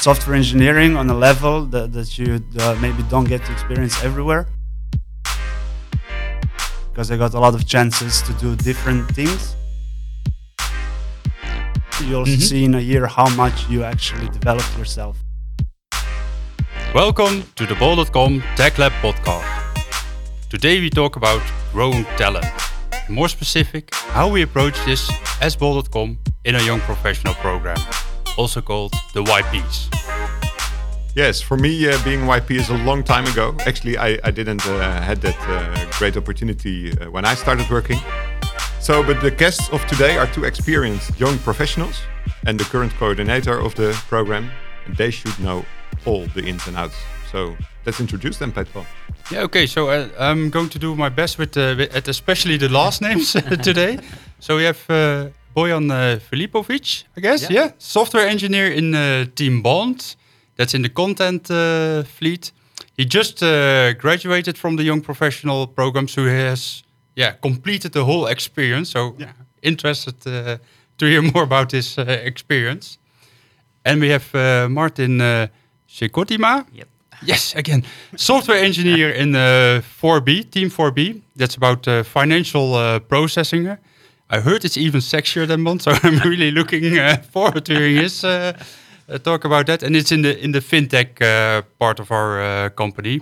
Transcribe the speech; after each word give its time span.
software 0.00 0.36
engineering 0.36 0.96
on 0.96 1.08
a 1.10 1.14
level 1.14 1.64
that, 1.66 1.92
that 1.92 2.18
you 2.18 2.42
uh, 2.60 2.76
maybe 2.80 3.02
don't 3.10 3.24
get 3.28 3.44
to 3.44 3.52
experience 3.52 4.02
everywhere. 4.04 4.46
Because 6.90 7.10
I 7.10 7.16
got 7.16 7.34
a 7.34 7.40
lot 7.40 7.54
of 7.54 7.66
chances 7.66 8.22
to 8.22 8.32
do 8.34 8.56
different 8.56 9.08
things. 9.14 9.54
You'll 12.04 12.24
Mhm. 12.26 12.40
see 12.40 12.64
in 12.64 12.74
a 12.74 12.80
year 12.80 13.06
how 13.06 13.28
much 13.36 13.68
you 13.68 13.82
actually 13.84 14.28
developed 14.28 14.72
yourself. 14.78 15.16
Welcome 16.94 17.42
to 17.56 17.66
the 17.66 17.74
Bol.com 17.74 18.42
Tech 18.56 18.78
Lab 18.78 18.92
podcast. 19.02 19.46
Today 20.48 20.80
we 20.80 20.90
talk 20.90 21.16
about 21.16 21.42
growing 21.72 22.04
talent. 22.16 22.46
More 23.08 23.28
specific, 23.28 23.94
how 24.14 24.28
we 24.28 24.42
approach 24.42 24.76
this 24.84 25.10
as 25.40 25.56
Bol.com 25.56 26.18
in 26.44 26.54
a 26.54 26.62
young 26.62 26.80
professional 26.80 27.34
program, 27.34 27.78
also 28.38 28.62
called 28.62 28.94
the 29.12 29.22
YPs. 29.22 29.88
Yes, 31.14 31.40
for 31.40 31.56
me, 31.56 31.88
uh, 31.88 31.98
being 32.04 32.20
YP 32.20 32.52
is 32.52 32.70
a 32.70 32.76
long 32.84 33.02
time 33.02 33.26
ago. 33.26 33.56
Actually, 33.66 33.98
I, 33.98 34.18
I 34.22 34.30
didn't 34.30 34.64
uh, 34.64 35.02
had 35.02 35.20
that 35.22 35.36
uh, 35.48 35.98
great 35.98 36.16
opportunity 36.16 36.92
uh, 36.92 37.10
when 37.10 37.24
I 37.24 37.34
started 37.34 37.68
working. 37.68 37.98
So, 38.80 39.02
but 39.02 39.20
the 39.20 39.32
guests 39.32 39.68
of 39.70 39.84
today 39.88 40.16
are 40.16 40.28
two 40.28 40.44
experienced 40.44 41.18
young 41.18 41.36
professionals 41.38 42.00
and 42.46 42.58
the 42.58 42.64
current 42.64 42.92
coordinator 42.94 43.58
of 43.58 43.74
the 43.74 43.92
program. 44.08 44.50
And 44.86 44.96
they 44.96 45.10
should 45.10 45.36
know 45.40 45.64
all 46.06 46.26
the 46.34 46.44
ins 46.44 46.68
and 46.68 46.76
outs. 46.76 46.94
So 47.32 47.56
let's 47.84 47.98
introduce 48.00 48.38
them, 48.38 48.52
Petro. 48.52 48.86
Yeah, 49.30 49.42
okay, 49.42 49.66
so 49.66 49.88
uh, 49.88 50.08
I'm 50.18 50.50
going 50.50 50.68
to 50.70 50.78
do 50.78 50.94
my 50.94 51.08
best 51.08 51.38
with, 51.38 51.56
uh, 51.56 51.74
with 51.76 51.94
at 51.94 52.06
especially 52.06 52.56
the 52.56 52.68
last 52.68 53.02
names 53.02 53.32
today. 53.62 53.98
So 54.38 54.56
we 54.56 54.64
have 54.64 54.88
uh, 54.88 55.28
Bojan 55.58 55.90
uh, 55.90 56.20
Filipovic, 56.30 57.04
I 57.16 57.20
guess, 57.20 57.50
yeah. 57.50 57.70
software 57.78 58.28
engineer 58.28 58.70
in 58.70 58.94
uh, 58.94 59.24
Team 59.34 59.62
Bond. 59.62 60.16
That's 60.56 60.74
in 60.74 60.82
the 60.82 60.88
content 60.88 61.50
uh, 61.50 62.04
fleet. 62.04 62.52
He 62.96 63.04
just 63.04 63.42
uh, 63.42 63.94
graduated 63.94 64.56
from 64.56 64.76
the 64.76 64.84
young 64.84 65.00
professional 65.00 65.66
program, 65.66 66.08
so 66.08 66.22
he 66.22 66.30
has 66.30 66.84
yeah 67.14 67.32
completed 67.40 67.92
the 67.92 68.04
whole 68.04 68.26
experience. 68.30 68.90
So 68.90 69.16
interested 69.62 70.14
uh, 70.26 70.58
to 70.98 71.06
hear 71.06 71.22
more 71.34 71.42
about 71.42 71.72
his 71.72 71.98
uh, 71.98 72.04
experience. 72.24 72.98
And 73.84 74.00
we 74.00 74.10
have 74.10 74.34
uh, 74.34 74.68
Martin 74.68 75.20
uh, 75.20 75.46
Cekodhima. 75.88 76.66
Yep. 76.72 76.88
Yes, 77.22 77.54
again, 77.56 77.82
software 78.16 78.64
engineer 78.64 79.10
in 79.10 79.34
uh, 79.34 79.82
4B, 80.00 80.50
Team 80.50 80.70
4B. 80.70 81.20
That's 81.34 81.56
about 81.56 81.88
uh, 81.88 82.04
financial 82.04 82.74
uh, 82.74 83.00
processing. 83.00 83.76
I 84.30 84.40
heard 84.40 84.64
it's 84.64 84.76
even 84.76 85.00
sexier 85.00 85.46
than 85.46 85.64
Bond, 85.64 85.80
so 85.82 85.90
I'm 86.02 86.18
really 86.18 86.50
looking 86.50 86.98
uh, 86.98 87.16
forward 87.32 87.64
to 87.66 87.72
hearing 87.74 87.96
his 87.96 88.24
uh, 88.24 88.52
uh, 89.08 89.18
talk 89.18 89.44
about 89.44 89.66
that. 89.66 89.82
And 89.82 89.96
it's 89.96 90.12
in 90.12 90.22
the 90.22 90.38
in 90.44 90.52
the 90.52 90.60
fintech 90.60 91.20
uh, 91.22 91.62
part 91.78 92.00
of 92.00 92.10
our 92.10 92.40
uh, 92.40 92.68
company. 92.70 93.20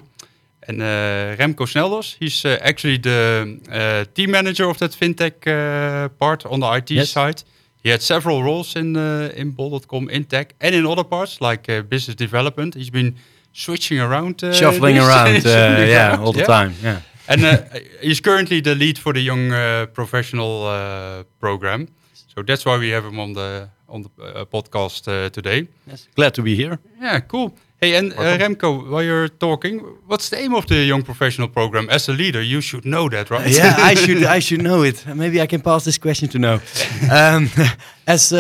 And 0.69 0.83
uh, 0.83 1.37
Remco 1.39 1.67
Snelders, 1.67 2.17
he's 2.19 2.45
uh, 2.45 2.59
actually 2.61 2.99
the 2.99 3.61
uh, 3.71 4.05
team 4.15 4.31
manager 4.33 4.69
of 4.69 4.79
that 4.79 4.91
fintech 4.91 5.47
uh, 5.47 6.09
part 6.19 6.45
on 6.47 6.59
the 6.61 6.67
IT 6.77 6.91
Yes. 6.91 7.11
side. 7.11 7.45
He 7.85 7.91
had 7.91 8.03
several 8.03 8.43
roles 8.43 8.75
in 8.75 8.97
uh, 8.97 9.31
in 9.37 9.53
Bol.com 9.53 10.09
in 10.11 10.25
tech 10.25 10.55
and 10.61 10.75
in 10.75 10.87
other 10.87 11.05
parts 11.05 11.39
like 11.41 11.69
uh, 11.73 11.83
business 11.83 12.17
development. 12.17 12.75
He's 12.75 12.91
been 12.91 13.15
switching 13.53 14.01
around, 14.01 14.43
uh, 14.43 14.53
Shuffling 14.53 14.99
around, 15.07 15.47
uh, 15.47 15.85
yeah, 15.87 16.19
all 16.25 16.33
the 16.33 16.41
yeah. 16.41 16.47
time. 16.47 16.73
Yeah. 16.83 17.01
And 17.29 17.45
uh, 17.45 17.57
he's 18.01 18.21
currently 18.21 18.61
the 18.61 18.75
lead 18.75 18.99
for 18.99 19.13
the 19.13 19.21
young 19.21 19.53
uh, 19.53 19.87
professional 19.93 20.67
uh, 20.67 21.25
program. 21.41 21.89
So 22.35 22.43
that's 22.43 22.65
why 22.65 22.79
we 22.79 22.91
have 22.91 23.05
him 23.05 23.19
on 23.19 23.33
the 23.35 23.69
on 23.89 24.03
the 24.03 24.11
uh, 24.23 24.45
podcast 24.45 25.07
uh, 25.09 25.31
today. 25.31 25.69
Yes. 25.87 26.09
Glad 26.15 26.35
to 26.35 26.43
be 26.43 26.55
here. 26.57 26.79
Yeah, 27.01 27.21
cool. 27.21 27.51
Hey, 27.81 27.95
and 27.97 28.13
uh, 28.13 28.39
Remco, 28.39 28.89
while 28.91 29.03
you're 29.05 29.29
talking, 29.29 29.81
what's 30.07 30.29
the 30.31 30.39
aim 30.39 30.55
of 30.55 30.65
the 30.67 30.75
young 30.85 31.03
professional 31.03 31.49
program? 31.49 31.89
As 31.91 32.09
a 32.09 32.13
leader, 32.13 32.43
you 32.43 32.61
should 32.63 32.85
know 32.85 33.09
that, 33.11 33.31
right? 33.31 33.47
yeah, 33.51 33.77
I 33.79 33.95
should 34.05 34.25
I 34.25 34.41
should 34.41 34.63
know 34.63 34.83
it. 34.85 35.05
Maybe 35.07 35.41
I 35.43 35.47
can 35.47 35.61
pass 35.61 35.85
this 35.85 35.99
question 35.99 36.29
to 36.31 36.39
know. 36.39 36.55
um, 37.13 37.49
as 38.07 38.33
uh, 38.33 38.39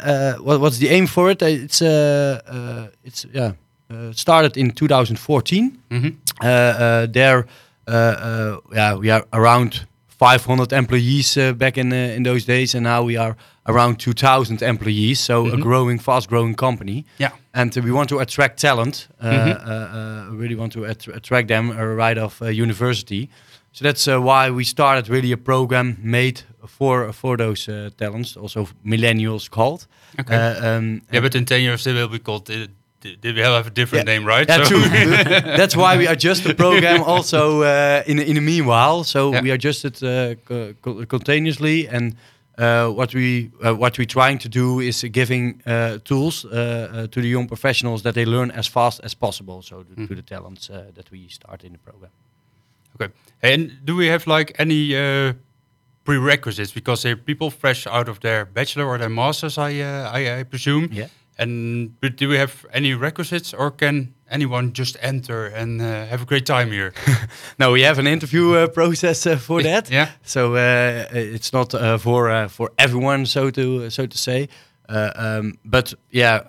uh, 0.00 0.34
what, 0.42 0.60
what's 0.60 0.78
the 0.78 0.88
aim 0.90 1.06
for 1.06 1.30
it? 1.30 1.42
It's 1.42 1.80
uh, 1.82 2.40
uh, 2.46 2.88
it's 3.04 3.24
yeah 3.32 3.52
uh, 3.90 4.12
started 4.12 4.56
in 4.56 4.70
2014. 4.70 5.78
Mhm. 5.90 6.16
Uh, 6.42 6.46
uh, 6.46 7.06
there, 7.12 7.46
yeah, 7.88 8.98
we 8.98 9.10
are 9.10 9.24
around 9.32 9.86
500 10.08 10.72
employees 10.72 11.36
uh, 11.36 11.52
back 11.52 11.76
in 11.76 11.92
uh, 11.92 11.96
in 12.16 12.22
those 12.22 12.44
days, 12.44 12.74
and 12.74 12.84
now 12.84 13.02
we 13.02 13.16
are 13.18 13.36
around 13.66 13.96
2,000 13.98 14.62
employees. 14.62 15.20
So 15.20 15.46
a 15.46 15.56
growing, 15.56 15.98
fast-growing 15.98 16.54
company. 16.54 17.04
Yeah. 17.18 17.30
And 17.52 17.76
uh, 17.76 17.82
we 17.82 17.90
want 17.92 18.08
to 18.10 18.18
attract 18.18 18.60
talent. 18.60 19.08
Uh, 19.22 19.26
uh, 19.26 19.70
uh, 19.70 20.26
really 20.40 20.54
want 20.56 20.72
to 20.72 20.84
att- 20.84 21.08
attract 21.08 21.48
them 21.48 21.70
uh, 21.70 21.82
right 21.96 22.18
off 22.18 22.40
uh, 22.42 22.46
university. 22.48 23.28
So 23.72 23.84
that's 23.84 24.06
uh, 24.06 24.20
why 24.22 24.50
we 24.50 24.64
started 24.64 25.08
really 25.08 25.32
a 25.32 25.36
program 25.36 25.96
made 26.02 26.42
for 26.66 27.12
for 27.12 27.36
those 27.36 27.68
uh, 27.72 27.90
talents, 27.96 28.36
also 28.36 28.68
millennials 28.84 29.48
called. 29.50 29.86
Okay. 30.20 30.36
Uh, 30.36 30.76
um, 30.78 31.00
Yeah, 31.12 31.22
but 31.22 31.34
in 31.34 31.44
10 31.44 31.60
years 31.62 31.82
they 31.84 31.92
will 31.92 32.08
be 32.08 32.18
called, 32.18 32.48
they 33.20 33.32
they 33.32 33.42
have 33.42 33.66
a 33.66 33.70
different 33.70 34.06
Yeah. 34.08 34.14
name, 34.18 34.28
right? 34.28 34.48
yeah, 34.48 34.64
So- 34.64 34.68
true. 34.70 34.88
That's 35.58 35.74
why 35.76 35.96
we 35.98 36.06
adjust 36.08 36.42
the 36.44 36.54
program 36.54 37.02
also 37.02 37.62
uh, 37.62 38.02
in 38.06 38.18
in 38.18 38.34
the 38.34 38.40
meanwhile. 38.40 39.04
So 39.04 39.18
Yeah. 39.32 39.42
we 39.42 39.50
adjust 39.52 39.84
it 39.84 40.02
uh, 40.02 40.08
co- 40.48 40.74
co- 40.80 41.06
continuously, 41.06 41.88
and 41.88 42.14
uh, 42.58 42.88
what 42.96 43.12
we 43.14 43.50
uh, 43.64 43.74
what 43.78 43.96
we're 43.98 44.12
trying 44.20 44.38
to 44.40 44.48
do 44.48 44.80
is 44.80 45.04
giving 45.10 45.60
uh, 45.66 45.98
tools 46.04 46.44
uh, 46.44 46.50
to 47.10 47.20
the 47.20 47.28
young 47.28 47.46
professionals 47.48 48.02
that 48.02 48.14
they 48.14 48.24
learn 48.26 48.50
as 48.50 48.68
fast 48.68 49.00
as 49.04 49.14
possible. 49.14 49.62
So 49.62 49.76
to, 49.82 49.94
Mm. 49.96 50.06
to 50.08 50.14
the 50.14 50.22
talents 50.22 50.68
uh, 50.70 50.76
that 50.94 51.10
we 51.10 51.28
start 51.28 51.62
in 51.64 51.72
the 51.72 51.78
program. 51.78 52.10
Okay. 53.00 53.12
And 53.42 53.70
do 53.84 53.96
we 53.96 54.10
have 54.10 54.26
like 54.38 54.52
any 54.58 54.94
uh, 54.96 55.32
prerequisites? 56.04 56.72
Because 56.72 57.02
they're 57.02 57.16
people 57.24 57.50
fresh 57.50 57.86
out 57.86 58.08
of 58.08 58.18
their 58.20 58.44
bachelor 58.44 58.86
or 58.86 58.98
their 58.98 59.08
masters, 59.10 59.56
I 59.58 59.80
uh, 59.80 60.18
I, 60.18 60.40
I 60.40 60.44
presume. 60.44 60.88
Yeah. 60.92 61.08
And 61.38 61.90
but 62.00 62.16
do 62.16 62.28
we 62.28 62.36
have 62.38 62.64
any 62.72 62.94
requisites, 62.94 63.52
or 63.54 63.70
can 63.70 64.14
anyone 64.30 64.72
just 64.72 64.96
enter 65.02 65.46
and 65.46 65.80
uh, 65.80 66.06
have 66.06 66.22
a 66.22 66.24
great 66.26 66.46
time 66.46 66.70
here? 66.72 66.92
No, 67.58 67.72
we 67.72 67.82
have 67.82 67.98
an 68.00 68.06
interview 68.06 68.54
uh, 68.54 68.68
process 68.68 69.26
uh, 69.26 69.36
for 69.38 69.62
that. 69.62 69.90
yeah. 69.90 70.08
So 70.22 70.54
uh, 70.54 71.06
it's 71.12 71.52
not 71.52 71.74
uh, 71.74 71.98
for 71.98 72.30
uh, 72.30 72.48
for 72.48 72.70
everyone, 72.76 73.26
so 73.26 73.50
to 73.50 73.90
so 73.90 74.06
to 74.06 74.16
say. 74.18 74.48
Uh, 74.88 75.10
um, 75.16 75.58
but 75.64 75.94
yeah, 76.10 76.40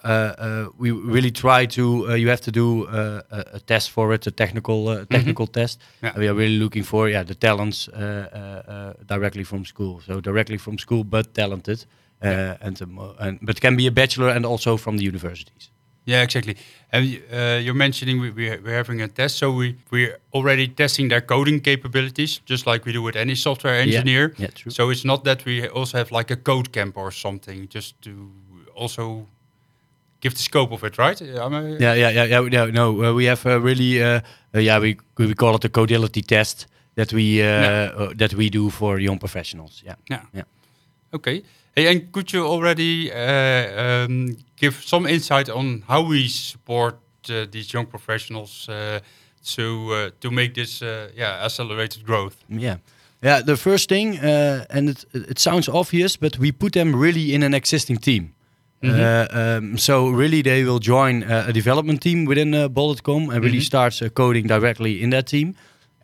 we 0.78 0.92
really 0.92 1.32
try 1.32 1.66
to. 1.66 1.82
Uh, 2.10 2.16
you 2.16 2.28
have 2.30 2.42
to 2.42 2.52
do 2.52 2.86
uh, 2.88 3.22
a, 3.32 3.44
a 3.54 3.60
test 3.60 3.92
for 3.92 4.14
it, 4.14 4.28
a 4.28 4.32
technical 4.32 4.88
uh, 4.90 5.06
technical 5.10 5.48
test. 5.48 5.80
Mm-hmm. 5.80 6.06
Yeah. 6.06 6.20
We 6.20 6.28
are 6.28 6.34
really 6.36 6.60
looking 6.60 6.84
for 6.84 7.10
yeah 7.10 7.24
the 7.26 7.36
talents 7.36 7.90
directly 9.08 9.44
from 9.46 9.66
school. 9.66 10.02
So 10.06 10.20
directly 10.22 10.58
from 10.58 10.78
school, 10.78 11.04
but 11.04 11.34
talented, 11.34 11.86
uh, 12.24 12.58
and, 12.62 12.82
uh, 12.82 13.14
and 13.20 13.40
but 13.42 13.60
can 13.62 13.76
be 13.76 13.88
a 13.88 13.92
bachelor 13.92 14.30
and 14.30 14.46
also 14.46 14.78
from 14.78 14.98
the 14.98 15.04
universities. 15.04 15.72
Yeah, 16.08 16.22
exactly. 16.24 16.56
And 16.92 17.20
uh, 17.34 17.60
you're 17.64 17.74
mentioning 17.78 18.22
we, 18.22 18.30
we, 18.30 18.50
we're 18.64 18.76
having 18.76 19.02
a 19.02 19.08
test, 19.08 19.38
so 19.38 19.52
we, 19.52 19.76
we're 19.92 20.20
already 20.34 20.68
testing 20.68 21.10
their 21.10 21.22
coding 21.22 21.60
capabilities, 21.62 22.42
just 22.46 22.68
like 22.68 22.86
we 22.86 22.92
do 22.94 23.02
with 23.02 23.16
any 23.16 23.36
software 23.36 23.80
engineer. 23.82 24.34
yeah, 24.38 24.52
true. 24.54 24.72
So 24.72 24.92
it's 24.92 25.04
not 25.04 25.24
that 25.24 25.44
we 25.46 25.68
also 25.68 25.98
have 25.98 26.12
like 26.12 26.30
a 26.34 26.36
code 26.36 26.72
camp 26.72 26.96
or 26.98 27.12
something, 27.12 27.68
just 27.70 28.00
to 28.04 28.12
also 28.76 29.26
give 30.22 30.36
the 30.36 30.44
scope 30.44 30.72
of 30.72 30.84
it, 30.84 30.98
right? 30.98 31.20
Yeah, 31.22 31.96
yeah, 31.96 32.10
yeah, 32.10 32.24
yeah. 32.26 32.48
yeah 32.52 32.66
no, 32.72 33.04
uh, 33.04 33.14
we 33.14 33.26
have 33.26 33.44
uh, 33.46 33.60
really, 33.60 34.02
uh, 34.04 34.22
uh, 34.54 34.60
yeah, 34.60 34.80
we 34.80 34.98
we 35.18 35.34
call 35.34 35.56
it 35.56 35.62
the 35.62 35.70
codility 35.70 36.22
test 36.24 36.68
that 36.96 37.12
we 37.14 37.42
uh, 37.42 37.46
Yeah. 37.46 37.92
uh, 37.98 38.14
that 38.18 38.34
we 38.34 38.50
do 38.50 38.70
for 38.70 39.00
young 39.00 39.20
professionals. 39.20 39.82
Yeah, 39.86 39.96
Yeah. 40.10 40.22
yeah. 40.34 40.44
Okay. 41.12 41.42
Hey, 41.76 41.88
and 41.88 42.12
could 42.12 42.32
you 42.32 42.46
already 42.46 43.12
uh, 43.12 44.06
um, 44.06 44.38
give 44.56 44.82
some 44.84 45.06
insight 45.06 45.50
on 45.50 45.84
how 45.88 46.02
we 46.08 46.28
support 46.30 46.96
uh, 47.30 47.46
these 47.52 47.74
young 47.74 47.86
professionals 47.86 48.70
uh, 48.70 49.00
to 49.56 49.94
uh, 49.94 50.10
to 50.20 50.32
make 50.32 50.54
this 50.54 50.82
uh, 50.82 51.10
yeah 51.16 51.46
accelerated 51.46 52.06
growth? 52.06 52.36
Yeah. 52.48 52.78
Yeah, 53.24 53.42
the 53.42 53.58
first 53.58 53.90
thing, 53.90 54.20
uh, 54.20 54.66
and 54.70 54.90
it, 54.90 55.06
it 55.14 55.40
sounds 55.40 55.68
obvious, 55.68 56.18
but 56.18 56.38
we 56.38 56.52
put 56.52 56.74
them 56.74 56.96
really 56.96 57.34
in 57.34 57.44
an 57.44 57.54
existing 57.54 57.98
team. 57.98 58.36
Uh, 58.84 59.28
um, 59.32 59.78
so 59.78 60.10
really, 60.10 60.42
they 60.42 60.64
will 60.64 60.80
join 60.80 61.24
uh, 61.24 61.46
a 61.48 61.54
development 61.54 62.02
team 62.02 62.26
within 62.26 62.68
Bol.com 62.72 63.30
and 63.30 63.44
really 63.44 63.62
starts 63.62 64.02
uh, 64.02 64.10
coding 64.10 64.48
directly 64.48 65.02
in 65.02 65.10
that 65.10 65.28
team. 65.28 65.56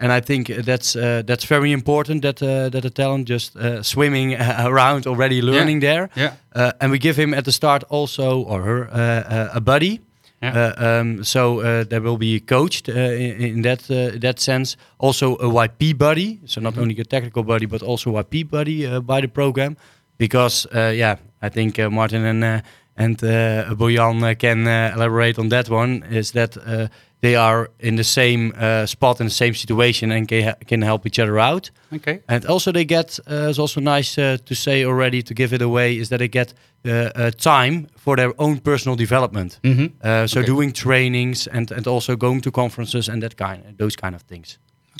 And 0.01 0.11
I 0.11 0.19
think 0.19 0.47
that's 0.47 0.95
uh, 0.95 1.21
that's 1.25 1.45
very 1.45 1.71
important 1.71 2.21
that 2.21 2.41
uh, 2.41 2.69
that 2.69 2.85
a 2.85 2.89
talent 2.89 3.29
just 3.29 3.55
uh, 3.55 3.83
swimming 3.83 4.35
around 4.65 5.05
already 5.05 5.41
learning 5.41 5.81
there. 5.81 6.09
Yeah. 6.15 6.33
Uh, 6.55 6.71
and 6.79 6.91
we 6.91 6.97
give 6.97 7.21
him 7.21 7.33
at 7.33 7.43
the 7.43 7.51
start 7.51 7.83
also 7.89 8.41
or 8.41 8.61
her 8.63 8.89
uh, 8.91 8.97
uh, 8.97 9.57
a 9.57 9.61
buddy. 9.61 9.99
Yeah. 10.41 10.73
Uh, 10.79 11.01
um, 11.01 11.23
so 11.23 11.59
uh, 11.59 11.83
they 11.83 11.99
will 11.99 12.17
be 12.17 12.39
coached 12.39 12.89
uh, 12.89 12.93
in, 12.93 13.41
in 13.41 13.61
that 13.61 13.91
uh, 13.91 14.17
that 14.19 14.39
sense. 14.39 14.75
Also 14.97 15.35
a 15.35 15.47
YP 15.47 15.95
buddy, 15.97 16.39
so 16.45 16.61
not 16.61 16.77
only 16.77 16.99
a 16.99 17.05
technical 17.05 17.43
buddy 17.43 17.67
but 17.67 17.83
also 17.83 18.17
a 18.17 18.23
YP 18.23 18.49
buddy 18.49 18.87
uh, 18.87 19.01
by 19.01 19.21
the 19.21 19.27
program. 19.27 19.77
Because 20.17 20.67
uh, 20.75 20.91
yeah, 20.95 21.17
I 21.43 21.49
think 21.49 21.77
uh, 21.77 21.89
Martin 21.89 22.25
and 22.25 22.43
uh, 22.43 22.61
and 22.97 23.23
uh, 23.23 23.75
Bojan 23.75 24.37
can 24.39 24.67
uh, 24.67 24.93
elaborate 24.95 25.39
on 25.39 25.49
that 25.49 25.69
one. 25.69 26.03
Is 26.09 26.31
that 26.31 26.57
uh, 26.57 26.87
they 27.21 27.35
are 27.35 27.69
in 27.79 27.95
the 27.95 28.03
same 28.03 28.51
uh, 28.57 28.85
spot 28.85 29.19
in 29.19 29.25
the 29.27 29.33
same 29.33 29.53
situation 29.53 30.11
and 30.11 30.27
can, 30.27 30.53
can 30.67 30.81
help 30.81 31.05
each 31.05 31.19
other 31.19 31.37
out. 31.39 31.71
Okay. 31.93 32.19
And 32.27 32.45
also 32.45 32.71
they 32.71 32.85
get 32.85 33.19
uh, 33.27 33.49
it's 33.49 33.59
also 33.59 33.79
nice 33.81 34.17
uh, 34.21 34.37
to 34.45 34.53
say 34.55 34.83
already 34.85 35.21
to 35.23 35.33
give 35.33 35.53
it 35.55 35.61
away 35.61 35.97
is 35.99 36.07
that 36.09 36.17
they 36.19 36.27
get 36.29 36.53
uh, 36.85 36.89
uh, 37.15 37.31
time 37.31 37.87
for 37.95 38.15
their 38.15 38.31
own 38.37 38.59
personal 38.59 38.95
development. 38.97 39.59
Mm-hmm. 39.63 39.85
Uh, 40.03 40.27
so 40.27 40.39
Okay. 40.39 40.47
doing 40.47 40.73
trainings 40.73 41.47
and 41.47 41.71
and 41.71 41.87
also 41.87 42.15
going 42.15 42.41
to 42.41 42.51
conferences 42.51 43.09
and 43.09 43.21
that 43.21 43.35
kind 43.35 43.61
those 43.77 43.95
kind 43.95 44.15
of 44.15 44.21
things. 44.23 44.57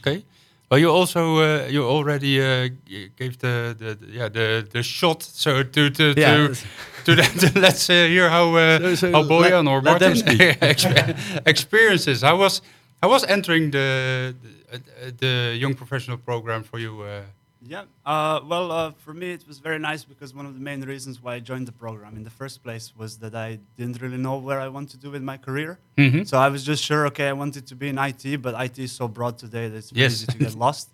Okay. 0.07 0.23
Well, 0.69 0.79
you 0.79 0.89
also 0.91 1.19
uh, 1.39 1.67
you 1.69 1.83
already 1.83 2.39
uh, 2.39 2.69
gave 3.17 3.37
the, 3.39 3.75
the, 3.77 3.95
the 3.95 4.07
yeah 4.17 4.29
the 4.31 4.63
the 4.71 4.83
shot 4.83 5.23
so 5.23 5.63
to 5.63 5.89
to 5.89 6.03
Yeah. 6.17 6.47
to, 6.47 6.55
to, 7.05 7.15
that, 7.15 7.51
let's 7.55 7.89
uh, 7.89 7.93
hear 7.93 8.29
how 8.29 8.55
uh, 8.55 8.79
So- 8.79 8.95
so 8.95 9.11
how 9.11 9.23
Bojan 9.23 9.65
let- 9.65 9.71
or 9.71 9.81
let 9.81 10.01
Martin 10.01 11.15
experiences. 11.45 12.21
How 12.21 12.37
was 12.37 12.61
how 13.01 13.09
was 13.09 13.23
entering 13.25 13.71
the 13.71 14.35
the, 14.43 14.77
uh, 14.77 15.11
the 15.17 15.55
young 15.59 15.73
professional 15.75 16.17
program 16.17 16.63
for 16.63 16.79
you? 16.79 17.01
Uh, 17.01 17.21
Yeah. 17.63 17.85
Uh, 18.13 18.39
well, 18.51 18.67
uh, 18.71 18.91
for 19.05 19.13
me, 19.13 19.27
it 19.37 19.43
was 19.47 19.57
very 19.67 19.77
nice 19.89 20.03
because 20.11 20.29
one 20.39 20.47
of 20.49 20.53
the 20.57 20.63
main 20.69 20.81
reasons 20.93 21.15
why 21.23 21.31
I 21.37 21.41
joined 21.51 21.67
the 21.71 21.77
program 21.85 22.13
in 22.19 22.23
the 22.23 22.35
first 22.41 22.57
place 22.65 22.85
was 23.01 23.11
that 23.23 23.33
I 23.47 23.59
didn't 23.77 23.97
really 24.03 24.17
know 24.27 24.35
where 24.47 24.59
I 24.67 24.69
want 24.75 24.87
to 24.93 24.97
do 24.97 25.09
with 25.15 25.21
my 25.31 25.37
career. 25.47 25.71
Mhm. 25.97 26.25
So 26.29 26.35
I 26.47 26.49
was 26.55 26.61
just 26.71 26.81
sure, 26.89 27.03
okay, 27.09 27.27
I 27.33 27.35
wanted 27.43 27.63
to 27.71 27.75
be 27.81 27.87
in 27.93 27.97
IT, 28.09 28.23
but 28.45 28.51
IT 28.65 28.77
is 28.87 28.91
so 29.01 29.05
broad 29.17 29.33
today 29.45 29.65
that 29.71 29.77
it's 29.81 29.91
Yes. 29.93 30.11
easy 30.13 30.25
to 30.33 30.37
get 30.45 30.53
lost. 30.65 30.87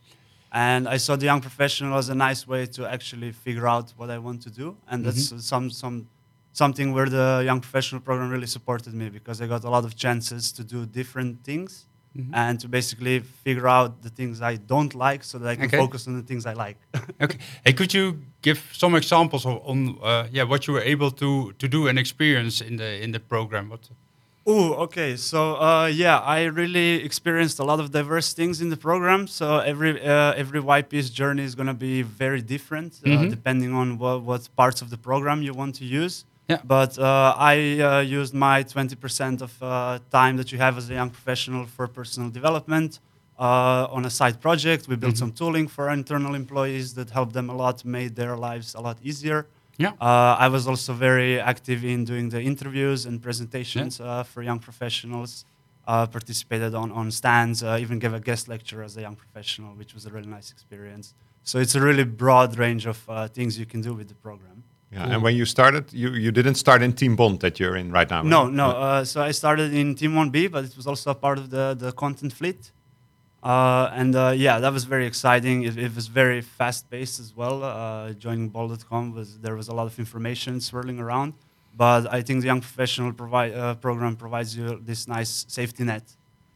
And 0.52 0.88
I 0.88 0.98
saw 0.98 1.16
the 1.18 1.26
young 1.26 1.42
professional 1.42 1.98
as 1.98 2.10
a 2.10 2.16
nice 2.16 2.48
way 2.48 2.66
to 2.68 2.86
actually 2.86 3.32
figure 3.32 3.68
out 3.68 3.94
what 3.98 4.10
I 4.10 4.18
want 4.18 4.42
to 4.44 4.50
do, 4.50 4.76
and 4.90 5.06
that's 5.06 5.32
uh, 5.32 5.40
some 5.40 5.70
some 5.70 6.08
something 6.54 6.94
where 6.94 7.10
the 7.10 7.44
young 7.46 7.60
professional 7.62 8.02
program 8.02 8.30
really 8.32 8.48
supported 8.48 8.94
me 8.94 9.10
because 9.10 9.42
I 9.44 9.48
got 9.48 9.64
a 9.64 9.70
lot 9.70 9.84
of 9.86 9.96
chances 9.96 10.52
to 10.54 10.64
do 10.64 10.86
different 10.86 11.44
things 11.44 11.86
Mhm. 12.18 12.30
and 12.34 12.60
to 12.60 12.68
basically 12.68 13.20
figure 13.46 13.68
out 13.68 14.02
the 14.02 14.10
things 14.10 14.42
I 14.42 14.56
don't 14.58 14.94
like 14.96 15.24
so 15.24 15.38
that 15.40 15.50
I 15.50 15.56
can 15.56 15.66
Okay. 15.66 15.78
focus 15.78 16.08
on 16.08 16.16
the 16.16 16.24
things 16.26 16.46
I 16.46 16.54
like. 16.54 16.78
Okay. 17.22 17.38
Hey, 17.66 17.74
could 17.74 17.94
you 17.94 18.06
give 18.42 18.60
some 18.74 18.98
examples 18.98 19.46
of, 19.46 19.62
on 19.72 19.78
uh, 20.02 20.28
yeah 20.32 20.48
what 20.50 20.66
you 20.68 20.74
were 20.74 20.86
able 20.94 21.12
to 21.12 21.52
to 21.62 21.68
do 21.68 21.88
and 21.88 22.00
experience 22.00 22.66
in 22.66 22.78
the 22.78 23.04
in 23.04 23.12
the 23.12 23.20
program? 23.20 23.70
What? 23.70 23.90
Ooh, 24.50 24.74
okay. 24.86 25.18
So 25.18 25.56
uh, 25.60 25.88
yeah, 25.88 26.20
I 26.20 26.44
really 26.46 27.04
experienced 27.04 27.60
a 27.60 27.66
lot 27.66 27.80
of 27.82 27.92
diverse 27.92 28.34
things 28.34 28.62
in 28.62 28.70
the 28.70 28.78
program. 28.78 29.28
So 29.28 29.60
every 29.60 29.92
uh, 30.02 30.34
every 30.44 30.62
YP's 30.62 31.10
journey 31.10 31.44
is 31.44 31.54
going 31.54 31.68
to 31.68 31.74
be 31.90 32.02
very 32.02 32.42
different 32.42 32.92
uh, 33.04 33.08
Mhm. 33.10 33.30
depending 33.30 33.74
on 33.82 33.98
what, 33.98 34.22
what 34.30 34.42
parts 34.56 34.82
of 34.82 34.88
the 34.90 34.98
program 34.98 35.42
you 35.42 35.54
want 35.54 35.76
to 35.82 35.86
use. 35.86 36.24
Yeah. 36.48 36.60
But 36.64 36.98
uh, 36.98 37.36
I 37.54 37.56
uh, 37.82 38.00
used 38.20 38.34
my 38.34 38.64
20% 38.64 39.42
of 39.42 39.52
uh, 39.62 40.00
time 40.12 40.38
that 40.38 40.50
you 40.54 40.58
have 40.60 40.78
as 40.78 40.90
a 40.90 40.94
young 40.94 41.10
professional 41.10 41.66
for 41.66 41.86
personal 41.88 42.30
development 42.30 43.00
uh, 43.38 43.88
on 43.98 44.06
a 44.06 44.10
side 44.10 44.40
project. 44.40 44.88
We 44.88 44.96
built 44.96 45.16
Mhm. 45.16 45.24
some 45.24 45.32
tooling 45.34 45.68
for 45.68 45.82
our 45.90 45.94
internal 46.04 46.34
employees 46.36 46.94
that 46.94 47.10
helped 47.10 47.34
them 47.34 47.50
a 47.50 47.56
lot, 47.64 47.84
made 47.84 48.12
their 48.16 48.36
lives 48.38 48.76
a 48.76 48.82
lot 48.88 48.98
easier. 49.04 49.40
Yeah. 49.78 49.92
Uh, 50.02 50.36
I 50.40 50.48
was 50.48 50.68
also 50.68 50.94
very 50.94 51.40
active 51.40 51.86
in 51.86 52.04
doing 52.04 52.30
the 52.30 52.42
interviews 52.42 53.06
and 53.06 53.22
presentations 53.22 54.00
uh, 54.00 54.24
for 54.24 54.42
young 54.42 54.60
professionals. 54.60 55.46
Uh, 55.88 56.06
participated 56.06 56.76
on, 56.76 56.92
on 56.92 57.10
stands, 57.10 57.64
uh, 57.64 57.78
even 57.80 57.98
gave 57.98 58.14
a 58.14 58.20
guest 58.20 58.50
lecture 58.50 58.84
as 58.84 58.98
a 58.98 59.02
young 59.02 59.16
professional, 59.16 59.74
which 59.76 59.94
was 59.94 60.06
a 60.06 60.10
really 60.10 60.28
nice 60.28 60.52
experience. 60.52 61.14
So 61.44 61.60
it's 61.60 61.76
a 61.76 61.82
really 61.82 62.04
broad 62.04 62.58
range 62.58 62.86
of 62.86 63.02
uh, 63.08 63.30
things 63.30 63.58
you 63.58 63.66
can 63.66 63.80
do 63.80 63.94
with 63.94 64.10
the 64.10 64.16
program. 64.16 64.66
Yeah. 64.92 65.08
And 65.08 65.24
when 65.24 65.38
you 65.38 65.46
started, 65.46 65.94
you, 65.94 66.12
you 66.12 66.32
didn't 66.32 66.56
start 66.56 66.82
in 66.82 66.92
Team 66.92 67.16
Bond 67.16 67.40
that 67.40 67.58
you're 67.58 67.78
in 67.78 67.90
right 67.90 68.10
now. 68.10 68.22
No, 68.22 68.44
right? 68.44 68.54
no. 68.54 68.70
Uh, 68.72 69.06
so 69.06 69.22
I 69.22 69.32
started 69.32 69.74
in 69.74 69.96
Team 69.96 70.12
1B, 70.12 70.52
but 70.52 70.66
it 70.66 70.76
was 70.76 70.88
also 70.88 71.12
a 71.12 71.16
part 71.16 71.38
of 71.38 71.50
the, 71.50 71.74
the 71.78 71.94
content 71.94 72.34
fleet. 72.34 72.72
Uh, 73.44 73.90
and 73.94 74.16
uh, 74.16 74.34
yeah, 74.36 74.60
that 74.60 74.74
was 74.74 74.84
very 74.84 75.06
exciting. 75.06 75.64
It, 75.64 75.78
it 75.78 75.96
was 75.96 76.08
very 76.08 76.42
fast 76.42 76.90
paced 76.90 77.20
as 77.20 77.36
well. 77.36 77.64
Uh, 77.64 78.14
joining 78.14 78.50
bol.com 78.50 79.14
was 79.14 79.38
there 79.40 79.56
was 79.56 79.68
a 79.68 79.74
lot 79.74 79.86
of 79.86 79.98
information 80.00 80.60
swirling 80.60 81.00
around, 81.00 81.34
but 81.76 82.12
I 82.12 82.22
think 82.24 82.42
the 82.42 82.48
young 82.48 82.62
professional 82.62 83.14
provi- 83.14 83.54
uh, 83.54 83.76
program 83.76 84.16
provides 84.16 84.58
you 84.58 84.80
this 84.84 85.08
nice 85.08 85.46
safety 85.48 85.84
net, 85.84 86.04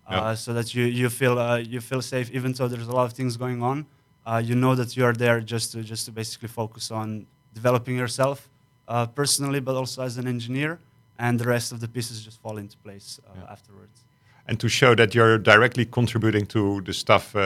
uh, 0.09 0.13
Yeah. 0.15 0.33
so 0.35 0.53
that 0.53 0.73
you 0.75 0.83
you 0.85 1.09
feel 1.09 1.37
uh, 1.39 1.57
you 1.57 1.81
feel 1.81 2.01
safe 2.01 2.29
even 2.31 2.51
though 2.53 2.67
there's 2.67 2.87
a 2.87 2.95
lot 2.99 3.05
of 3.05 3.13
things 3.13 3.37
going 3.37 3.61
on. 3.61 3.85
Uh, 4.25 4.41
you 4.43 4.55
know 4.55 4.75
that 4.75 4.95
you 4.97 5.05
are 5.05 5.13
there 5.13 5.39
just 5.41 5.71
to 5.73 5.83
just 5.83 6.05
to 6.07 6.11
basically 6.11 6.47
focus 6.49 6.91
on 6.91 7.25
developing 7.53 7.95
yourself 7.95 8.49
uh, 8.87 9.05
personally, 9.05 9.59
but 9.59 9.75
also 9.75 10.01
as 10.01 10.17
an 10.17 10.27
engineer, 10.27 10.79
and 11.19 11.39
the 11.39 11.45
rest 11.55 11.71
of 11.71 11.79
the 11.79 11.87
pieces 11.87 12.23
just 12.25 12.41
fall 12.41 12.57
into 12.57 12.75
place 12.77 13.19
uh, 13.19 13.29
Yeah. 13.37 13.51
afterwards. 13.55 13.97
And 14.51 14.59
to 14.59 14.67
show 14.67 14.95
that 14.95 15.15
you're 15.15 15.37
directly 15.37 15.85
contributing 15.85 16.45
to 16.47 16.81
the 16.81 16.91
stuff 16.91 17.33
uh, 17.37 17.39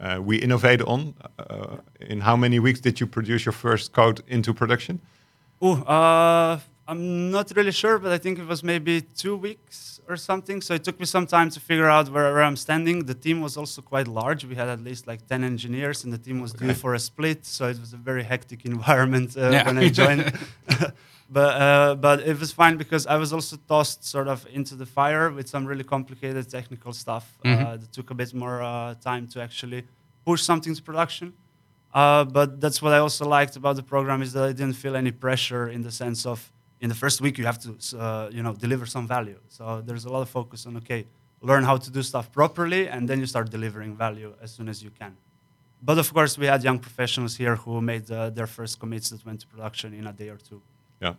uh, 0.00 0.18
we 0.20 0.38
innovate 0.38 0.82
on, 0.82 1.14
uh, 1.38 1.76
in 2.00 2.20
how 2.20 2.36
many 2.36 2.58
weeks 2.58 2.80
did 2.80 2.98
you 2.98 3.06
produce 3.06 3.44
your 3.46 3.52
first 3.52 3.92
code 3.92 4.24
into 4.26 4.52
production? 4.52 5.00
Oh, 5.62 5.76
uh, 5.82 6.58
I'm 6.88 7.30
not 7.30 7.52
really 7.54 7.70
sure, 7.70 8.00
but 8.00 8.10
I 8.10 8.18
think 8.18 8.40
it 8.40 8.46
was 8.48 8.64
maybe 8.64 9.02
two 9.02 9.36
weeks 9.36 10.00
or 10.08 10.16
something. 10.16 10.60
So 10.60 10.74
it 10.74 10.82
took 10.82 10.98
me 10.98 11.06
some 11.06 11.28
time 11.28 11.48
to 11.50 11.60
figure 11.60 11.88
out 11.88 12.08
where, 12.08 12.32
where 12.34 12.42
I'm 12.42 12.56
standing. 12.56 13.04
The 13.06 13.14
team 13.14 13.40
was 13.40 13.56
also 13.56 13.80
quite 13.80 14.08
large. 14.08 14.44
We 14.44 14.56
had 14.56 14.66
at 14.66 14.80
least 14.80 15.06
like 15.06 15.28
10 15.28 15.44
engineers, 15.44 16.02
and 16.02 16.12
the 16.12 16.18
team 16.18 16.40
was 16.40 16.52
due 16.54 16.74
for 16.74 16.92
a 16.94 16.98
split. 16.98 17.46
So 17.46 17.68
it 17.68 17.78
was 17.78 17.92
a 17.92 17.96
very 17.98 18.24
hectic 18.24 18.64
environment 18.74 19.36
uh, 19.36 19.50
Yeah. 19.52 19.64
when 19.64 19.78
I 19.78 19.90
joined. 19.90 20.32
but 21.30 21.50
uh, 21.60 21.94
but 21.94 22.20
it 22.20 22.38
was 22.40 22.52
fine 22.52 22.76
because 22.76 23.06
I 23.06 23.16
was 23.16 23.32
also 23.32 23.56
tossed 23.68 24.04
sort 24.04 24.28
of 24.28 24.46
into 24.52 24.74
the 24.76 24.86
fire 24.86 25.30
with 25.30 25.46
some 25.48 25.66
really 25.66 25.84
complicated 25.84 26.48
technical 26.50 26.92
stuff 26.92 27.24
Mhm. 27.44 27.60
uh, 27.64 27.76
that 27.80 27.92
took 27.92 28.10
a 28.10 28.14
bit 28.14 28.32
more 28.34 28.62
uh, 28.62 28.94
time 29.10 29.26
to 29.32 29.40
actually 29.42 29.82
push 30.24 30.42
something 30.42 30.74
to 30.74 30.82
production. 30.82 31.32
Uh, 31.94 32.24
but 32.24 32.60
that's 32.60 32.80
what 32.82 32.92
I 32.92 32.98
also 32.98 33.24
liked 33.38 33.56
about 33.56 33.76
the 33.76 33.82
program 33.82 34.20
is 34.22 34.32
that 34.34 34.44
I 34.44 34.52
didn't 34.52 34.76
feel 34.84 34.94
any 34.96 35.10
pressure 35.12 35.68
in 35.68 35.82
the 35.82 35.90
sense 35.90 36.26
of 36.26 36.38
in 36.80 36.88
the 36.88 36.94
first 36.94 37.20
week 37.20 37.38
you 37.38 37.46
have 37.46 37.58
to 37.66 37.70
uh, 37.98 38.28
you 38.36 38.42
know 38.42 38.54
deliver 38.54 38.86
some 38.86 39.06
value. 39.06 39.38
So 39.48 39.62
there's 39.86 40.04
a 40.04 40.10
lot 40.14 40.22
of 40.22 40.28
focus 40.28 40.66
on 40.66 40.76
okay, 40.76 41.06
learn 41.40 41.64
how 41.64 41.76
to 41.84 41.90
do 41.90 42.02
stuff 42.02 42.26
properly, 42.32 42.88
and 42.88 43.08
then 43.08 43.18
you 43.20 43.26
start 43.26 43.50
delivering 43.50 43.96
value 43.96 44.30
as 44.44 44.50
soon 44.56 44.68
as 44.68 44.82
you 44.82 44.90
can. 45.00 45.12
But 45.82 45.96
of 45.98 46.12
course, 46.12 46.36
we 46.38 46.46
had 46.46 46.62
young 46.64 46.78
professionals 46.80 47.36
here 47.36 47.56
who 47.56 47.80
made 47.80 48.10
uh, 48.10 48.18
their 48.30 48.46
first 48.46 48.78
commits 48.80 49.10
that 49.10 49.24
went 49.26 49.40
to 49.40 49.46
production 49.46 49.92
in 49.94 50.06
a 50.06 50.12
day 50.12 50.28
or 50.28 50.38
two. 50.48 50.60
Yeah. 51.00 51.14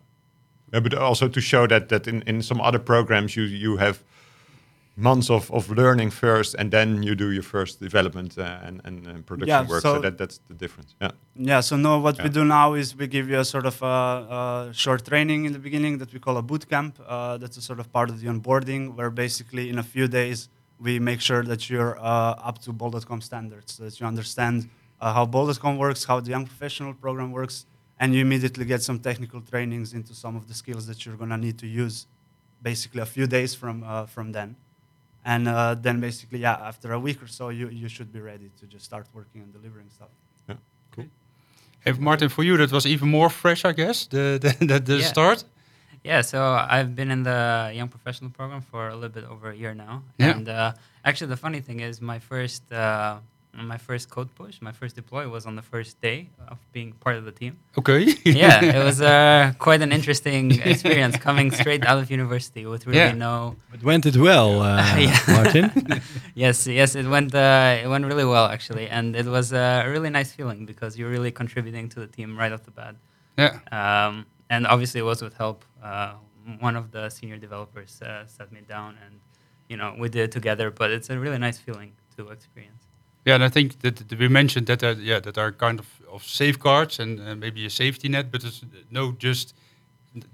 Yeah, 0.74 0.80
but 0.82 0.94
also 0.94 1.28
to 1.28 1.42
show 1.42 1.68
that 1.68 1.90
that 1.90 2.08
in, 2.08 2.22
in 2.28 2.42
some 2.42 2.62
other 2.62 2.80
programs 2.80 3.36
you 3.36 3.44
you 3.44 3.78
have 3.78 4.04
months 5.00 5.30
of, 5.30 5.50
of 5.52 5.70
learning 5.70 6.12
first 6.12 6.56
and 6.60 6.72
then 6.72 7.04
you 7.04 7.16
do 7.16 7.32
your 7.32 7.44
first 7.44 7.80
development 7.80 8.38
uh, 8.38 8.60
and, 8.68 8.82
and, 8.84 9.08
and 9.08 9.26
production 9.26 9.48
Yeah, 9.48 9.70
work. 9.70 9.82
So, 9.82 9.96
so- 9.96 10.02
that 10.02 10.18
that's 10.18 10.40
the 10.50 10.54
difference. 10.54 10.96
Yeah. 11.02 11.12
Yeah, 11.36 11.62
so 11.62 11.78
no, 11.78 12.00
what 12.00 12.22
we 12.22 12.30
do 12.30 12.44
now 12.44 12.74
is 12.74 12.96
we 12.96 13.08
give 13.08 13.30
you 13.30 13.40
a 13.40 13.46
sort 13.46 13.66
of 13.66 13.82
a, 13.82 13.86
uh, 13.86 14.72
short 14.74 15.06
training 15.06 15.46
in 15.46 15.54
the 15.54 15.60
beginning 15.60 16.00
that 16.00 16.12
we 16.14 16.20
call 16.20 16.36
a 16.38 16.42
boot 16.42 16.68
camp. 16.70 17.00
Uh, 17.08 17.38
that's 17.38 17.58
a 17.58 17.62
sort 17.62 17.80
of 17.80 17.92
part 17.94 18.10
of 18.10 18.20
the 18.20 18.28
onboarding 18.28 18.96
where 18.96 19.10
basically 19.10 19.70
in 19.70 19.78
a 19.80 19.84
few 19.84 20.08
days 20.08 20.50
we 20.80 21.00
make 21.00 21.22
sure 21.22 21.44
that 21.44 21.70
you're 21.70 21.98
uh, 22.00 22.50
up 22.50 22.60
to 22.60 22.74
Bol.com 22.74 23.22
standards, 23.22 23.76
so 23.76 23.84
that 23.86 24.00
you 24.00 24.06
understand 24.06 24.70
uh, 25.02 25.14
how 25.14 25.26
Bol.com 25.26 25.78
works, 25.78 26.04
how 26.06 26.20
the 26.20 26.30
young 26.32 26.46
professional 26.46 26.94
program 26.94 27.32
works, 27.32 27.66
and 28.00 28.14
you 28.16 28.22
immediately 28.22 28.66
get 28.66 28.82
some 28.82 29.00
technical 29.00 29.42
trainings 29.42 29.94
into 29.94 30.14
some 30.14 30.36
of 30.36 30.48
the 30.48 30.54
skills 30.54 30.86
that 30.88 31.06
you're 31.06 31.16
gonna 31.18 31.38
need 31.38 31.58
to 31.60 31.68
use 31.68 32.08
basically 32.62 33.02
a 33.02 33.06
few 33.06 33.28
days 33.28 33.56
from, 33.56 33.84
uh, 33.84 34.06
from 34.06 34.32
then. 34.32 34.56
And 35.26 35.48
uh, 35.48 35.76
then 35.76 36.00
basically, 36.00 36.40
yeah, 36.40 36.54
after 36.62 36.94
a 36.94 37.00
week 37.00 37.22
or 37.22 37.28
so, 37.28 37.50
you, 37.50 37.70
you 37.70 37.90
should 37.90 38.12
be 38.12 38.22
ready 38.22 38.50
to 38.60 38.66
just 38.66 38.86
start 38.86 39.06
working 39.14 39.42
and 39.44 39.52
delivering 39.54 39.90
stuff. 39.90 40.10
Yeah. 40.48 40.56
Cool. 40.92 41.06
Hey, 41.82 41.92
Martin, 41.94 42.30
for 42.30 42.44
you 42.44 42.58
that 42.58 42.72
was 42.72 42.86
even 42.86 43.10
more 43.10 43.30
fresh, 43.30 43.66
I 43.66 43.74
guess. 43.74 44.08
The 44.08 44.40
the, 44.60 44.66
the, 44.66 44.80
the 44.80 44.98
Yeah. 44.98 45.06
start. 45.08 45.44
Yeah, 46.04 46.22
so 46.22 46.42
I've 46.42 46.96
been 46.96 47.12
in 47.12 47.24
the 47.24 47.72
young 47.76 47.90
professional 47.90 48.30
program 48.32 48.62
for 48.62 48.88
a 48.88 48.96
little 48.96 49.10
bit 49.10 49.26
over 49.26 49.50
a 49.52 49.56
year 49.56 49.74
now, 49.74 50.04
Yeah. 50.18 50.32
and 50.38 50.48
uh, 50.48 50.72
actually 51.04 51.28
the 51.28 51.38
funny 51.38 51.60
thing 51.60 51.82
is 51.82 52.00
my 52.02 52.20
first 52.20 52.72
uh, 52.72 53.18
my 53.54 53.78
first 53.78 54.10
code 54.10 54.34
push, 54.36 54.62
my 54.62 54.72
first 54.72 54.96
deploy 54.96 55.28
was 55.28 55.46
on 55.46 55.56
the 55.56 55.62
first 55.62 56.00
day 56.02 56.30
of 56.48 56.58
being 56.72 56.92
part 56.94 57.16
of 57.18 57.26
the 57.26 57.32
team. 57.32 57.58
Okay. 57.78 58.14
yeah, 58.24 58.64
it 58.64 58.84
was 58.84 59.02
uh, 59.02 59.54
quite 59.60 59.82
an 59.82 59.92
interesting 59.92 60.52
experience 60.62 61.18
coming 61.18 61.52
straight 61.52 61.84
out 61.86 61.98
of 61.98 62.10
university 62.12 62.66
with 62.66 62.86
really 62.86 63.00
Yeah. 63.00 63.14
no. 63.14 63.56
But 63.72 63.84
went 63.84 64.06
it 64.06 64.16
well, 64.18 64.62
uh, 64.62 64.96
Yeah. 64.98 65.18
Martin? 65.28 65.72
Yes, 66.36 66.68
yes, 66.68 66.96
it 66.96 67.08
went 67.08 67.34
uh, 67.36 67.78
it 67.84 67.88
went 67.88 68.06
really 68.06 68.24
well 68.26 68.46
actually, 68.46 68.88
and 68.88 69.16
it 69.16 69.26
was 69.26 69.52
uh, 69.52 69.84
a 69.86 69.90
really 69.90 70.10
nice 70.10 70.32
feeling 70.32 70.66
because 70.66 70.98
you're 70.98 71.10
really 71.10 71.32
contributing 71.32 71.90
to 71.90 72.00
the 72.00 72.08
team 72.08 72.38
right 72.38 72.52
off 72.52 72.64
the 72.64 72.72
bat. 72.72 72.96
yeah. 73.38 73.60
Um, 73.72 74.26
and 74.50 74.66
obviously, 74.66 75.00
it 75.02 75.04
was 75.04 75.22
with 75.22 75.34
help. 75.36 75.66
Uh, 75.84 76.14
one 76.60 76.76
of 76.76 76.92
the 76.92 77.10
senior 77.10 77.38
developers 77.38 78.02
uh, 78.02 78.26
sat 78.26 78.52
me 78.52 78.62
down, 78.68 78.98
and 79.06 79.20
you 79.68 79.78
know 79.78 79.96
we 80.00 80.08
did 80.10 80.22
it 80.28 80.32
together. 80.32 80.72
But 80.72 80.92
it's 80.92 81.10
a 81.10 81.20
really 81.20 81.38
nice 81.38 81.58
feeling 81.60 81.92
to 82.18 82.30
experience. 82.30 82.84
Yeah, 83.26 83.36
and 83.36 83.44
I 83.44 83.50
think 83.50 83.80
that, 83.82 84.18
we 84.18 84.28
mentioned 84.28 84.68
that 84.68 84.80
there, 84.80 84.94
yeah, 84.94 85.20
that 85.20 85.38
are 85.38 85.52
kind 85.52 85.80
of, 85.80 85.88
of 86.12 86.24
safeguards 86.24 87.00
and 87.00 87.20
uh, 87.20 87.36
maybe 87.36 87.66
a 87.66 87.70
safety 87.70 88.10
net, 88.10 88.32
but 88.32 88.44
it's 88.44 88.64
no 88.90 89.12
just 89.12 89.54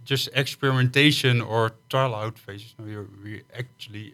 just 0.06 0.30
experimentation 0.34 1.42
or 1.42 1.72
trial 1.90 2.16
out 2.16 2.40
phases. 2.40 2.74
No, 2.80 2.86
you're, 2.86 3.08
we 3.24 3.44
actually 3.60 4.14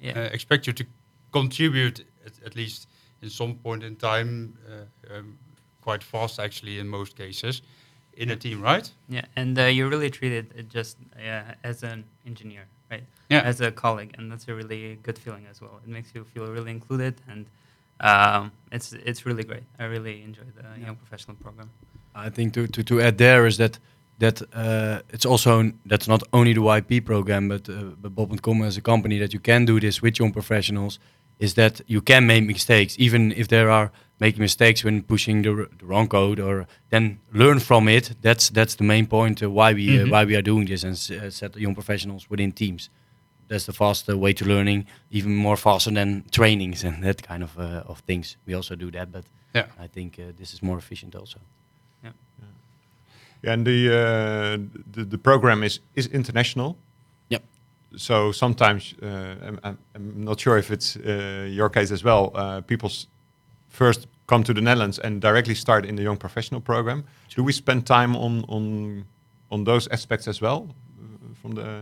Yeah. 0.00 0.18
uh, 0.18 0.34
expect 0.34 0.66
you 0.66 0.72
to 0.74 0.84
contribute 1.30 2.04
at, 2.26 2.32
at 2.44 2.56
least 2.56 2.88
in 3.22 3.30
some 3.30 3.54
point 3.54 3.82
in 3.84 3.96
time, 3.96 4.58
uh, 4.68 5.16
um, 5.16 5.38
quite 5.80 6.02
fast 6.04 6.40
actually 6.40 6.78
in 6.80 6.88
most 6.88 7.16
cases, 7.16 7.62
in 8.16 8.30
a 8.30 8.36
team, 8.36 8.60
right? 8.60 8.90
Yeah, 9.08 9.24
and 9.36 9.58
uh, 9.58 9.62
you're 9.62 9.88
really 9.88 10.10
treated 10.10 10.46
uh, 10.58 10.62
just 10.62 10.96
uh, 11.16 11.54
as 11.62 11.82
an 11.82 12.04
engineer, 12.26 12.66
right? 12.90 13.04
Yeah. 13.30 13.42
As 13.44 13.60
a 13.60 13.70
colleague, 13.70 14.14
and 14.18 14.30
that's 14.30 14.48
a 14.48 14.54
really 14.54 14.98
good 15.02 15.18
feeling 15.18 15.46
as 15.50 15.60
well. 15.60 15.80
It 15.84 15.88
makes 15.88 16.14
you 16.14 16.24
feel 16.24 16.46
really 16.52 16.70
included, 16.72 17.14
and 17.28 17.46
um, 18.00 18.52
it's 18.72 18.92
it's 18.92 19.24
really 19.26 19.44
great. 19.44 19.62
I 19.78 19.84
really 19.84 20.22
enjoy 20.22 20.42
the 20.54 20.80
young 20.86 20.96
professional 20.96 21.36
program. 21.36 21.70
I 22.14 22.30
think 22.30 22.54
to, 22.54 22.66
to, 22.66 22.82
to 22.82 23.00
add 23.00 23.16
there 23.18 23.46
is 23.46 23.56
that 23.56 23.78
that 24.18 24.40
uh, 24.54 25.00
it's 25.12 25.26
also 25.26 25.72
that's 25.88 26.06
not 26.08 26.22
only 26.32 26.52
the 26.54 26.60
YP 26.60 27.04
program, 27.04 27.48
but 27.48 27.68
uh, 27.68 27.74
but 28.00 28.14
Bol.com 28.14 28.62
as 28.62 28.76
a 28.76 28.80
company 28.80 29.18
that 29.18 29.32
you 29.32 29.40
can 29.40 29.64
do 29.66 29.78
this 29.80 30.00
with 30.02 30.18
young 30.18 30.32
professionals. 30.32 30.98
Is 31.38 31.52
that 31.54 31.82
you 31.86 32.00
can 32.00 32.26
make 32.26 32.46
mistakes 32.46 32.96
even 32.98 33.32
if 33.32 33.46
there 33.48 33.68
are 33.70 33.90
making 34.18 34.40
mistakes 34.40 34.82
when 34.82 35.02
pushing 35.02 35.42
the, 35.42 35.50
r- 35.50 35.68
the 35.78 35.84
wrong 35.84 36.08
code, 36.08 36.40
or 36.40 36.66
then 36.88 37.18
learn 37.32 37.60
from 37.60 37.88
it. 37.88 38.14
That's 38.22 38.48
that's 38.48 38.74
the 38.76 38.84
main 38.84 39.06
point 39.06 39.42
uh, 39.42 39.50
why 39.50 39.74
we 39.74 39.86
Mhm. 39.88 40.06
uh, 40.06 40.10
why 40.10 40.24
we 40.24 40.34
are 40.34 40.42
doing 40.42 40.66
this 40.66 40.84
and 40.84 40.92
s- 40.94 41.10
uh, 41.10 41.30
set 41.30 41.54
young 41.56 41.74
professionals 41.74 42.26
within 42.30 42.52
teams. 42.52 42.88
That's 43.48 43.64
the 43.66 43.72
faster 43.72 44.16
way 44.16 44.32
to 44.34 44.44
learning, 44.44 44.86
even 45.10 45.34
more 45.36 45.56
faster 45.56 45.92
than 45.94 46.24
trainings 46.30 46.84
and 46.84 47.02
that 47.04 47.22
kind 47.22 47.42
of 47.42 47.56
uh, 47.58 47.82
of 47.86 48.00
things. 48.06 48.36
We 48.46 48.54
also 48.56 48.74
do 48.76 48.90
that, 48.90 49.12
but 49.12 49.24
Yeah. 49.54 49.66
I 49.84 49.88
think 49.88 50.18
uh, 50.18 50.22
this 50.36 50.52
is 50.52 50.62
more 50.62 50.78
efficient 50.78 51.14
also. 51.14 51.38
Yeah, 52.02 52.12
yeah. 53.42 53.52
and 53.52 53.64
the, 53.66 53.88
uh, 53.88 54.58
the 54.92 55.04
the 55.04 55.18
program 55.18 55.62
is 55.62 55.80
is 55.94 56.06
international. 56.06 56.76
Yep. 57.28 57.42
So 57.96 58.32
sometimes 58.32 58.94
uh, 59.02 59.06
I'm, 59.48 59.58
I'm, 59.64 59.78
I'm 59.94 60.24
not 60.24 60.40
sure 60.40 60.58
if 60.58 60.70
it's 60.70 60.96
uh, 60.96 61.46
your 61.56 61.70
case 61.70 61.94
as 61.94 62.02
well. 62.04 62.30
Uh, 62.34 62.60
people 62.66 62.90
first 63.68 64.08
come 64.26 64.42
to 64.44 64.52
the 64.54 64.60
Netherlands 64.60 64.98
and 64.98 65.20
directly 65.22 65.54
start 65.54 65.84
in 65.84 65.96
the 65.96 66.02
young 66.02 66.18
professional 66.18 66.60
program. 66.60 67.04
Do 67.36 67.44
we 67.44 67.52
spend 67.52 67.84
time 67.86 68.16
on 68.16 68.44
on 68.48 69.04
on 69.50 69.64
those 69.64 69.90
aspects 69.90 70.28
as 70.28 70.40
well 70.40 70.66
uh, 70.98 71.34
from 71.40 71.54
the 71.54 71.80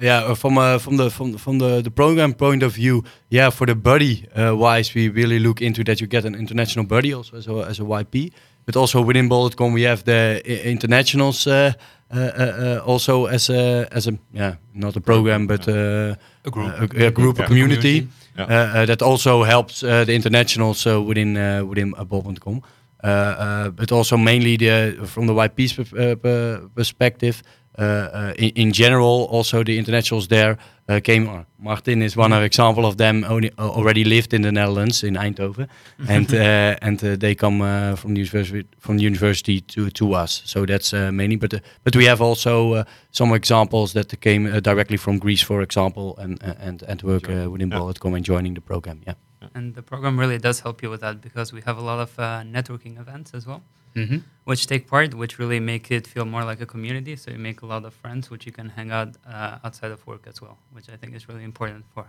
Yeah, 0.00 0.30
uh, 0.30 0.34
from 0.34 0.56
uh, 0.58 0.78
from 0.78 0.96
the 0.96 1.10
from 1.10 1.36
from 1.36 1.58
the, 1.58 1.82
the 1.82 1.90
program 1.90 2.32
point 2.34 2.62
of 2.62 2.72
view, 2.74 3.02
yeah, 3.28 3.50
for 3.50 3.66
the 3.66 3.74
buddy 3.74 4.26
uh, 4.34 4.54
wise, 4.56 4.94
we 4.94 5.08
really 5.10 5.38
look 5.38 5.60
into 5.60 5.84
that 5.84 6.00
you 6.00 6.06
get 6.06 6.24
an 6.24 6.34
international 6.34 6.86
buddy 6.86 7.12
also 7.14 7.36
as 7.36 7.46
a, 7.48 7.52
as 7.68 7.80
a 7.80 7.82
YP, 7.82 8.32
but 8.66 8.76
also 8.76 9.02
within 9.02 9.28
Bol.com 9.28 9.72
we 9.74 9.82
have 9.82 10.02
the 10.04 10.40
internationals 10.70 11.46
uh, 11.46 11.72
uh, 12.10 12.16
uh, 12.16 12.82
also 12.86 13.26
as 13.26 13.50
a 13.50 13.86
as 13.92 14.06
a 14.06 14.12
yeah 14.32 14.54
not 14.74 14.96
a 14.96 15.00
program 15.00 15.46
but 15.46 15.68
uh, 15.68 16.14
A 16.44 16.50
group. 16.50 16.72
a, 16.94 17.06
a 17.06 17.10
group, 17.10 17.38
a 17.38 17.42
Yeah. 17.42 17.46
community, 17.48 18.08
Yeah. 18.38 18.44
uh, 18.48 18.78
uh, 18.82 18.86
that 18.86 19.02
also 19.02 19.42
helps 19.44 19.82
uh, 19.82 20.04
the 20.06 20.14
internationals 20.14 20.86
within 20.86 21.36
uh, 21.36 21.62
within 21.68 21.92
uh. 21.98 22.62
Uh, 23.02 23.06
uh, 23.08 23.70
but 23.70 23.92
also 23.92 24.16
mainly 24.16 24.56
the 24.56 24.94
from 25.06 25.26
the 25.26 25.32
YP 25.34 25.68
sp- 25.68 25.92
uh, 25.96 26.68
perspective. 26.74 27.42
Uh, 27.78 27.82
uh, 27.82 28.32
in, 28.36 28.50
in 28.56 28.72
general, 28.72 29.26
also 29.30 29.62
the 29.62 29.78
internationals 29.78 30.26
there 30.28 30.56
uh, 30.88 31.00
came. 31.00 31.28
Uh, 31.28 31.44
Martin 31.58 32.02
is 32.02 32.16
one 32.16 32.32
of 32.36 32.42
example 32.42 32.84
of 32.84 32.96
them. 32.96 33.24
Only 33.24 33.50
uh, 33.58 33.68
already 33.70 34.04
lived 34.04 34.32
in 34.34 34.42
the 34.42 34.50
Netherlands 34.50 35.02
in 35.02 35.14
Eindhoven, 35.16 35.68
and 36.08 36.34
uh, 36.34 36.76
and 36.82 37.02
uh, 37.04 37.16
they 37.16 37.34
come 37.34 37.62
uh, 37.62 37.96
from 37.96 38.14
the 38.14 38.20
university 38.20 38.66
from 38.78 38.96
the 38.98 39.04
university 39.04 39.60
to 39.60 39.88
to 39.90 40.14
us. 40.14 40.42
So 40.44 40.66
that's 40.66 40.92
uh, 40.92 41.10
mainly. 41.12 41.36
But 41.36 41.54
uh, 41.54 41.58
but 41.84 41.94
we 41.96 42.06
have 42.08 42.20
also 42.20 42.74
uh, 42.74 42.84
some 43.10 43.34
examples 43.36 43.92
that 43.92 44.20
came 44.20 44.46
uh, 44.46 44.60
directly 44.60 44.96
from 44.98 45.18
Greece, 45.18 45.44
for 45.44 45.62
example, 45.62 46.16
and 46.18 46.42
uh, 46.42 46.54
and 46.68 46.82
and 46.82 47.02
work 47.02 47.28
uh, 47.28 47.48
within 47.50 47.70
Yeah. 47.70 47.78
Bol.com 47.78 48.14
and 48.14 48.24
joining 48.24 48.54
the 48.54 48.60
program. 48.60 49.00
Yeah. 49.06 49.14
And 49.54 49.74
the 49.74 49.82
program 49.82 50.18
really 50.20 50.38
does 50.38 50.60
help 50.60 50.82
you 50.82 50.90
with 50.90 51.00
that 51.00 51.20
because 51.20 51.52
we 51.54 51.62
have 51.64 51.78
a 51.78 51.82
lot 51.82 51.98
of 52.00 52.18
uh, 52.18 52.42
networking 52.44 52.98
events 53.00 53.32
as 53.34 53.46
well, 53.46 53.62
Mm-hmm. 53.94 54.18
which 54.44 54.66
take 54.66 54.86
part, 54.88 55.14
which 55.14 55.38
really 55.38 55.60
make 55.60 55.90
it 55.90 56.06
feel 56.06 56.24
more 56.24 56.44
like 56.44 56.60
a 56.60 56.66
community. 56.66 57.16
So 57.16 57.30
you 57.30 57.38
make 57.38 57.62
a 57.62 57.66
lot 57.66 57.84
of 57.84 57.92
friends, 57.94 58.30
which 58.30 58.46
you 58.46 58.52
can 58.52 58.68
hang 58.70 58.90
out 58.90 59.16
uh, 59.26 59.58
outside 59.64 59.90
of 59.92 60.06
work 60.06 60.26
as 60.26 60.40
well, 60.40 60.56
which 60.72 60.88
I 60.88 60.96
think 60.96 61.14
is 61.14 61.28
really 61.28 61.44
important 61.44 61.84
for. 61.94 62.06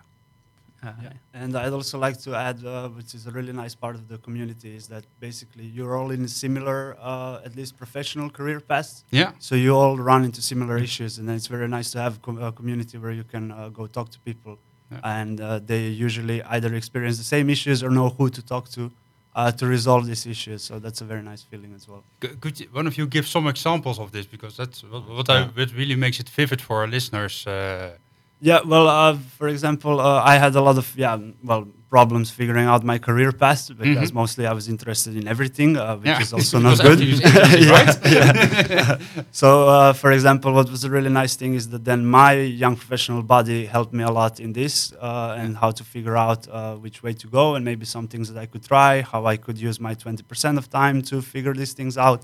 Uh, 0.83 0.93
And 1.33 1.55
I'd 1.55 1.73
also 1.73 1.99
like 1.99 2.17
to 2.25 2.31
add, 2.35 2.57
uh, 2.65 2.89
which 2.97 3.13
is 3.13 3.27
a 3.27 3.31
really 3.31 3.53
nice 3.53 3.75
part 3.75 3.95
of 3.95 4.07
the 4.07 4.17
community, 4.17 4.75
is 4.75 4.87
that 4.87 5.03
basically 5.19 5.65
you're 5.75 5.95
all 5.95 6.09
in 6.11 6.23
a 6.23 6.27
similar, 6.27 6.79
uh, 6.99 7.45
at 7.47 7.55
least 7.55 7.77
professional 7.77 8.29
career 8.31 8.59
paths. 8.59 9.03
Yeah. 9.11 9.31
So 9.39 9.53
you 9.55 9.75
all 9.75 9.95
run 9.97 10.23
into 10.23 10.41
similar 10.41 10.77
issues, 10.77 11.19
and 11.19 11.27
then 11.27 11.35
it's 11.35 11.47
very 11.57 11.67
nice 11.67 11.91
to 11.91 11.99
have 11.99 12.13
com- 12.25 12.41
a 12.41 12.51
community 12.51 12.97
where 12.97 13.11
you 13.11 13.23
can 13.23 13.51
uh, 13.51 13.69
go 13.69 13.85
talk 13.97 14.09
to 14.15 14.19
people, 14.29 14.57
Yeah. 14.91 15.19
and 15.19 15.39
uh, 15.39 15.47
they 15.71 15.83
usually 16.07 16.41
either 16.55 16.73
experience 16.81 17.17
the 17.17 17.29
same 17.35 17.47
issues 17.55 17.83
or 17.83 17.89
know 17.89 18.09
who 18.17 18.29
to 18.37 18.41
talk 18.53 18.65
to 18.77 18.91
uh, 19.35 19.51
to 19.51 19.65
resolve 19.65 20.05
these 20.05 20.25
issues. 20.25 20.61
So 20.63 20.79
that's 20.79 21.01
a 21.01 21.05
very 21.05 21.21
nice 21.23 21.41
feeling 21.43 21.73
as 21.75 21.87
well. 21.87 22.03
C- 22.23 22.35
Could 22.39 22.59
you, 22.59 22.67
one 22.73 22.87
of 22.87 22.97
you 22.97 23.07
give 23.07 23.27
some 23.27 23.47
examples 23.47 23.99
of 23.99 24.11
this 24.11 24.25
because 24.25 24.57
that's 24.57 24.83
what, 24.83 25.07
what, 25.09 25.27
Yeah. 25.29 25.35
I, 25.55 25.59
what 25.59 25.71
really 25.73 25.95
makes 25.95 26.19
it 26.19 26.29
vivid 26.29 26.61
for 26.61 26.77
our 26.81 26.87
listeners. 26.87 27.45
Uh, 27.47 27.97
Yeah, 28.43 28.61
well, 28.65 28.87
uh, 28.87 29.17
for 29.37 29.47
example, 29.47 29.99
uh, 30.01 30.23
I 30.23 30.37
had 30.37 30.55
a 30.55 30.61
lot 30.61 30.77
of 30.79 30.91
yeah, 30.97 31.17
well, 31.43 31.67
problems 31.91 32.31
figuring 32.31 32.65
out 32.65 32.83
my 32.83 32.97
career 32.97 33.31
path 33.31 33.69
because 33.77 34.09
Mhm. 34.11 34.15
mostly 34.21 34.43
I 34.47 34.53
was 34.53 34.67
interested 34.67 35.13
in 35.15 35.27
everything, 35.27 35.77
uh, 35.77 35.97
which 35.97 36.07
Yeah. 36.07 36.21
is 36.25 36.33
also 36.37 36.57
not 36.59 36.77
good. 36.79 36.85
everything 37.01 37.09
is 37.13 37.21
interesting, 37.21 38.13
Yeah, 38.13 38.67
yeah. 38.79 38.97
so, 39.31 39.47
uh, 39.67 39.93
for 39.93 40.11
example, 40.11 40.49
what 40.57 40.67
was 40.71 40.83
a 40.83 40.89
really 40.89 41.09
nice 41.21 41.35
thing 41.35 41.53
is 41.59 41.65
that 41.69 41.83
then 41.89 42.01
my 42.05 42.31
young 42.63 42.75
professional 42.81 43.21
body 43.35 43.59
helped 43.75 43.93
me 43.93 44.03
a 44.03 44.13
lot 44.21 44.39
in 44.39 44.53
this 44.53 44.73
uh, 45.07 45.35
and 45.41 45.57
how 45.57 45.69
to 45.79 45.83
figure 45.83 46.17
out 46.17 46.41
uh, 46.47 46.75
which 46.83 46.97
way 47.03 47.13
to 47.13 47.27
go 47.27 47.43
and 47.55 47.63
maybe 47.63 47.85
some 47.85 48.07
things 48.07 48.25
that 48.33 48.39
I 48.45 48.47
could 48.51 48.63
try, 48.73 48.91
how 49.13 49.21
I 49.33 49.35
could 49.37 49.57
use 49.69 49.77
my 49.79 49.93
20% 49.93 50.57
of 50.57 50.65
time 50.81 50.97
to 51.09 51.21
figure 51.21 51.53
these 51.61 51.73
things 51.79 51.95
out. 51.97 52.21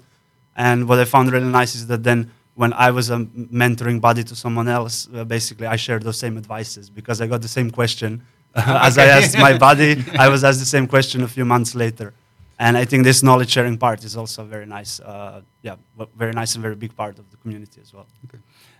And 0.56 0.88
what 0.90 0.98
I 0.98 1.06
found 1.06 1.26
really 1.32 1.52
nice 1.62 1.76
is 1.76 1.86
that 1.92 2.02
then 2.10 2.20
when 2.58 2.74
I 2.74 2.90
was 2.90 3.12
a 3.12 3.18
mentoring 3.62 4.02
buddy 4.02 4.24
to 4.24 4.36
someone 4.36 4.68
else, 4.68 5.08
uh, 5.14 5.24
basically 5.24 5.68
I 5.68 5.76
shared 5.76 6.02
those 6.02 6.18
same 6.18 6.38
advices 6.38 6.90
because 6.90 7.22
I 7.22 7.28
got 7.28 7.42
the 7.44 7.54
same 7.60 7.70
question 7.70 8.24
as 8.56 8.98
I 8.98 9.06
asked 9.06 9.38
my 9.38 9.56
buddy. 9.58 10.04
I 10.18 10.28
was 10.28 10.44
asked 10.44 10.60
the 10.60 10.72
same 10.78 10.88
question 10.88 11.22
a 11.22 11.28
few 11.28 11.46
months 11.46 11.76
later. 11.76 12.14
And 12.58 12.76
I 12.76 12.86
think 12.86 13.04
this 13.04 13.22
knowledge 13.22 13.52
sharing 13.52 13.78
part 13.78 14.04
is 14.04 14.18
also 14.18 14.44
very 14.44 14.66
nice. 14.66 15.00
Uh, 15.00 15.42
yeah, 15.62 15.76
very 16.18 16.34
nice 16.34 16.56
and 16.56 16.64
very 16.64 16.76
big 16.76 16.96
part 16.96 17.20
of 17.20 17.30
the 17.30 17.38
community 17.38 17.80
as 17.80 17.94
well. 17.94 18.08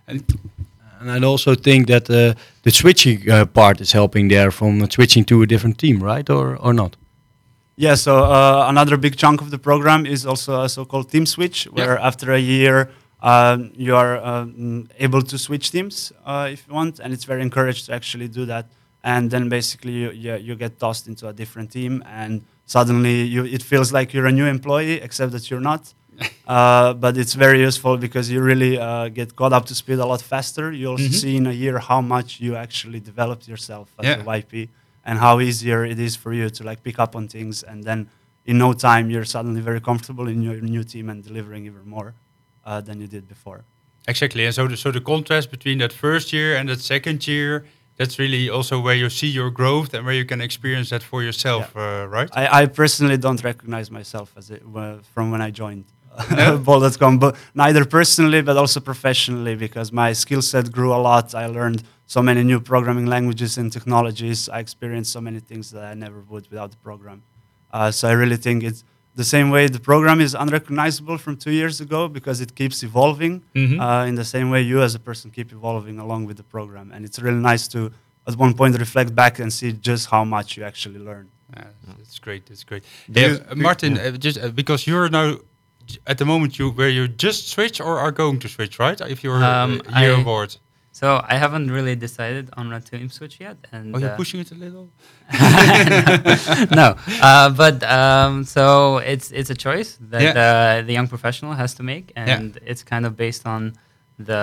and 0.08 0.24
And 1.00 1.10
I 1.12 1.28
also 1.28 1.54
think 1.54 1.86
that 1.86 2.10
uh, 2.10 2.34
the 2.62 2.70
switching 2.70 3.30
uh, 3.30 3.44
part 3.46 3.80
is 3.80 3.92
helping 3.92 4.28
there 4.28 4.50
from 4.50 4.90
switching 4.90 5.24
to 5.26 5.42
a 5.42 5.46
different 5.46 5.78
team, 5.78 6.02
right? 6.02 6.28
Or 6.30 6.56
or 6.56 6.72
not? 6.72 6.96
Yeah, 7.76 7.96
so 7.96 8.12
uh, 8.12 8.66
another 8.68 8.96
big 8.96 9.16
chunk 9.16 9.40
of 9.40 9.50
the 9.50 9.58
program 9.58 10.06
is 10.06 10.26
also 10.26 10.62
a 10.64 10.68
so-called 10.68 11.08
team 11.10 11.26
switch, 11.26 11.68
where 11.70 11.96
after 12.00 12.32
a 12.32 12.40
year 12.40 12.76
um, 12.80 12.88
you 13.76 13.94
are 13.96 14.16
um, 14.24 14.88
able 14.98 15.22
to 15.22 15.38
switch 15.38 15.70
teams 15.70 16.12
uh, 16.24 16.48
if 16.52 16.66
you 16.66 16.74
want, 16.74 16.98
and 17.00 17.12
it's 17.12 17.24
very 17.24 17.42
encouraged 17.42 17.86
to 17.86 17.92
actually 17.94 18.28
do 18.28 18.44
that. 18.46 18.66
And 19.04 19.30
then 19.30 19.48
basically 19.48 19.92
you, 19.92 20.10
you, 20.10 20.34
you 20.36 20.54
get 20.56 20.78
tossed 20.78 21.06
into 21.08 21.28
a 21.28 21.32
different 21.32 21.70
team, 21.72 22.02
and 22.06 22.42
suddenly 22.66 23.22
you, 23.22 23.44
it 23.44 23.62
feels 23.62 23.92
like 23.92 24.12
you're 24.12 24.26
a 24.26 24.32
new 24.32 24.46
employee, 24.46 25.00
except 25.00 25.32
that 25.32 25.50
you're 25.50 25.60
not. 25.60 25.94
uh, 26.48 26.94
but 26.94 27.16
it's 27.16 27.34
very 27.34 27.60
useful 27.60 27.96
because 27.96 28.28
you 28.28 28.40
really 28.40 28.76
uh, 28.76 29.08
get 29.08 29.36
caught 29.36 29.52
up 29.52 29.66
to 29.66 29.74
speed 29.74 29.98
a 30.00 30.04
lot 30.06 30.20
faster. 30.20 30.72
You 30.72 30.88
also 30.90 31.04
Mhm. 31.04 31.14
see 31.14 31.36
in 31.36 31.46
a 31.46 31.52
year 31.52 31.78
how 31.78 32.00
much 32.00 32.40
you 32.40 32.56
actually 32.56 32.98
developed 33.00 33.46
yourself 33.46 33.88
as 34.00 34.04
Yeah. 34.06 34.20
a 34.22 34.24
YP 34.24 34.68
and 35.04 35.18
how 35.20 35.38
easier 35.38 35.84
it 35.84 35.98
is 36.00 36.16
for 36.16 36.32
you 36.32 36.50
to 36.50 36.64
like 36.64 36.82
pick 36.82 36.98
up 36.98 37.14
on 37.14 37.28
things 37.28 37.62
and 37.62 37.84
then 37.84 38.08
in 38.46 38.58
no 38.58 38.72
time 38.72 39.10
you're 39.10 39.24
suddenly 39.24 39.60
very 39.60 39.80
comfortable 39.80 40.26
in 40.26 40.42
your 40.42 40.60
new 40.60 40.82
team 40.82 41.08
and 41.08 41.22
delivering 41.22 41.66
even 41.66 41.88
more 41.88 42.14
uh, 42.68 42.80
than 42.86 42.96
you 43.02 43.08
did 43.16 43.24
before. 43.34 43.60
exactly, 44.12 44.42
and 44.46 44.54
so 44.54 44.62
the, 44.68 44.76
so 44.76 44.90
the 44.98 45.04
contrast 45.12 45.46
between 45.56 45.78
that 45.78 45.92
first 45.92 46.26
year 46.32 46.50
and 46.56 46.68
that 46.68 46.80
second 46.80 47.18
year, 47.26 47.52
that's 47.98 48.16
really 48.18 48.44
also 48.56 48.74
where 48.86 48.98
you 49.02 49.10
see 49.10 49.30
your 49.40 49.50
growth 49.60 49.90
and 49.94 50.02
where 50.06 50.14
you 50.20 50.26
can 50.32 50.40
experience 50.40 50.88
that 50.90 51.02
for 51.02 51.20
yourself, 51.28 51.64
uh, 51.76 52.06
right? 52.16 52.30
I, 52.42 52.62
I 52.62 52.66
personally 52.82 53.18
don't 53.26 53.42
recognize 53.42 53.90
myself 53.90 54.28
as 54.36 54.50
it 54.50 54.62
uh, 54.62 54.98
from 55.14 55.30
when 55.32 55.42
I 55.48 55.50
joined 55.62 55.84
No? 56.30 56.58
Bol.com, 56.66 57.18
but 57.18 57.36
neither 57.54 57.84
personally 57.84 58.42
but 58.42 58.56
also 58.56 58.80
professionally 58.80 59.54
because 59.54 59.92
my 59.92 60.12
skill 60.12 60.42
set 60.42 60.70
grew 60.72 60.92
a 60.92 61.00
lot. 61.10 61.34
I 61.34 61.46
learned 61.46 61.82
so 62.06 62.22
many 62.22 62.42
new 62.42 62.60
programming 62.60 63.06
languages 63.06 63.58
and 63.58 63.72
technologies. 63.72 64.48
I 64.48 64.58
experienced 64.60 65.12
so 65.12 65.20
many 65.20 65.40
things 65.40 65.70
that 65.72 65.84
I 65.84 65.94
never 65.94 66.20
would 66.28 66.50
without 66.50 66.70
the 66.70 66.76
program. 66.78 67.22
Uh, 67.70 67.90
so 67.90 68.08
I 68.08 68.12
really 68.12 68.36
think 68.36 68.64
it's 68.64 68.84
the 69.20 69.24
same 69.34 69.48
way 69.54 69.62
the 69.78 69.82
program 69.90 70.18
is 70.26 70.32
unrecognizable 70.44 71.18
from 71.24 71.34
two 71.44 71.54
years 71.60 71.76
ago 71.86 72.00
because 72.16 72.38
it 72.44 72.50
keeps 72.60 72.76
evolving. 72.88 73.34
Mhm. 73.54 73.76
Uh, 73.84 74.10
in 74.10 74.14
the 74.22 74.28
same 74.34 74.48
way, 74.54 74.60
you 74.70 74.78
as 74.88 74.92
a 75.00 75.02
person 75.08 75.26
keep 75.38 75.48
evolving 75.58 75.96
along 76.04 76.20
with 76.28 76.36
the 76.42 76.48
program, 76.56 76.86
and 76.94 77.00
it's 77.06 77.18
really 77.26 77.42
nice 77.52 77.64
to 77.74 77.80
at 78.28 78.34
one 78.44 78.52
point 78.60 78.72
reflect 78.86 79.10
back 79.22 79.34
and 79.42 79.50
see 79.58 79.70
just 79.90 80.04
how 80.14 80.22
much 80.36 80.48
you 80.56 80.62
actually 80.72 81.00
learned. 81.10 81.30
Yeah, 81.56 81.70
that's 81.98 82.18
great. 82.26 82.42
it's 82.52 82.64
great. 82.70 82.82
Do 83.12 83.20
Yeah, 83.20 83.28
you- 83.30 83.42
uh, 83.50 83.54
Martin, 83.68 83.92
uh, 83.98 84.10
just 84.26 84.36
uh, 84.38 84.48
because 84.62 84.80
you're 84.88 85.08
now 85.20 85.28
at 86.12 86.16
the 86.20 86.24
moment 86.32 86.50
you 86.58 86.66
where 86.78 86.92
you 86.98 87.04
just 87.26 87.40
switch 87.54 87.76
or 87.86 87.94
are 88.04 88.12
going 88.22 88.38
to 88.44 88.48
switch, 88.56 88.74
right? 88.86 88.98
If 89.14 89.18
you're 89.24 89.42
Um, 89.52 89.70
uh, 89.94 90.00
year 90.00 90.12
I- 90.12 90.18
on 90.18 90.24
board. 90.32 90.50
So 91.00 91.06
I 91.32 91.36
haven't 91.44 91.70
really 91.70 91.94
decided 92.06 92.44
on 92.56 92.72
a 92.72 92.80
team 92.80 93.08
switch 93.18 93.36
yet, 93.46 93.56
and 93.74 93.94
Oh, 93.94 93.98
you're 94.00 94.10
uh, 94.16 94.16
pushing 94.22 94.40
it 94.44 94.50
a 94.50 94.58
little. 94.64 94.86
no, 96.80 96.88
uh, 97.22 97.50
but 97.62 97.76
um, 97.84 98.44
so 98.44 98.62
it's 99.12 99.30
it's 99.30 99.50
a 99.50 99.54
choice 99.66 99.90
that 100.12 100.22
Yeah. 100.22 100.44
uh, 100.46 100.86
the 100.86 100.92
young 100.98 101.08
professional 101.14 101.52
has 101.62 101.70
to 101.78 101.82
make, 101.92 102.06
and 102.16 102.58
it's 102.70 102.82
kind 102.92 103.04
of 103.06 103.12
based 103.16 103.44
on 103.46 103.60
the 104.18 104.42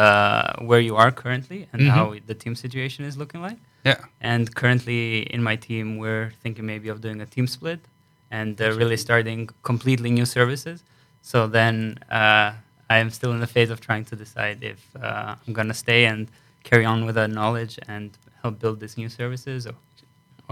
where 0.69 0.79
you 0.89 0.95
are 1.03 1.11
currently 1.21 1.59
and 1.73 1.81
Mhm. 1.81 1.89
how 1.95 2.05
the 2.29 2.35
team 2.43 2.55
situation 2.55 3.01
is 3.09 3.13
looking 3.21 3.41
like. 3.47 3.59
Yeah. 3.89 3.99
And 4.31 4.43
currently 4.61 5.03
in 5.35 5.41
my 5.49 5.55
team, 5.67 5.85
we're 6.03 6.31
thinking 6.43 6.65
maybe 6.73 6.87
of 6.93 6.97
doing 7.01 7.19
a 7.21 7.25
team 7.35 7.47
split 7.47 7.81
and 8.31 8.53
uh, 8.61 8.65
really 8.79 8.97
starting 9.07 9.39
completely 9.71 10.09
new 10.19 10.25
services. 10.37 10.77
So 11.31 11.37
then 11.57 11.75
uh, 12.19 12.47
I 12.93 12.97
am 13.03 13.09
still 13.17 13.31
in 13.35 13.39
the 13.45 13.51
phase 13.55 13.69
of 13.73 13.79
trying 13.87 14.05
to 14.11 14.15
decide 14.15 14.57
if 14.73 14.79
uh, 14.95 15.35
I'm 15.45 15.53
gonna 15.59 15.73
stay 15.85 16.01
and 16.13 16.23
carry 16.69 16.85
on 16.93 16.99
with 17.07 17.15
that 17.21 17.29
knowledge 17.37 17.73
and 17.93 18.07
help 18.41 18.53
build 18.63 18.77
these 18.83 18.95
new 19.01 19.09
services, 19.19 19.59
or 19.69 19.75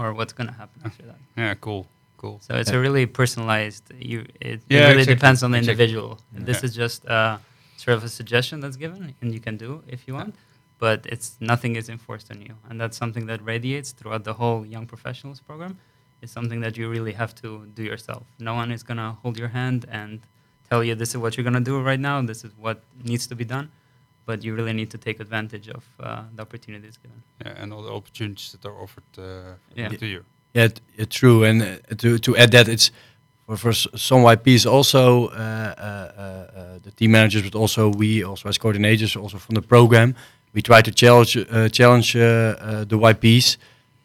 or 0.00 0.06
what's 0.18 0.34
gonna 0.38 0.56
happen 0.62 0.78
after 0.88 1.04
that. 1.10 1.18
Yeah, 1.36 1.54
cool, 1.66 1.82
cool. 2.22 2.36
So 2.46 2.50
it's 2.60 2.70
a 2.78 2.80
really 2.86 3.06
personalized. 3.20 3.84
You 4.10 4.18
it, 4.20 4.26
it 4.40 4.62
really 4.70 5.02
exactly, 5.02 5.14
depends 5.16 5.40
on 5.44 5.50
the 5.54 5.58
exactly. 5.58 5.84
individual. 5.84 6.10
This 6.48 6.58
Yeah. 6.60 6.66
is 6.68 6.72
just 6.84 7.00
uh, 7.16 7.36
sort 7.82 7.94
of 7.98 8.02
a 8.10 8.12
suggestion 8.20 8.56
that's 8.62 8.78
given, 8.84 9.02
and 9.20 9.28
you 9.36 9.40
can 9.46 9.56
do 9.66 9.70
if 9.94 10.00
you 10.08 10.14
want. 10.20 10.32
But 10.84 10.98
it's 11.14 11.28
nothing 11.52 11.72
is 11.80 11.86
enforced 11.96 12.28
on 12.32 12.38
you, 12.46 12.54
and 12.68 12.74
that's 12.80 12.96
something 13.02 13.24
that 13.30 13.40
radiates 13.52 13.88
throughout 13.98 14.22
the 14.28 14.34
whole 14.40 14.60
young 14.74 14.86
professionals 14.94 15.38
program. 15.48 15.74
It's 16.22 16.32
something 16.38 16.60
that 16.64 16.74
you 16.78 16.84
really 16.96 17.12
have 17.22 17.32
to 17.42 17.48
do 17.78 17.82
yourself. 17.92 18.24
No 18.50 18.54
one 18.60 18.70
is 18.76 18.82
gonna 18.88 19.10
hold 19.22 19.34
your 19.42 19.52
hand 19.60 19.80
and 20.00 20.12
tell 20.70 20.82
you 20.86 20.94
this 21.02 21.10
is 21.14 21.18
what 21.22 21.30
you're 21.36 21.44
gonna 21.50 21.68
do 21.72 21.76
right 21.90 22.00
now. 22.10 22.16
This 22.32 22.42
is 22.46 22.52
what 22.64 22.76
needs 23.10 23.24
to 23.30 23.34
be 23.42 23.44
done. 23.56 23.66
But 24.26 24.42
you 24.44 24.54
really 24.56 24.72
need 24.72 24.90
to 24.90 24.98
take 24.98 25.20
advantage 25.20 25.68
of 25.68 25.84
uh, 26.00 26.22
the 26.34 26.42
opportunities 26.42 26.96
given. 26.96 27.22
Yeah, 27.44 27.62
and 27.62 27.72
all 27.72 27.82
the 27.82 27.92
opportunities 27.92 28.52
that 28.52 28.64
are 28.68 28.82
offered 28.82 29.04
uh, 29.18 29.22
Yeah. 29.76 29.88
to 29.98 30.06
you. 30.06 30.24
Yeah, 30.54 30.68
t- 30.68 31.06
true. 31.06 31.44
And 31.44 31.62
uh, 31.62 31.66
to 31.96 32.18
to 32.18 32.36
add 32.36 32.50
that, 32.50 32.68
it's 32.68 32.90
for, 33.46 33.56
for 33.56 33.72
some 33.72 34.22
YPs 34.24 34.66
also 34.66 35.26
uh, 35.26 35.32
uh, 35.32 35.32
uh, 35.36 36.22
uh, 36.22 36.78
the 36.82 36.90
team 36.96 37.10
managers, 37.10 37.42
but 37.42 37.54
also 37.54 37.88
we 37.98 38.24
also 38.24 38.48
as 38.48 38.58
coordinators, 38.58 39.16
also 39.16 39.38
from 39.38 39.54
the 39.54 39.62
program, 39.62 40.14
we 40.54 40.62
try 40.62 40.82
to 40.82 40.90
challenge 40.90 41.36
uh, 41.36 41.68
challenge 41.68 42.16
uh, 42.16 42.20
uh, 42.22 42.84
the 42.88 42.96
YPs 42.96 43.56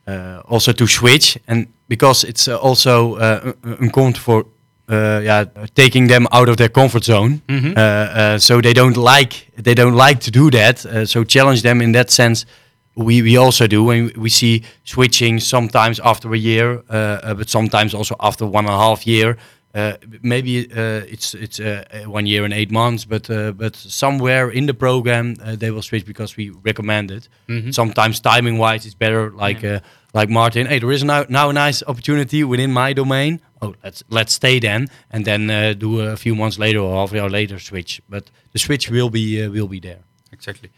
uh, 0.08 0.42
also 0.50 0.72
to 0.74 0.88
switch, 0.88 1.38
and 1.48 1.68
because 1.88 2.28
it's 2.28 2.48
uh, 2.48 2.58
also 2.58 3.16
uh, 3.16 3.54
un- 3.64 3.78
uncomfortable 3.82 4.44
for. 4.44 4.46
Uh, 4.90 5.22
yeah, 5.24 5.46
taking 5.76 6.08
them 6.08 6.28
out 6.32 6.50
of 6.50 6.56
their 6.58 6.70
comfort 6.70 7.04
zone, 7.04 7.42
Mhm. 7.48 7.78
uh, 7.78 7.80
uh, 7.82 8.40
so 8.40 8.60
they 8.62 8.74
don't 8.74 8.98
like 8.98 9.34
they 9.64 9.74
don't 9.76 9.96
like 10.08 10.20
to 10.20 10.32
do 10.32 10.50
that. 10.50 10.86
Uh, 10.86 11.06
so 11.06 11.24
challenge 11.24 11.62
them 11.62 11.82
in 11.82 11.92
that 11.94 12.10
sense 12.12 12.46
we, 12.96 13.22
we 13.22 13.38
also 13.38 13.68
do 13.68 13.90
and 13.92 14.12
we 14.18 14.30
see 14.30 14.62
switching 14.84 15.40
sometimes 15.40 16.00
after 16.00 16.34
a 16.34 16.38
year 16.38 16.82
but 17.38 17.50
sometimes 17.50 17.94
also 17.94 18.16
after 18.20 18.46
one 18.46 18.66
and 18.66 18.74
a 18.74 18.78
half 18.78 19.06
year 19.06 19.38
uh, 19.76 19.94
maybe 20.22 20.68
uh, 20.76 21.14
it's 21.14 21.34
it's 21.36 21.60
one 22.08 22.26
year 22.26 22.44
and 22.44 22.54
eight 22.54 22.72
months 22.72 23.06
but 23.06 23.30
uh, 23.30 23.52
but 23.52 23.76
somewhere 23.76 24.50
in 24.52 24.66
the 24.66 24.74
program 24.74 25.36
uh, 25.46 25.56
they 25.56 25.70
will 25.72 25.84
switch 25.84 26.06
because 26.06 26.36
we 26.38 26.52
recommend 26.66 27.12
it 27.12 27.30
Mhm. 27.48 27.72
sometimes 27.74 28.20
timing 28.20 28.58
wise 28.60 28.86
it's 28.88 28.98
better 28.98 29.32
like 29.46 29.64
uh, 29.68 29.80
like 30.14 30.30
martin 30.30 30.66
hey 30.68 30.80
there 30.80 30.92
is 30.92 31.04
now, 31.04 31.26
now 31.30 31.50
a 31.50 31.54
nice 31.54 31.84
opportunity 31.88 32.44
within 32.44 32.72
my 32.74 32.94
domain 32.94 33.40
oh 33.62 33.74
let's 33.84 34.04
let's 34.10 34.34
stay 34.34 34.60
then 34.60 34.88
and 35.12 35.26
then 35.26 35.50
uh, 35.50 35.74
do 35.74 36.00
a 36.02 36.16
few 36.18 36.36
months 36.36 36.58
later 36.58 36.80
or 36.80 36.96
half 37.00 37.12
a 37.12 37.16
year 37.16 37.30
later 37.30 37.60
switch 37.60 38.02
but 38.10 38.32
the 38.54 38.60
switch 38.60 38.90
will 38.90 39.10
be 39.10 39.44
uh, 39.44 39.50
will 39.52 39.68
be 39.68 39.80
there 39.80 40.00
Exactly. 40.32 40.70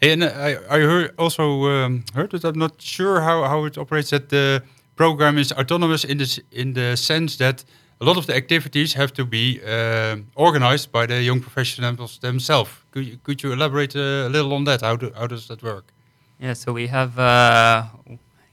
Hey, 0.00 0.12
and 0.12 0.22
uh, 0.22 0.26
I, 0.26 0.76
I 0.76 0.80
heard 0.80 1.10
also 1.18 1.42
um, 1.64 2.04
heard 2.14 2.30
that 2.30 2.44
I'm 2.44 2.58
not 2.58 2.80
sure 2.80 3.20
how, 3.20 3.42
how 3.44 3.64
it 3.64 3.76
operates. 3.78 4.10
That 4.10 4.28
the 4.28 4.62
program 4.96 5.38
is 5.38 5.50
autonomous 5.52 6.04
in 6.04 6.18
the 6.18 6.24
s- 6.24 6.40
in 6.52 6.74
the 6.74 6.94
sense 6.96 7.36
that 7.38 7.64
a 8.00 8.04
lot 8.04 8.16
of 8.16 8.26
the 8.26 8.34
activities 8.36 8.94
have 8.94 9.12
to 9.14 9.24
be 9.24 9.60
uh, 9.66 10.16
organized 10.36 10.92
by 10.92 11.06
the 11.06 11.22
young 11.22 11.40
professionals 11.40 12.18
themselves. 12.18 12.70
Could 12.92 13.06
you, 13.06 13.18
could 13.24 13.42
you 13.42 13.52
elaborate 13.52 13.96
uh, 13.96 14.28
a 14.28 14.28
little 14.28 14.52
on 14.52 14.64
that? 14.64 14.82
How 14.82 14.96
do, 14.96 15.10
how 15.16 15.26
does 15.26 15.46
that 15.48 15.62
work? 15.62 15.84
Yeah, 16.38 16.54
so 16.54 16.72
we 16.74 16.86
have 16.88 17.18
uh, 17.18 17.84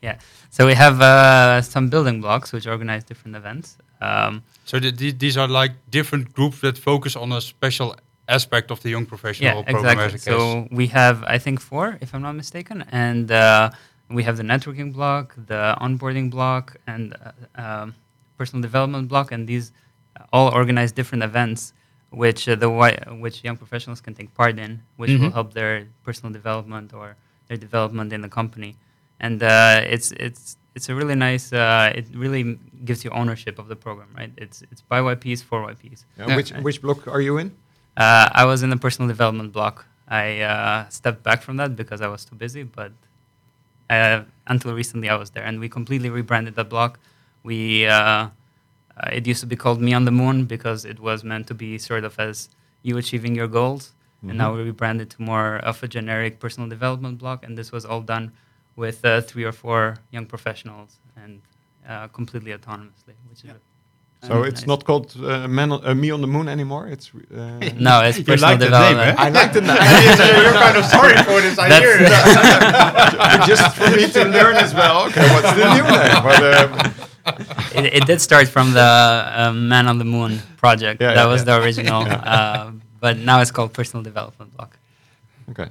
yeah, 0.07 0.17
so 0.55 0.59
we 0.71 0.75
have 0.85 0.95
uh, 1.01 1.61
some 1.73 1.85
building 1.93 2.17
blocks 2.25 2.47
which 2.53 2.67
organize 2.75 3.03
different 3.11 3.35
events. 3.41 3.67
Um, 4.07 4.33
So 4.69 4.75
the, 4.83 4.91
the, 5.01 5.09
these 5.23 5.35
are 5.41 5.49
like 5.61 5.73
different 5.97 6.25
groups 6.37 6.57
that 6.65 6.75
focus 6.89 7.13
on 7.23 7.31
a 7.31 7.41
special 7.53 7.89
aspect 8.37 8.67
of 8.73 8.77
the 8.83 8.89
young 8.95 9.05
professional 9.13 9.57
yeah, 9.57 9.71
program. 9.71 9.97
exactly. 9.99 10.05
as 10.05 10.13
a 10.13 10.17
case. 10.17 10.25
So 10.25 10.67
we 10.79 10.85
have, 10.99 11.17
I 11.35 11.37
think, 11.45 11.57
four, 11.69 11.85
if 12.03 12.09
I'm 12.13 12.21
not 12.29 12.35
mistaken, 12.43 12.77
and 13.07 13.27
uh, 13.31 13.69
we 14.17 14.21
have 14.27 14.35
the 14.41 14.47
networking 14.53 14.89
block, 14.97 15.25
the 15.53 15.61
onboarding 15.85 16.27
block, 16.35 16.65
and 16.93 17.03
uh, 17.13 17.61
um, 17.63 17.87
personal 18.39 18.61
development 18.69 19.05
block, 19.11 19.27
and 19.35 19.41
these 19.51 19.65
all 20.35 20.47
organize 20.61 20.91
different 20.99 21.23
events 21.31 21.73
which 22.23 22.41
uh, 22.47 22.55
the 22.63 22.69
which 23.25 23.37
young 23.47 23.57
professionals 23.63 23.99
can 24.05 24.13
take 24.19 24.29
part 24.41 24.55
in, 24.65 24.71
which 24.99 25.11
will 25.19 25.29
Mhm. 25.29 25.37
help 25.37 25.49
their 25.59 25.73
personal 26.07 26.31
development 26.39 26.87
or 26.99 27.07
their 27.47 27.59
development 27.67 28.09
in 28.15 28.21
the 28.25 28.29
company. 28.39 28.71
And 29.19 29.41
uh, 29.41 29.81
it's 29.85 30.11
it's 30.13 30.57
it's 30.75 30.89
a 30.89 30.95
really 30.95 31.15
nice. 31.15 31.53
Uh, 31.53 31.91
it 31.95 32.05
really 32.13 32.59
gives 32.83 33.03
you 33.03 33.11
ownership 33.11 33.57
of 33.59 33.67
the 33.67 33.75
program, 33.75 34.09
right? 34.15 34.31
It's 34.37 34.61
it's 34.71 34.81
by 34.81 34.99
YPs 34.99 35.43
for 35.43 35.61
YPs. 35.61 36.05
Yeah, 36.17 36.27
Yeah. 36.27 36.35
Which 36.35 36.51
which 36.51 36.81
block 36.81 37.07
are 37.07 37.21
you 37.21 37.37
in? 37.37 37.55
Uh, 37.97 38.29
I 38.31 38.43
was 38.45 38.61
in 38.61 38.69
the 38.69 38.77
personal 38.77 39.07
development 39.07 39.53
block. 39.53 39.85
I 40.07 40.41
uh, 40.41 40.89
stepped 40.89 41.23
back 41.23 41.41
from 41.41 41.57
that 41.57 41.75
because 41.75 42.01
I 42.01 42.07
was 42.07 42.25
too 42.25 42.35
busy, 42.35 42.63
but 42.63 42.91
uh, 43.89 44.23
until 44.47 44.73
recently 44.73 45.09
I 45.09 45.15
was 45.15 45.31
there, 45.31 45.43
and 45.43 45.59
we 45.59 45.69
completely 45.69 46.09
rebranded 46.09 46.55
that 46.55 46.69
block. 46.69 46.99
We 47.43 47.87
uh, 47.87 47.95
uh, 47.95 48.29
it 49.11 49.25
used 49.25 49.39
to 49.41 49.47
be 49.47 49.55
called 49.55 49.81
Me 49.81 49.93
on 49.93 50.05
the 50.05 50.11
Moon 50.11 50.45
because 50.45 50.85
it 50.85 50.99
was 50.99 51.23
meant 51.23 51.47
to 51.47 51.53
be 51.53 51.77
sort 51.77 52.03
of 52.03 52.19
as 52.19 52.49
you 52.83 52.97
achieving 52.97 53.33
your 53.33 53.47
goals, 53.47 53.93
and 54.27 54.37
now 54.37 54.53
we 54.55 54.61
rebranded 54.63 55.09
to 55.11 55.21
more 55.21 55.57
of 55.57 55.81
a 55.83 55.87
generic 55.87 56.39
personal 56.39 56.67
development 56.67 57.17
block, 57.19 57.45
and 57.45 57.57
this 57.57 57.71
was 57.71 57.85
all 57.85 58.01
done 58.01 58.31
with 58.75 59.03
uh, 59.05 59.21
three 59.21 59.43
or 59.45 59.51
four 59.53 59.97
young 60.11 60.25
professionals 60.25 60.97
and 61.23 61.41
uh, 61.87 62.07
completely 62.09 62.51
autonomously, 62.51 63.15
which 63.29 63.43
is 63.45 63.51
So 64.27 64.43
it's 64.43 64.61
nice. 64.61 64.67
not 64.73 64.83
called 64.85 65.07
uh, 65.21 65.47
Man 65.47 65.71
on, 65.71 65.79
uh, 65.85 65.93
Me 65.93 66.09
on 66.11 66.19
the 66.21 66.27
Moon 66.35 66.47
anymore. 66.49 66.87
It's 66.93 67.07
uh, 67.13 67.19
no, 67.89 68.01
it's 68.07 68.17
You 68.17 68.25
personal 68.25 68.51
like 68.51 68.59
that 68.59 68.71
name, 68.71 68.97
development. 68.97 69.19
eh? 69.19 69.25
I 69.25 69.29
like 69.39 69.51
the 69.53 69.61
name. 69.61 69.77
You're 70.43 70.53
kind 70.65 70.77
of 70.81 70.85
sorry 70.95 71.15
for 71.27 71.37
this. 71.45 71.57
I 71.59 71.67
hear 71.79 71.95
it. 72.01 73.47
Just 73.51 73.65
for 73.77 73.89
me 73.97 74.05
to 74.17 74.21
learn 74.37 74.55
as 74.65 74.73
well. 74.73 75.05
Okay, 75.07 75.25
what's 75.33 75.51
the 75.59 75.65
new 75.77 75.85
name? 75.97 76.19
But, 76.27 76.41
um, 76.57 76.93
it, 77.85 77.85
it 77.99 78.03
did 78.09 78.19
start 78.29 78.47
from 78.55 78.67
the 78.73 78.81
uh, 78.81 79.53
Man 79.53 79.87
on 79.87 79.97
the 79.99 80.05
Moon 80.15 80.41
project. 80.57 81.01
Yeah, 81.01 81.13
that 81.13 81.25
yeah, 81.25 81.33
was 81.33 81.41
yeah. 81.41 81.57
the 81.57 81.63
original, 81.63 82.01
uh, 82.09 82.71
but 82.99 83.17
now 83.29 83.41
it's 83.41 83.51
called 83.51 83.73
Personal 83.73 84.03
Development 84.03 84.49
Block. 84.55 84.71
okay. 85.51 85.69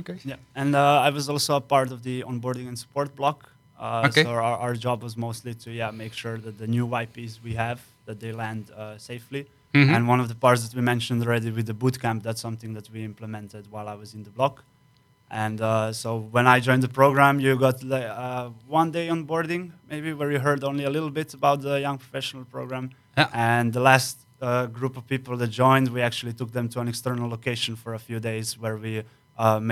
Okay. 0.00 0.16
Yeah, 0.24 0.36
and 0.54 0.74
uh, 0.74 1.06
I 1.06 1.10
was 1.10 1.28
also 1.28 1.56
a 1.56 1.60
part 1.60 1.90
of 1.92 2.02
the 2.02 2.22
onboarding 2.30 2.66
and 2.68 2.78
support 2.78 3.14
block. 3.16 3.38
Uh, 3.78 4.06
Okay. 4.08 4.24
So 4.24 4.30
our, 4.30 4.56
our 4.64 4.74
job 4.86 5.02
was 5.02 5.14
mostly 5.16 5.54
to 5.64 5.70
yeah 5.70 5.90
make 5.90 6.12
sure 6.22 6.36
that 6.44 6.54
the 6.58 6.66
new 6.66 6.86
YPs 7.02 7.32
we 7.46 7.52
have 7.54 7.78
that 8.06 8.18
they 8.20 8.32
land 8.32 8.62
uh, 8.70 8.98
safely. 8.98 9.42
Mhm. 9.74 9.94
And 9.94 10.08
one 10.12 10.20
of 10.24 10.28
the 10.32 10.34
parts 10.34 10.60
that 10.64 10.74
we 10.78 10.82
mentioned 10.82 11.18
already 11.24 11.50
with 11.58 11.66
the 11.66 11.74
bootcamp, 11.82 12.18
that's 12.26 12.40
something 12.40 12.74
that 12.74 12.86
we 12.92 13.00
implemented 13.04 13.62
while 13.74 13.88
I 13.94 13.94
was 14.02 14.14
in 14.14 14.22
the 14.24 14.30
block. 14.38 14.54
And 15.30 15.60
uh, 15.60 15.92
so 15.92 16.08
when 16.36 16.46
I 16.48 16.58
joined 16.58 16.82
the 16.82 16.88
program, 17.02 17.38
you 17.38 17.56
got 17.56 17.76
uh, 17.84 18.50
one 18.80 18.90
day 18.90 19.06
onboarding, 19.08 19.62
maybe 19.88 20.12
where 20.12 20.30
you 20.32 20.40
heard 20.40 20.64
only 20.64 20.84
a 20.84 20.90
little 20.90 21.10
bit 21.20 21.34
about 21.34 21.60
the 21.62 21.80
young 21.86 21.98
professional 21.98 22.44
program. 22.44 22.90
Yeah. 23.16 23.28
And 23.32 23.72
the 23.72 23.80
last 23.80 24.16
uh, 24.42 24.66
group 24.66 24.96
of 24.96 25.06
people 25.06 25.36
that 25.36 25.50
joined, 25.50 25.88
we 25.96 26.00
actually 26.02 26.32
took 26.32 26.50
them 26.52 26.68
to 26.70 26.80
an 26.80 26.88
external 26.88 27.28
location 27.36 27.76
for 27.76 27.94
a 27.94 27.98
few 28.08 28.18
days 28.18 28.58
where 28.58 28.76
we 28.76 29.04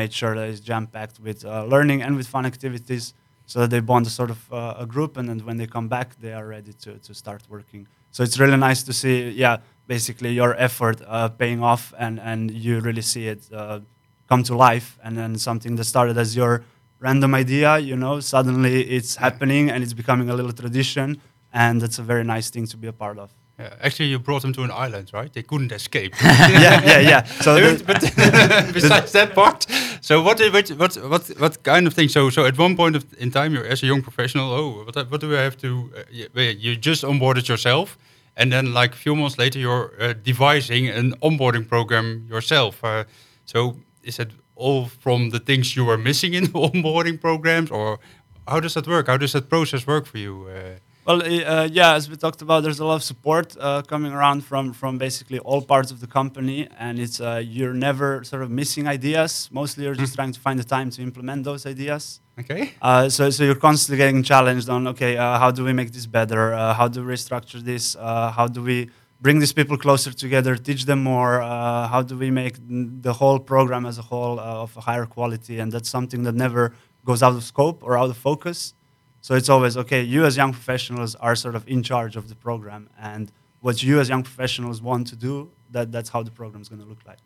made 0.00 0.12
sure 0.12 0.35
that 0.35 0.48
it's 0.48 0.61
jam 0.61 0.87
packed 0.87 1.20
with 1.20 1.44
uh, 1.44 1.64
learning 1.64 2.02
and 2.04 2.16
with 2.16 2.26
fun 2.26 2.46
activities 2.46 3.14
so 3.46 3.61
that 3.61 3.70
they 3.70 3.81
bond 3.81 4.07
a 4.07 4.11
sort 4.11 4.31
of 4.31 4.40
uh, 4.52 4.85
a 4.85 4.87
group. 4.87 5.16
And 5.16 5.28
then 5.28 5.40
when 5.40 5.57
they 5.57 5.66
come 5.66 5.88
back, 5.88 6.09
they 6.20 6.33
are 6.33 6.46
ready 6.46 6.72
to, 6.85 6.98
to 7.07 7.14
start 7.14 7.42
working. 7.48 7.87
So 8.11 8.22
it's 8.22 8.38
really 8.38 8.57
nice 8.57 8.83
to 8.85 8.92
see, 8.92 9.31
yeah, 9.31 9.59
basically 9.87 10.33
your 10.33 10.54
effort 10.57 11.00
uh, 11.07 11.28
paying 11.28 11.62
off 11.62 11.92
and, 11.98 12.20
and 12.20 12.50
you 12.50 12.81
really 12.81 13.02
see 13.02 13.28
it 13.28 13.42
uh, 13.52 13.81
come 14.28 14.42
to 14.44 14.54
life. 14.54 14.98
And 15.02 15.16
then 15.16 15.38
something 15.38 15.76
that 15.76 15.85
started 15.85 16.16
as 16.18 16.37
your 16.37 16.62
random 17.00 17.35
idea, 17.35 17.78
you 17.78 17.96
know, 17.96 18.20
suddenly 18.20 18.83
it's 18.96 19.16
happening 19.16 19.70
and 19.70 19.83
it's 19.83 19.94
becoming 19.94 20.31
a 20.31 20.35
little 20.35 20.52
tradition. 20.52 21.20
And 21.52 21.81
that's 21.81 21.98
a 21.98 22.02
very 22.02 22.24
nice 22.24 22.50
thing 22.50 22.66
to 22.66 22.76
be 22.76 22.88
a 22.88 22.92
part 22.92 23.18
of. 23.18 23.31
Yeah, 23.59 23.75
actually, 23.81 24.07
you 24.11 24.21
brought 24.21 24.42
them 24.42 24.53
to 24.53 24.62
an 24.62 24.71
island, 24.71 25.11
right? 25.12 25.33
They 25.33 25.42
couldn't 25.42 25.73
escape. 25.73 26.14
yeah, 26.23 26.81
yeah, 26.85 27.01
yeah. 27.01 27.25
So 27.42 27.55
the- 27.55 27.83
but 27.85 28.01
besides 28.73 29.11
that 29.12 29.35
part, 29.35 29.66
so 30.01 30.23
what, 30.23 30.38
what, 30.53 30.68
what, 30.68 30.94
what, 30.94 31.27
what 31.40 31.62
kind 31.64 31.87
of 31.88 31.92
thing? 31.94 32.09
So, 32.09 32.31
so 32.31 32.44
at 32.47 32.57
one 32.57 32.77
point 32.77 32.94
of 32.97 33.05
in 33.18 33.31
time, 33.33 33.53
you're 33.55 33.66
as 33.66 33.83
a 33.83 33.87
young 33.87 34.01
professional. 34.03 34.53
Oh, 34.53 34.85
what, 34.85 35.11
what 35.11 35.21
do 35.21 35.37
I 35.37 35.40
have 35.42 35.57
to? 35.57 35.90
Uh, 35.97 36.40
you, 36.40 36.77
just 36.77 37.03
onboarded 37.03 37.49
yourself, 37.49 37.99
and 38.37 38.53
then 38.53 38.73
like 38.73 38.92
a 38.94 38.97
few 38.99 39.16
months 39.16 39.38
later, 39.38 39.59
you're 39.59 39.92
uh, 40.01 40.14
devising 40.23 40.88
an 40.88 41.14
onboarding 41.21 41.66
program 41.68 42.27
yourself. 42.31 42.85
Uh, 42.85 43.05
so 43.44 43.77
is 44.05 44.18
it 44.21 44.31
all 44.55 44.87
from 44.87 45.31
the 45.31 45.40
things 45.40 45.75
you 45.75 45.85
were 45.85 45.99
missing 45.99 46.35
in 46.35 46.44
the 46.44 46.51
onboarding 46.61 47.21
programs, 47.21 47.71
or 47.73 47.99
how 48.47 48.61
does 48.61 48.75
that 48.75 48.87
work? 48.87 49.09
How 49.09 49.16
does 49.16 49.33
that 49.33 49.49
process 49.49 49.85
work 49.85 50.07
for 50.07 50.18
you? 50.18 50.49
Well, 51.09 51.23
uh, 51.23 51.66
yeah, 51.73 51.94
as 51.94 52.11
we 52.11 52.16
talked 52.16 52.42
about, 52.42 52.64
there's 52.64 52.81
a 52.81 52.85
lot 52.85 52.97
of 52.97 53.03
support 53.03 53.57
uh, 53.59 53.81
coming 53.81 54.12
around 54.12 54.44
from 54.44 54.75
from 54.75 54.99
basically 54.99 55.38
all 55.38 55.62
parts 55.62 55.90
of 55.90 56.01
the 56.01 56.07
company, 56.07 56.68
and 56.79 56.99
it's 56.99 57.18
uh, 57.18 57.42
you're 57.42 57.73
never 57.73 58.23
sort 58.25 58.42
of 58.42 58.51
missing 58.51 58.87
ideas. 58.87 59.49
Mostly, 59.51 59.85
you're 59.85 60.01
just 60.05 60.14
trying 60.16 60.33
to 60.33 60.40
find 60.47 60.59
the 60.59 60.68
time 60.77 60.90
to 60.90 61.01
implement 61.01 61.44
those 61.44 61.64
ideas. 61.64 62.21
okay. 62.38 62.75
Uh, 62.83 63.09
so, 63.09 63.31
so 63.31 63.42
you're 63.42 63.62
constantly 63.68 63.97
getting 64.05 64.23
challenged 64.23 64.68
on, 64.68 64.87
okay, 64.87 65.16
uh, 65.16 65.38
how 65.38 65.51
do 65.51 65.64
we 65.64 65.73
make 65.73 65.92
this 65.92 66.05
better? 66.07 66.53
Uh, 66.53 66.75
how 66.75 66.88
do 66.88 67.03
we 67.03 67.14
restructure 67.14 67.61
this? 67.62 67.97
Uh, 67.97 68.31
how 68.31 68.47
do 68.47 68.61
we 68.62 68.90
bring 69.18 69.38
these 69.38 69.55
people 69.55 69.79
closer 69.79 70.12
together, 70.12 70.57
teach 70.57 70.85
them 70.85 71.03
more? 71.03 71.40
Uh, 71.40 71.88
how 71.88 72.03
do 72.03 72.18
we 72.18 72.31
make 72.31 72.57
the 73.09 73.14
whole 73.14 73.38
program 73.38 73.87
as 73.87 73.97
a 73.99 74.03
whole 74.03 74.38
uh, 74.38 74.64
of 74.64 74.77
a 74.77 74.83
higher 74.83 75.07
quality? 75.07 75.59
And 75.59 75.73
that's 75.73 75.88
something 75.88 76.23
that 76.25 76.35
never 76.35 76.75
goes 77.05 77.23
out 77.23 77.35
of 77.35 77.42
scope 77.44 77.83
or 77.83 77.97
out 77.97 78.11
of 78.11 78.18
focus. 78.18 78.75
So 79.29 79.35
it's 79.35 79.51
always, 79.51 79.77
okay, 79.77 80.01
you 80.01 80.25
as 80.25 80.38
young 80.38 80.53
professionals 80.55 81.14
are 81.17 81.37
sort 81.37 81.55
of 81.55 81.69
in 81.69 81.83
charge 81.83 82.17
of 82.17 82.31
the 82.31 82.35
program. 82.35 82.88
And 82.99 83.31
what 83.61 83.83
you 83.83 84.01
as 84.01 84.09
young 84.09 84.23
professionals 84.23 84.81
want 84.81 85.07
to 85.09 85.17
do, 85.17 85.51
that, 85.71 85.93
that's 85.93 86.09
how 86.09 86.23
the 86.23 86.31
program 86.31 86.62
is 86.62 86.71
going 86.71 86.81
to 86.81 86.88
look 86.88 87.05
like. 87.07 87.19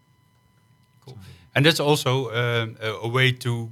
Cool, 1.04 1.16
and 1.54 1.64
that's 1.64 1.78
also 1.78 2.12
um, 2.34 2.76
a, 2.82 3.06
a 3.06 3.08
way 3.08 3.30
to 3.30 3.70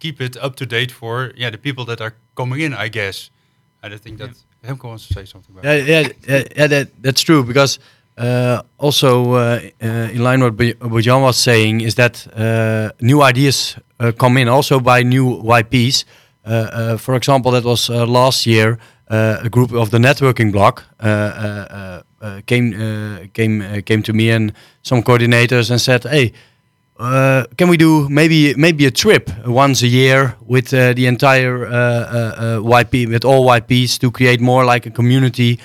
keep 0.00 0.20
it 0.20 0.36
up 0.36 0.56
to 0.56 0.66
date 0.66 0.90
for 0.90 1.32
yeah 1.36 1.50
the 1.50 1.58
people 1.58 1.84
that 1.84 2.00
are 2.00 2.14
coming 2.34 2.58
in, 2.62 2.74
I 2.74 2.88
guess. 2.88 3.30
And 3.80 3.94
I 3.94 3.96
think 3.96 4.18
that 4.18 4.30
Remco 4.64 4.88
wants 4.88 5.06
to 5.06 5.14
say 5.14 5.24
something 5.24 5.54
about. 5.56 5.64
Yeah, 5.64 5.76
yeah, 5.76 6.08
yeah, 6.26 6.42
yeah 6.56 6.66
that, 6.66 6.88
that's 7.00 7.20
true 7.20 7.44
because 7.44 7.78
uh, 8.16 8.62
also 8.78 9.34
uh, 9.34 9.60
uh, 9.80 9.86
in 9.86 10.24
line 10.24 10.42
with 10.42 10.58
what 10.58 10.90
what 10.90 11.04
Jan 11.04 11.22
was 11.22 11.36
saying 11.36 11.82
is 11.82 11.94
that 11.94 12.26
uh, 12.34 12.90
new 13.00 13.22
ideas 13.22 13.76
uh, 14.00 14.10
come 14.18 14.36
in 14.36 14.48
also 14.48 14.80
by 14.80 15.04
new 15.04 15.40
YPs. 15.44 16.04
Uh, 16.48 16.52
uh, 16.52 16.96
for 16.98 17.14
example, 17.14 17.52
that 17.52 17.64
was 17.64 17.90
uh, 17.90 18.06
last 18.06 18.46
year. 18.46 18.78
A 19.10 19.48
group 19.48 19.72
of 19.72 19.88
the 19.90 19.98
networking 19.98 20.52
block 20.52 20.84
uh, 21.00 21.06
uh, 21.06 21.66
uh, 21.70 22.02
uh, 22.26 22.40
came 22.46 22.74
uh, 22.74 23.26
came 23.32 23.82
came 23.82 24.02
to 24.02 24.12
me 24.12 24.30
and 24.34 24.52
some 24.82 25.02
coordinators 25.02 25.70
and 25.70 25.80
said, 25.80 26.04
"Hey, 26.04 26.32
uh, 27.00 27.44
can 27.56 27.68
we 27.70 27.76
do 27.76 28.08
maybe 28.08 28.54
maybe 28.56 28.84
a 28.86 28.90
trip 28.90 29.30
once 29.46 29.82
a 29.82 29.86
year 29.88 30.34
with 30.46 30.74
uh, 30.74 30.92
the 30.94 31.06
entire 31.06 31.64
uh, 31.66 32.60
YP 32.62 33.08
with 33.08 33.24
all 33.24 33.46
YPs 33.46 33.98
to 33.98 34.10
create 34.10 34.40
more 34.40 34.64
like 34.64 34.84
a 34.88 34.90
community 34.90 35.58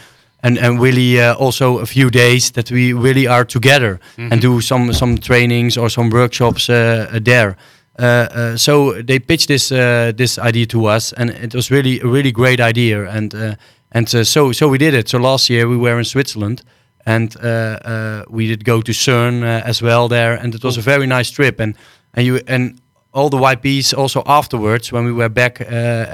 and 0.43 0.57
and 0.57 0.79
really 0.81 1.19
uh, 1.19 1.33
also 1.35 1.79
a 1.79 1.85
few 1.85 2.09
days 2.09 2.51
that 2.51 2.69
we 2.71 2.93
really 2.93 3.27
are 3.27 3.45
together 3.45 3.99
and 4.17 4.41
do 4.41 4.61
some 4.61 4.93
some 4.93 5.17
trainings 5.17 5.77
or 5.77 5.89
some 5.89 6.09
workshops 6.09 6.67
there. 6.67 7.55
Uh, 7.99 8.03
uh, 8.03 8.57
so 8.57 9.01
they 9.01 9.19
pitched 9.19 9.47
this 9.47 9.71
uh, 9.71 10.11
this 10.15 10.39
idea 10.39 10.65
to 10.65 10.87
us, 10.87 11.13
and 11.13 11.29
it 11.29 11.53
was 11.53 11.69
really 11.69 11.99
a 11.99 12.07
really 12.07 12.31
great 12.31 12.59
idea. 12.59 13.07
And 13.09 13.33
uh, 13.35 13.55
and 13.91 14.15
uh, 14.15 14.23
so 14.23 14.51
so 14.51 14.67
we 14.67 14.77
did 14.77 14.93
it. 14.93 15.09
So 15.09 15.19
last 15.19 15.49
year 15.49 15.67
we 15.67 15.77
were 15.77 15.97
in 15.99 16.05
Switzerland, 16.05 16.63
and 17.05 17.35
uh, 17.37 17.47
uh, 17.85 18.23
we 18.29 18.47
did 18.47 18.65
go 18.65 18.81
to 18.81 18.91
CERN 18.91 19.43
uh, 19.43 19.61
as 19.65 19.81
well 19.81 20.07
there, 20.07 20.33
and 20.35 20.55
it 20.55 20.63
was 20.63 20.77
a 20.77 20.81
very 20.81 21.05
nice 21.05 21.29
trip. 21.29 21.59
And 21.59 21.75
and 22.13 22.25
you 22.25 22.41
and 22.47 22.79
all 23.13 23.29
the 23.29 23.37
YPs 23.37 23.93
also 23.97 24.21
afterwards 24.25 24.91
when 24.91 25.05
we 25.05 25.11
were 25.11 25.29
back 25.29 25.61
uh, 25.61 25.65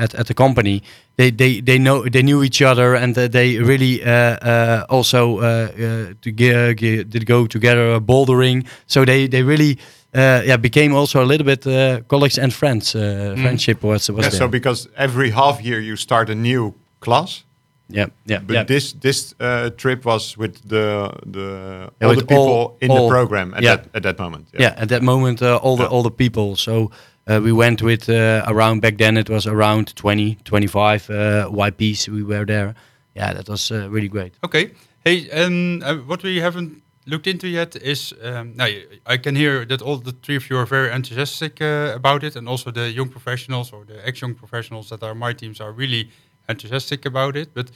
at 0.04 0.14
at 0.16 0.26
the 0.28 0.34
company, 0.34 0.82
they 1.16 1.32
they 1.32 1.62
they 1.62 1.78
know 1.78 2.04
they 2.10 2.22
knew 2.22 2.44
each 2.44 2.62
other 2.62 2.96
and 2.96 3.18
uh, 3.18 3.28
they 3.28 3.58
really 3.60 4.02
uh, 4.04 4.10
uh, 4.12 4.86
also 4.90 5.40
uh, 5.40 5.44
uh, 5.44 6.14
to 6.22 6.32
ge- 6.32 6.76
ge- 6.80 7.06
did 7.10 7.26
go 7.26 7.48
together 7.48 7.94
uh, 7.96 8.00
bouldering. 8.00 8.66
So 8.88 9.04
they 9.06 9.28
they 9.28 9.44
really. 9.44 9.78
Uh, 10.12 10.42
yeah, 10.44 10.58
became 10.58 10.96
also 10.98 11.22
a 11.22 11.26
little 11.26 11.46
bit 11.46 11.68
uh, 11.68 12.02
colleagues 12.08 12.40
and 12.40 12.52
friends. 12.52 12.96
Uh, 12.96 13.36
Friendship 13.38 13.84
was 13.84 14.10
was 14.10 14.26
Yeah, 14.26 14.30
there. 14.32 14.40
so 14.40 14.48
because 14.48 14.90
every 14.96 15.30
half 15.30 15.62
year 15.62 15.80
you 15.80 15.96
start 15.96 16.30
a 16.30 16.34
new 16.34 16.74
class, 17.00 17.44
yeah, 17.90 18.08
yeah, 18.26 18.40
but 18.46 18.54
yeah. 18.54 18.64
this 18.66 18.94
this 18.94 19.34
uh, 19.40 19.70
trip 19.78 20.06
was 20.06 20.38
with 20.38 20.62
the 20.70 21.10
the 21.32 21.90
Yeah, 22.02 22.08
all 22.08 22.10
with 22.10 22.20
the 22.20 22.26
people 22.26 22.48
all- 22.48 22.78
in 22.82 22.92
all- 22.92 23.08
the 23.08 23.16
program 23.16 23.54
at 23.54 23.64
yeah. 23.64 23.76
that 23.78 23.88
at 23.96 24.04
that 24.04 24.18
moment. 24.20 24.48
yeah 24.60 24.74
at 24.82 24.88
that 24.90 25.02
moment 25.02 25.42
uh, 25.42 25.58
all 25.64 25.76
the 25.78 25.84
Yeah. 25.84 25.90
all 25.92 26.04
the 26.04 26.12
people 26.12 26.56
so 26.56 26.92
uh, 27.28 27.40
we 27.44 27.52
went 27.52 27.82
with 27.82 28.10
uh, 28.10 28.44
around 28.48 28.82
back 28.82 28.98
then 28.98 29.18
it 29.18 29.30
was 29.30 29.46
around 29.48 29.96
20 29.96 30.38
25 30.44 31.10
uh, 31.10 31.50
yps 31.52 32.08
we 32.08 32.24
were 32.24 32.46
there 32.46 32.74
yeah 33.16 33.34
that 33.34 33.48
was 33.50 33.72
uh, 33.72 33.88
really 33.92 34.08
great 34.10 34.34
Okay. 34.44 34.72
Hey, 35.06 35.30
um, 35.32 35.82
uh, 35.84 35.96
what 36.08 36.24
we 36.24 36.42
haven't 36.42 36.84
looked 37.06 37.26
into 37.28 37.48
yet 37.48 37.76
is 37.76 38.14
um, 38.22 38.54
now 38.56 38.66
y- 38.66 38.84
I 39.16 39.18
can 39.18 39.36
hear 39.36 39.66
that 39.66 39.82
all 39.82 39.98
the 39.98 40.12
three 40.22 40.36
of 40.38 40.50
you 40.50 40.58
are 40.60 40.66
very 40.68 40.92
enthusiastic 40.92 41.62
uh, 41.62 41.94
about 41.96 42.24
it, 42.24 42.36
and 42.36 42.48
also 42.50 42.72
the 42.72 42.92
young 42.92 43.10
professionals 43.10 43.72
or 43.74 43.86
the 43.86 44.06
ex-young 44.08 44.36
professionals 44.36 44.88
that 44.90 45.02
are 45.04 45.16
my 45.16 45.34
teams 45.34 45.60
are 45.62 45.72
really 45.72 46.10
enthusiastic 46.50 47.06
about 47.06 47.36
it. 47.36 47.50
But 47.54 47.72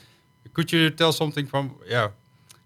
could 0.53 0.71
you 0.71 0.89
tell 0.89 1.11
something 1.13 1.47
from 1.47 1.75
yeah, 1.87 2.09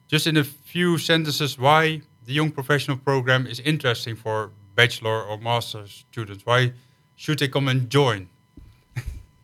just 0.08 0.26
in 0.28 0.38
a 0.38 0.44
few 0.44 0.98
sentences 0.98 1.58
why 1.60 2.02
the 2.26 2.34
young 2.34 2.52
professional 2.52 2.98
program 2.98 3.46
is 3.48 3.60
interesting 3.60 4.16
for 4.16 4.52
bachelor 4.76 5.22
or 5.24 5.38
master 5.38 5.86
students? 5.88 6.46
Why 6.46 6.74
should 7.16 7.40
they 7.40 7.48
come 7.50 7.68
and 7.68 7.90
join? 7.90 8.28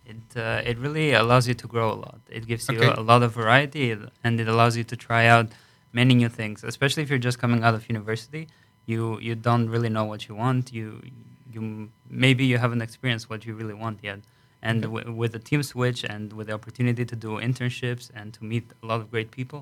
It 0.06 0.38
uh, 0.38 0.62
it 0.70 0.78
really 0.80 1.14
allows 1.14 1.48
you 1.48 1.54
to 1.56 1.68
grow 1.68 1.90
a 1.92 1.98
lot. 2.06 2.20
It 2.30 2.46
gives 2.48 2.68
you 2.70 2.78
Okay. 2.78 2.94
a 2.98 3.02
lot 3.02 3.24
of 3.24 3.32
variety, 3.34 3.96
and 4.24 4.40
it 4.40 4.48
allows 4.48 4.76
you 4.78 4.84
to 4.84 4.96
try 4.98 5.28
out 5.28 5.48
many 5.94 6.14
new 6.14 6.30
things. 6.30 6.64
Especially 6.64 7.04
if 7.04 7.10
you're 7.10 7.26
just 7.30 7.40
coming 7.40 7.64
out 7.64 7.74
of 7.74 7.88
university, 7.90 8.48
you 8.86 9.18
you 9.28 9.36
don't 9.36 9.70
really 9.70 9.90
know 9.90 10.04
what 10.12 10.28
you 10.28 10.36
want. 10.36 10.74
You 10.74 11.02
you 11.54 11.90
maybe 12.10 12.44
you 12.46 12.58
haven't 12.58 12.82
experienced 12.82 13.30
what 13.30 13.46
you 13.46 13.54
really 13.56 13.74
want 13.86 14.00
yet. 14.04 14.20
And 14.70 14.82
w- 14.84 15.12
with 15.22 15.32
the 15.34 15.40
team 15.50 15.62
switch 15.62 16.02
and 16.14 16.34
with 16.38 16.48
the 16.48 16.54
opportunity 16.54 17.04
to 17.12 17.16
do 17.26 17.32
internships 17.50 18.10
and 18.16 18.34
to 18.36 18.42
meet 18.52 18.66
a 18.82 18.86
lot 18.86 19.00
of 19.02 19.12
great 19.12 19.30
people, 19.40 19.62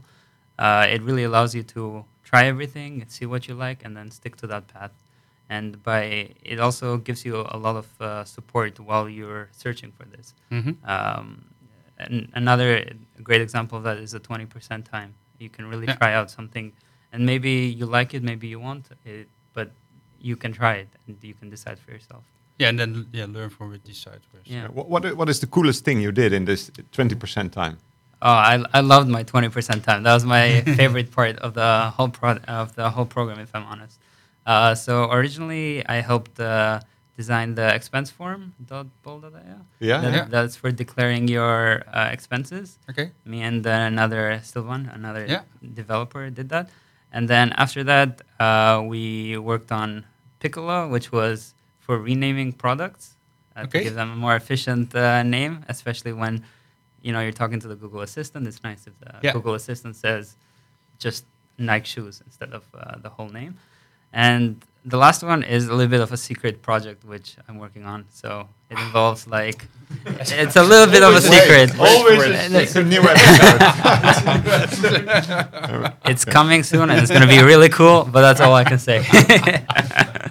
uh, 0.60 0.86
it 0.96 1.02
really 1.02 1.24
allows 1.30 1.52
you 1.58 1.64
to 1.76 2.06
try 2.24 2.46
everything, 2.46 2.92
see 3.10 3.26
what 3.26 3.42
you 3.48 3.56
like, 3.56 3.80
and 3.86 3.92
then 3.98 4.08
stick 4.12 4.36
to 4.38 4.48
that 4.54 4.68
path 4.68 4.94
and 5.50 5.84
by 5.84 6.30
it 6.52 6.60
also 6.66 6.88
gives 7.08 7.26
you 7.26 7.36
a 7.50 7.58
lot 7.58 7.76
of 7.76 7.88
uh, 8.02 8.24
support 8.24 8.80
while 8.80 9.10
you're 9.10 9.50
searching 9.52 9.92
for 9.92 10.06
this. 10.06 10.34
Mm-hmm. 10.50 10.74
Um, 10.90 11.44
and 11.98 12.30
another 12.34 12.70
great 13.22 13.42
example 13.42 13.78
of 13.78 13.84
that 13.84 13.98
is 13.98 14.12
the 14.12 14.20
20% 14.22 14.86
time. 14.90 15.14
You 15.40 15.50
can 15.50 15.66
really 15.72 15.88
Yeah. 15.88 15.98
try 15.98 16.14
out 16.14 16.32
something, 16.32 16.72
and 17.12 17.26
maybe 17.26 17.52
you 17.80 17.86
like 17.86 18.14
it, 18.14 18.24
maybe 18.24 18.48
you 18.48 18.60
won't, 18.62 18.86
it, 19.06 19.28
but 19.54 19.72
you 20.22 20.36
can 20.38 20.54
try 20.54 20.76
it 20.76 20.90
and 21.06 21.18
you 21.22 21.34
can 21.34 21.50
decide 21.50 21.78
for 21.80 21.92
yourself. 21.92 22.24
Yeah, 22.60 22.70
and 22.70 22.80
then 22.80 23.08
yeah, 23.12 23.26
learn 23.28 23.50
from 23.50 23.74
it, 23.74 23.84
decide 23.84 24.22
first. 24.32 24.48
Yeah. 24.48 24.68
What, 24.68 24.88
what 24.90 25.16
what 25.18 25.30
is 25.30 25.40
the 25.40 25.48
coolest 25.48 25.84
thing 25.86 26.00
you 26.02 26.12
did 26.12 26.32
in 26.34 26.46
this 26.46 26.72
twenty 26.92 27.16
percent 27.16 27.54
time? 27.54 27.78
Oh, 28.24 28.30
I, 28.30 28.64
I 28.72 28.82
loved 28.82 29.10
my 29.10 29.24
20% 29.24 29.84
time. 29.84 30.04
That 30.04 30.14
was 30.14 30.26
my 30.26 30.62
favorite 30.78 31.12
part 31.12 31.40
of 31.40 31.56
the 31.56 31.92
whole 31.98 32.10
pro- 32.10 32.38
of 32.48 32.76
the 32.76 32.88
whole 32.92 33.06
program, 33.08 33.40
if 33.40 33.50
I'm 33.56 33.64
honest. 33.66 34.00
Uh, 34.46 34.76
so 34.76 35.10
originally, 35.10 35.84
I 35.88 36.02
helped 36.02 36.40
uh, 36.40 36.82
design 37.18 37.56
the 37.56 37.74
expense 37.74 38.12
form. 38.12 38.54
Dot 38.64 38.86
bol.io. 39.02 39.32
Yeah, 39.80 40.02
That- 40.02 40.14
yeah. 40.14 40.26
That's 40.30 40.56
for 40.56 40.70
declaring 40.72 41.30
your 41.30 41.82
uh, 41.92 42.10
expenses. 42.12 42.78
Okay. 42.92 43.10
Me 43.26 43.42
and 43.42 43.64
then 43.64 43.82
another 43.94 44.40
Sylvan, 44.44 44.92
another 44.94 45.26
Yeah. 45.28 45.42
developer, 45.74 46.30
did 46.30 46.50
that. 46.50 46.70
And 47.12 47.28
then 47.28 47.54
after 47.54 47.84
that, 47.86 48.22
uh, 48.40 48.84
we 48.86 49.36
worked 49.40 49.72
on 49.72 50.06
Piccolo, 50.40 50.88
which 50.88 51.12
was 51.12 51.56
for 51.92 52.00
renaming 52.12 52.54
products 52.54 53.04
uh, 53.56 53.64
Okay. 53.66 53.80
to 53.80 53.84
give 53.84 53.96
them 53.96 54.10
a 54.12 54.16
more 54.16 54.36
efficient 54.44 54.96
uh, 54.96 55.24
name, 55.24 55.54
especially 55.68 56.14
when 56.14 56.34
you 57.06 57.12
know 57.14 57.20
you're 57.26 57.40
talking 57.44 57.60
to 57.60 57.68
the 57.68 57.76
Google 57.84 58.00
Assistant. 58.10 58.48
It's 58.48 58.64
nice 58.64 58.82
if 58.90 58.94
the 59.04 59.12
Yeah. 59.26 59.34
Google 59.36 59.56
Assistant 59.62 59.94
says 60.06 60.38
just 61.06 61.26
Nike 61.58 61.88
shoes 61.94 62.16
instead 62.28 62.52
of 62.54 62.64
uh, 62.74 62.98
the 63.06 63.10
whole 63.10 63.28
name. 63.42 63.54
And 64.30 64.64
the 64.84 64.98
last 64.98 65.22
one 65.24 65.44
is 65.44 65.68
a 65.68 65.74
little 65.74 65.90
bit 65.90 66.02
of 66.02 66.12
a 66.12 66.18
secret 66.18 66.62
project 66.62 67.04
which 67.04 67.36
I'm 67.48 67.58
working 67.60 67.86
on. 67.86 68.06
So 68.10 68.48
it 68.70 68.80
involves 68.80 69.28
like 69.28 69.68
it's 70.06 70.56
a 70.56 70.64
little 70.64 70.92
bit 70.92 71.04
of 71.04 71.14
a 71.14 71.22
secret. 71.22 71.78
Always 71.80 72.52
it's 72.54 72.76
a 72.76 72.84
new 72.84 73.02
episode. 73.02 73.62
It's 76.06 76.26
coming 76.26 76.64
soon 76.64 76.90
and 76.90 77.00
it's 77.00 77.10
going 77.12 77.22
to 77.22 77.28
be 77.28 77.42
really 77.44 77.70
cool, 77.70 78.06
but 78.06 78.22
that's 78.22 78.42
all 78.42 78.54
I 78.56 78.64
can 78.64 78.80
say. 78.80 79.06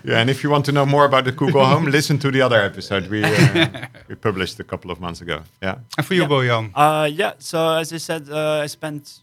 yeah, 0.04 0.20
and 0.20 0.28
if 0.30 0.42
you 0.42 0.50
want 0.50 0.64
to 0.66 0.72
know 0.72 0.84
more 0.86 1.04
about 1.04 1.24
the 1.24 1.32
Google 1.32 1.64
Home, 1.64 1.84
listen 1.98 2.18
to 2.18 2.30
the 2.30 2.42
other 2.42 2.60
episode 2.60 3.06
we 3.08 3.22
uh, 3.22 3.86
we 4.08 4.14
published 4.16 4.58
a 4.60 4.64
couple 4.64 4.90
of 4.90 5.00
months 5.00 5.20
ago. 5.20 5.42
Yeah. 5.62 5.76
And 5.96 6.06
for 6.06 6.14
you, 6.14 6.22
Yeah. 6.22 6.28
Bojan. 6.28 6.70
Uh, 6.74 7.04
yeah, 7.06 7.32
so 7.38 7.76
as 7.76 7.92
I 7.92 7.98
said, 7.98 8.28
uh, 8.30 8.62
I 8.64 8.66
spent 8.66 9.20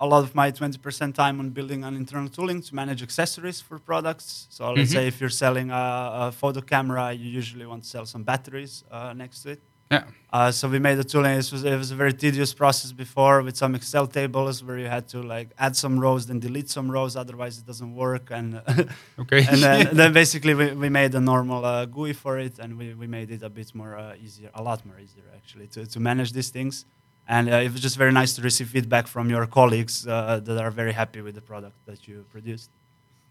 a 0.00 0.06
lot 0.06 0.22
of 0.24 0.34
my 0.34 0.50
20% 0.50 1.14
time 1.14 1.38
on 1.40 1.50
building 1.50 1.84
an 1.84 1.94
internal 1.96 2.28
tooling 2.28 2.60
to 2.62 2.74
manage 2.74 3.02
accessories 3.02 3.60
for 3.60 3.78
products. 3.78 4.46
So 4.50 4.72
let's 4.72 4.90
Mhm. 4.90 4.92
say 4.94 5.06
if 5.06 5.20
you're 5.20 5.30
selling 5.30 5.70
a, 5.70 6.10
a 6.28 6.32
photo 6.32 6.60
camera, 6.60 7.12
you 7.12 7.28
usually 7.30 7.66
want 7.66 7.84
to 7.84 7.88
sell 7.88 8.06
some 8.06 8.24
batteries 8.24 8.84
uh, 8.90 9.12
next 9.14 9.42
to 9.42 9.50
it. 9.50 9.62
Yeah. 9.90 10.04
Uh, 10.32 10.50
so 10.50 10.66
we 10.68 10.78
made 10.80 10.96
the 10.96 11.04
tooling. 11.04 11.32
It 11.32 11.52
was, 11.52 11.62
it 11.64 11.76
was 11.76 11.90
a 11.92 11.94
very 11.94 12.12
tedious 12.12 12.52
process 12.54 12.90
before 12.90 13.42
with 13.42 13.56
some 13.56 13.74
Excel 13.76 14.06
tables 14.08 14.64
where 14.64 14.78
you 14.78 14.88
had 14.88 15.06
to 15.08 15.22
like 15.22 15.50
add 15.58 15.76
some 15.76 16.00
rows, 16.00 16.26
then 16.26 16.40
delete 16.40 16.68
some 16.70 16.90
rows, 16.90 17.14
otherwise 17.16 17.58
it 17.58 17.66
doesn't 17.66 17.94
work. 17.94 18.30
And 18.32 18.60
Okay. 19.18 19.46
and 19.46 19.62
then, 19.62 19.90
then 20.00 20.12
basically 20.12 20.54
we, 20.54 20.72
we 20.72 20.88
made 20.88 21.14
a 21.14 21.20
normal 21.20 21.64
uh, 21.64 21.84
GUI 21.86 22.14
for 22.14 22.38
it, 22.38 22.58
and 22.58 22.76
we, 22.76 22.94
we 22.94 23.06
made 23.06 23.30
it 23.30 23.42
a 23.42 23.50
bit 23.50 23.72
more 23.74 23.96
uh, 23.96 24.14
easier, 24.24 24.50
a 24.54 24.62
lot 24.62 24.84
more 24.84 24.98
easier 24.98 25.24
actually 25.36 25.68
to, 25.68 25.86
to 25.86 26.00
manage 26.00 26.32
these 26.32 26.48
things. 26.50 26.84
And 27.26 27.48
uh, 27.48 27.56
it 27.56 27.72
was 27.72 27.80
just 27.80 27.96
very 27.96 28.12
nice 28.12 28.34
to 28.36 28.42
receive 28.42 28.68
feedback 28.68 29.06
from 29.06 29.30
your 29.30 29.46
colleagues 29.46 30.06
uh, 30.06 30.40
that 30.44 30.58
are 30.58 30.70
very 30.70 30.92
happy 30.92 31.20
with 31.22 31.34
the 31.34 31.40
product 31.40 31.74
that 31.86 32.06
you 32.06 32.24
produced. 32.30 32.70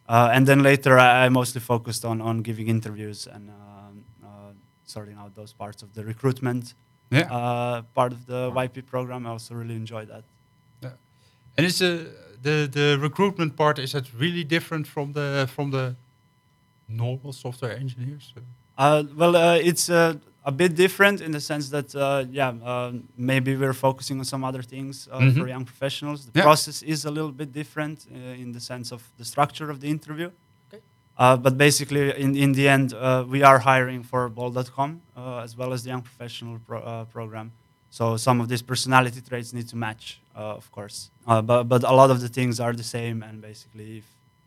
Uh, 0.10 0.30
and 0.34 0.48
then 0.48 0.64
later, 0.64 0.98
I, 0.98 1.26
I 1.26 1.30
mostly 1.30 1.62
focused 1.62 2.04
on, 2.04 2.20
on 2.22 2.42
giving 2.42 2.68
interviews 2.68 3.28
and 3.28 3.50
um, 3.50 4.04
uh, 4.24 4.28
sorting 4.86 5.18
out 5.18 5.36
those 5.36 5.54
parts 5.54 5.84
of 5.84 5.94
the 5.94 6.04
recruitment 6.04 6.74
yeah. 7.12 7.32
uh, 7.32 7.82
part 7.94 8.12
of 8.12 8.26
the 8.26 8.52
YP 8.52 8.86
program. 8.86 9.26
I 9.26 9.30
also 9.30 9.56
really 9.56 9.76
enjoyed 9.76 10.10
that. 10.10 10.24
Yeah. 10.82 10.90
And 11.58 11.66
is 11.66 11.82
uh, 11.82 12.06
the 12.42 12.70
the 12.72 12.98
recruitment 13.00 13.56
part 13.56 13.80
is 13.80 13.92
that 13.92 14.14
really 14.14 14.44
different 14.44 14.88
from 14.88 15.14
the 15.14 15.48
from 15.56 15.72
the 15.72 15.96
normal 16.88 17.34
software 17.34 17.76
engineers? 17.76 18.34
Uh, 18.78 19.04
well, 19.16 19.36
uh, 19.36 19.56
it's 19.56 19.90
uh, 19.90 20.16
a 20.46 20.52
bit 20.52 20.76
different 20.76 21.22
in 21.22 21.32
the 21.32 21.40
sense 21.40 21.70
that, 21.70 21.96
uh, 21.96 22.26
yeah, 22.32 22.50
uh, 22.64 22.92
maybe 23.18 23.56
we're 23.56 23.74
focusing 23.74 24.20
on 24.20 24.26
some 24.26 24.44
other 24.44 24.62
things 24.64 25.08
uh, 25.12 25.20
Mhm. 25.20 25.38
for 25.38 25.48
young 25.48 25.66
professionals. 25.66 26.26
The 26.26 26.32
Yeah. 26.40 26.44
process 26.46 26.84
is 26.84 27.06
a 27.06 27.12
little 27.12 27.32
bit 27.32 27.52
different 27.54 28.06
uh, 28.12 28.42
in 28.44 28.52
the 28.52 28.60
sense 28.60 28.92
of 28.96 29.02
the 29.18 29.24
structure 29.26 29.70
of 29.72 29.78
the 29.80 29.88
interview. 29.88 30.30
Okay. 30.68 30.82
Uh, 31.18 31.38
but 31.38 31.58
basically, 31.58 32.12
in, 32.26 32.36
in 32.36 32.52
the 32.54 32.68
end, 32.68 32.94
uh, 32.94 33.24
we 33.34 33.42
are 33.50 33.60
hiring 33.60 34.04
for 34.04 34.28
Bol.com 34.30 34.90
uh, 35.16 35.44
as 35.46 35.56
well 35.58 35.72
as 35.74 35.84
the 35.84 35.90
young 35.90 36.02
professional 36.04 36.60
pro- 36.68 36.82
uh, 36.82 37.06
program. 37.06 37.52
So 37.90 38.18
some 38.18 38.42
of 38.42 38.48
these 38.50 38.64
personality 38.64 39.22
traits 39.22 39.54
need 39.54 39.68
to 39.70 39.78
match, 39.78 40.20
uh, 40.36 40.58
of 40.62 40.70
course. 40.72 41.10
Uh, 41.28 41.42
but, 41.42 41.64
but 41.66 41.84
a 41.84 41.94
lot 41.94 42.10
of 42.12 42.20
the 42.22 42.28
things 42.28 42.60
are 42.60 42.74
the 42.74 42.84
same. 42.98 43.22
And 43.28 43.40
basically, 43.42 43.98
if, 44.00 44.06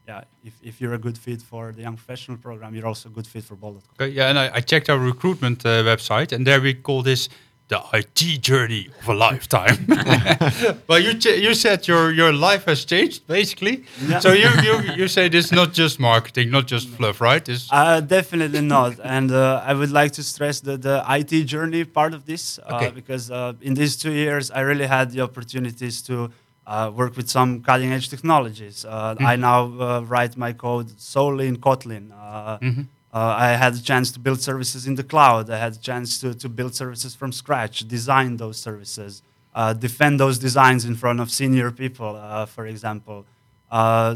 yeah, 0.08 0.22
if, 0.44 0.54
if 0.62 0.80
you're 0.80 0.94
a 0.94 0.98
good 0.98 1.18
fit 1.18 1.42
for 1.42 1.72
the 1.72 1.82
young 1.82 1.96
professional 1.96 2.36
program, 2.38 2.74
you're 2.74 2.86
also 2.86 3.08
a 3.08 3.12
good 3.12 3.26
fit 3.26 3.44
for 3.44 3.56
Bol.com. 3.56 3.82
Okay, 4.00 4.14
yeah, 4.14 4.28
and 4.30 4.38
I, 4.38 4.50
I 4.54 4.60
checked 4.60 4.88
our 4.88 4.98
recruitment 4.98 5.64
uh, 5.66 5.82
website, 5.82 6.32
and 6.32 6.46
there 6.46 6.60
we 6.60 6.74
call 6.74 7.02
this 7.02 7.28
the 7.68 7.80
IT 7.92 8.42
journey 8.42 8.88
of 9.02 9.08
a 9.08 9.14
lifetime. 9.26 9.76
well, 10.88 11.00
you 11.00 11.14
ch- 11.14 11.38
you 11.46 11.52
said 11.54 11.88
your 11.88 12.12
your 12.12 12.32
life 12.32 12.64
has 12.66 12.84
changed 12.84 13.26
basically. 13.26 13.84
Yeah. 14.08 14.20
So 14.20 14.32
you, 14.32 14.48
you 14.62 14.74
you 14.96 15.08
say 15.08 15.28
this 15.28 15.46
is 15.46 15.52
not 15.52 15.72
just 15.72 15.98
marketing, 15.98 16.50
not 16.50 16.66
just 16.70 16.88
fluff, 16.88 17.20
right? 17.20 17.44
This 17.44 17.68
Uh, 17.72 18.00
definitely 18.00 18.60
not. 18.60 18.92
And 19.16 19.30
uh, 19.32 19.62
I 19.70 19.74
would 19.74 19.90
like 19.90 20.12
to 20.12 20.22
stress 20.22 20.60
the, 20.60 20.76
the 20.78 21.02
IT 21.08 21.46
journey 21.46 21.84
part 21.84 22.14
of 22.14 22.24
this 22.24 22.58
uh, 22.58 22.76
Okay. 22.76 22.90
because 22.94 23.30
uh, 23.32 23.54
in 23.60 23.74
these 23.74 23.96
two 23.96 24.12
years, 24.12 24.50
I 24.50 24.60
really 24.60 24.86
had 24.86 25.10
the 25.10 25.22
opportunities 25.22 26.02
to 26.02 26.30
uh, 26.66 26.90
work 26.94 27.16
with 27.16 27.28
some 27.30 27.62
cutting 27.62 27.92
edge 27.92 28.08
technologies. 28.08 28.84
Uh, 28.84 29.14
I 29.20 29.36
now 29.36 29.60
uh, 29.80 30.00
write 30.00 30.36
my 30.36 30.52
code 30.52 30.88
solely 31.00 31.46
in 31.48 31.56
Kotlin. 31.58 32.10
Uh, 32.12 32.58
Mhm. 32.58 32.86
uh, 33.14 33.46
I 33.46 33.48
had 33.64 33.74
a 33.74 33.82
chance 33.90 34.10
to 34.12 34.18
build 34.20 34.40
services 34.40 34.86
in 34.86 34.94
the 34.96 35.04
cloud. 35.04 35.48
I 35.50 35.58
had 35.58 35.72
a 35.74 35.78
chance 35.90 36.18
to, 36.22 36.34
to 36.34 36.48
build 36.48 36.74
services 36.74 37.14
from 37.14 37.30
scratch, 37.32 37.86
design 37.88 38.36
those 38.36 38.58
services, 38.68 39.22
uh, 39.54 39.72
defend 39.72 40.18
those 40.20 40.38
designs 40.38 40.84
in 40.84 40.94
front 40.96 41.20
of 41.20 41.30
senior 41.30 41.70
people, 41.70 42.16
uh, 42.16 42.46
for 42.46 42.66
example. 42.66 43.24
Uh, 43.70 44.14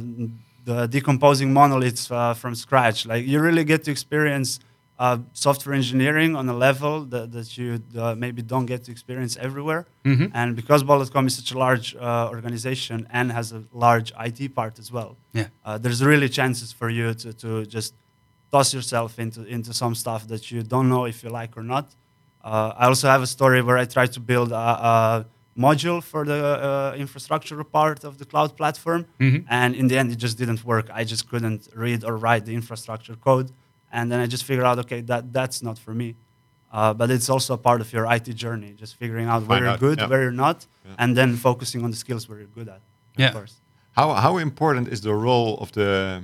the 0.65 0.87
decomposing 0.87 1.53
monoliths 1.53 2.11
uh, 2.11 2.35
from 2.35 2.55
scratch. 2.55 3.07
Like 3.07 3.27
you 3.27 3.41
really 3.41 3.65
get 3.65 3.85
to 3.85 3.91
experience 3.91 4.61
uh, 5.05 5.19
software 5.47 5.75
engineering 5.83 6.31
on 6.41 6.45
a 6.55 6.57
level 6.69 6.95
that, 7.13 7.27
that 7.37 7.49
you 7.59 7.69
uh, 7.99 8.15
maybe 8.25 8.41
don't 8.53 8.67
get 8.73 8.81
to 8.87 8.91
experience 8.97 9.35
everywhere. 9.47 9.83
Mhm. 10.05 10.27
And 10.41 10.49
because 10.61 10.81
Bol.com 10.89 11.25
is 11.31 11.35
such 11.41 11.51
a 11.57 11.59
large 11.67 11.89
uh, 11.97 12.29
organization 12.37 12.99
and 13.19 13.33
has 13.39 13.47
a 13.59 13.61
large 13.87 14.09
IT 14.27 14.41
part 14.59 14.75
as 14.83 14.89
well, 14.97 15.13
Yeah. 15.33 15.47
uh, 15.65 15.79
there's 15.83 16.01
really 16.13 16.29
chances 16.29 16.69
for 16.81 16.89
you 16.99 17.07
to, 17.23 17.29
to 17.43 17.51
just 17.77 17.91
toss 18.53 18.69
yourself 18.77 19.11
into, 19.25 19.41
into 19.57 19.73
some 19.83 19.95
stuff 19.95 20.23
that 20.33 20.43
you 20.51 20.61
don't 20.75 20.89
know 20.95 21.05
if 21.13 21.17
you 21.25 21.31
like 21.41 21.53
or 21.61 21.63
not. 21.75 21.87
Uh, 22.45 22.73
I 22.83 22.85
also 22.93 23.07
have 23.15 23.23
a 23.23 23.31
story 23.39 23.61
where 23.63 23.79
I 23.79 23.87
tried 23.97 24.13
to 24.19 24.21
build 24.21 24.51
a, 24.53 24.57
a 24.91 25.27
module 25.67 26.01
for 26.03 26.23
the 26.33 26.41
uh, 26.45 26.95
infrastructure 27.05 27.63
part 27.65 28.05
of 28.09 28.13
the 28.21 28.25
cloud 28.33 28.51
platform, 28.61 29.03
Mhm. 29.19 29.45
and 29.49 29.75
in 29.81 29.89
the 29.89 29.97
end, 30.01 30.09
it 30.13 30.19
just 30.27 30.37
didn't 30.43 30.63
work. 30.73 30.87
I 31.01 31.05
just 31.13 31.23
couldn't 31.31 31.63
read 31.85 32.01
or 32.09 32.15
write 32.25 32.45
the 32.49 32.55
infrastructure 32.61 33.17
code, 33.29 33.49
and 33.93 34.11
then 34.11 34.21
I 34.21 34.27
just 34.27 34.45
figured 34.45 34.67
out, 34.67 34.79
okay, 34.79 35.01
that 35.03 35.33
that's 35.33 35.63
not 35.63 35.79
for 35.79 35.95
me. 35.95 36.15
Uh, 36.73 36.95
but 36.95 37.11
it's 37.11 37.29
also 37.29 37.55
a 37.55 37.59
part 37.59 37.81
of 37.81 37.93
your 37.93 38.07
IT 38.13 38.35
journey, 38.37 38.73
just 38.79 38.95
figuring 38.97 39.27
out 39.27 39.41
where 39.49 39.59
Find 39.59 39.65
you're 39.65 39.77
good, 39.91 39.99
yeah. 39.99 40.07
where 40.09 40.23
you're 40.23 40.41
not, 40.47 40.67
Yeah. 40.87 40.95
and 40.99 41.17
then 41.17 41.37
focusing 41.37 41.83
on 41.85 41.91
the 41.91 41.97
skills 41.97 42.29
where 42.29 42.39
you're 42.39 42.55
good 42.55 42.69
at. 42.69 42.81
Yeah. 43.17 43.29
Of 43.29 43.35
course. 43.35 43.55
How 43.93 44.13
how 44.15 44.39
important 44.39 44.89
is 44.89 45.01
the 45.01 45.13
role 45.15 45.59
of 45.59 45.73
the 45.73 46.23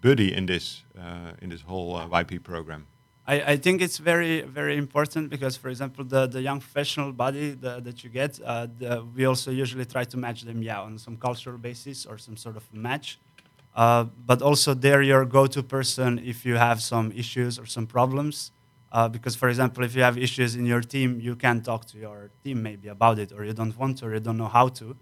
buddy 0.00 0.32
in 0.32 0.46
this 0.46 0.84
uh, 0.98 1.42
in 1.42 1.50
this 1.50 1.62
whole 1.62 1.94
uh, 1.96 2.08
YP 2.24 2.42
program? 2.42 2.86
I, 3.28 3.52
I 3.52 3.56
think 3.58 3.82
it's 3.82 3.98
very, 3.98 4.40
very 4.40 4.76
important 4.78 5.28
because, 5.28 5.54
for 5.58 5.68
example, 5.68 6.02
the, 6.04 6.26
the 6.26 6.40
young 6.40 6.60
professional 6.60 7.12
body 7.12 7.50
the, 7.50 7.78
that 7.80 8.02
you 8.02 8.08
get, 8.08 8.40
uh, 8.42 8.66
the, 8.78 9.04
we 9.14 9.26
also 9.26 9.50
usually 9.50 9.84
try 9.84 10.04
to 10.04 10.16
match 10.16 10.42
them, 10.42 10.62
yeah, 10.62 10.80
on 10.80 10.96
some 10.98 11.16
cultural 11.18 11.58
basis 11.58 12.06
or 12.06 12.16
some 12.16 12.36
sort 12.38 12.56
of 12.56 12.64
match. 12.72 13.18
Uh, 13.78 14.04
but 14.30 14.38
also, 14.42 14.70
they're 14.74 15.02
your 15.12 15.24
go 15.24 15.46
to 15.46 15.62
person 15.62 16.10
if 16.32 16.38
you 16.48 16.56
have 16.68 16.78
some 16.92 17.06
issues 17.22 17.52
or 17.60 17.66
some 17.76 17.86
problems. 17.86 18.36
Uh, 18.90 19.06
because, 19.16 19.34
for 19.36 19.48
example, 19.52 19.84
if 19.88 19.92
you 19.96 20.02
have 20.02 20.16
issues 20.18 20.50
in 20.60 20.64
your 20.66 20.80
team, 20.94 21.20
you 21.20 21.34
can 21.36 21.56
talk 21.70 21.82
to 21.92 21.96
your 21.98 22.18
team 22.42 22.56
maybe 22.68 22.88
about 22.88 23.16
it, 23.18 23.30
or 23.36 23.44
you 23.44 23.52
don't 23.60 23.76
want 23.78 23.98
to, 23.98 24.06
or 24.06 24.14
you 24.14 24.20
don't 24.20 24.36
know 24.44 24.48
how 24.58 24.68
to. 24.80 24.96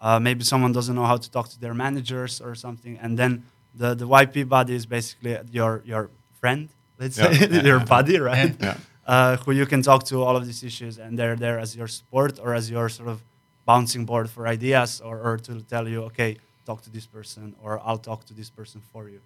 Uh, 0.00 0.18
maybe 0.18 0.42
someone 0.44 0.72
doesn't 0.72 0.96
know 0.98 1.04
how 1.12 1.16
to 1.24 1.30
talk 1.30 1.48
to 1.54 1.58
their 1.64 1.74
managers 1.74 2.40
or 2.40 2.54
something, 2.54 2.98
and 3.02 3.18
then 3.18 3.32
the, 3.74 3.94
the 3.94 4.06
YP 4.08 4.48
body 4.48 4.74
is 4.74 4.86
basically 4.86 5.36
your 5.52 5.82
your 5.84 6.10
friend, 6.40 6.68
let's 6.98 7.16
Yeah, 7.18 7.32
say, 7.32 7.48
yeah, 7.50 7.62
your 7.70 7.80
buddy, 7.80 8.18
right? 8.18 8.54
Yeah. 8.60 8.76
Uh, 9.06 9.36
who 9.44 9.52
you 9.52 9.66
can 9.66 9.82
talk 9.82 10.02
to 10.02 10.16
all 10.24 10.34
of 10.36 10.44
these 10.46 10.64
issues, 10.64 10.98
and 10.98 11.16
they're 11.16 11.36
there 11.36 11.60
as 11.60 11.76
your 11.76 11.86
support 11.86 12.40
or 12.42 12.54
as 12.54 12.68
your 12.68 12.88
sort 12.88 13.08
of 13.08 13.22
bouncing 13.64 14.04
board 14.04 14.28
for 14.28 14.48
ideas, 14.48 15.00
or, 15.00 15.20
or 15.20 15.36
to 15.38 15.60
tell 15.62 15.86
you, 15.86 16.02
okay, 16.10 16.36
talk 16.66 16.82
to 16.82 16.90
this 16.90 17.06
person, 17.06 17.54
or 17.62 17.80
I'll 17.86 18.04
talk 18.10 18.20
to 18.26 18.34
this 18.34 18.50
person 18.50 18.80
for 18.92 19.08
you. 19.08 19.20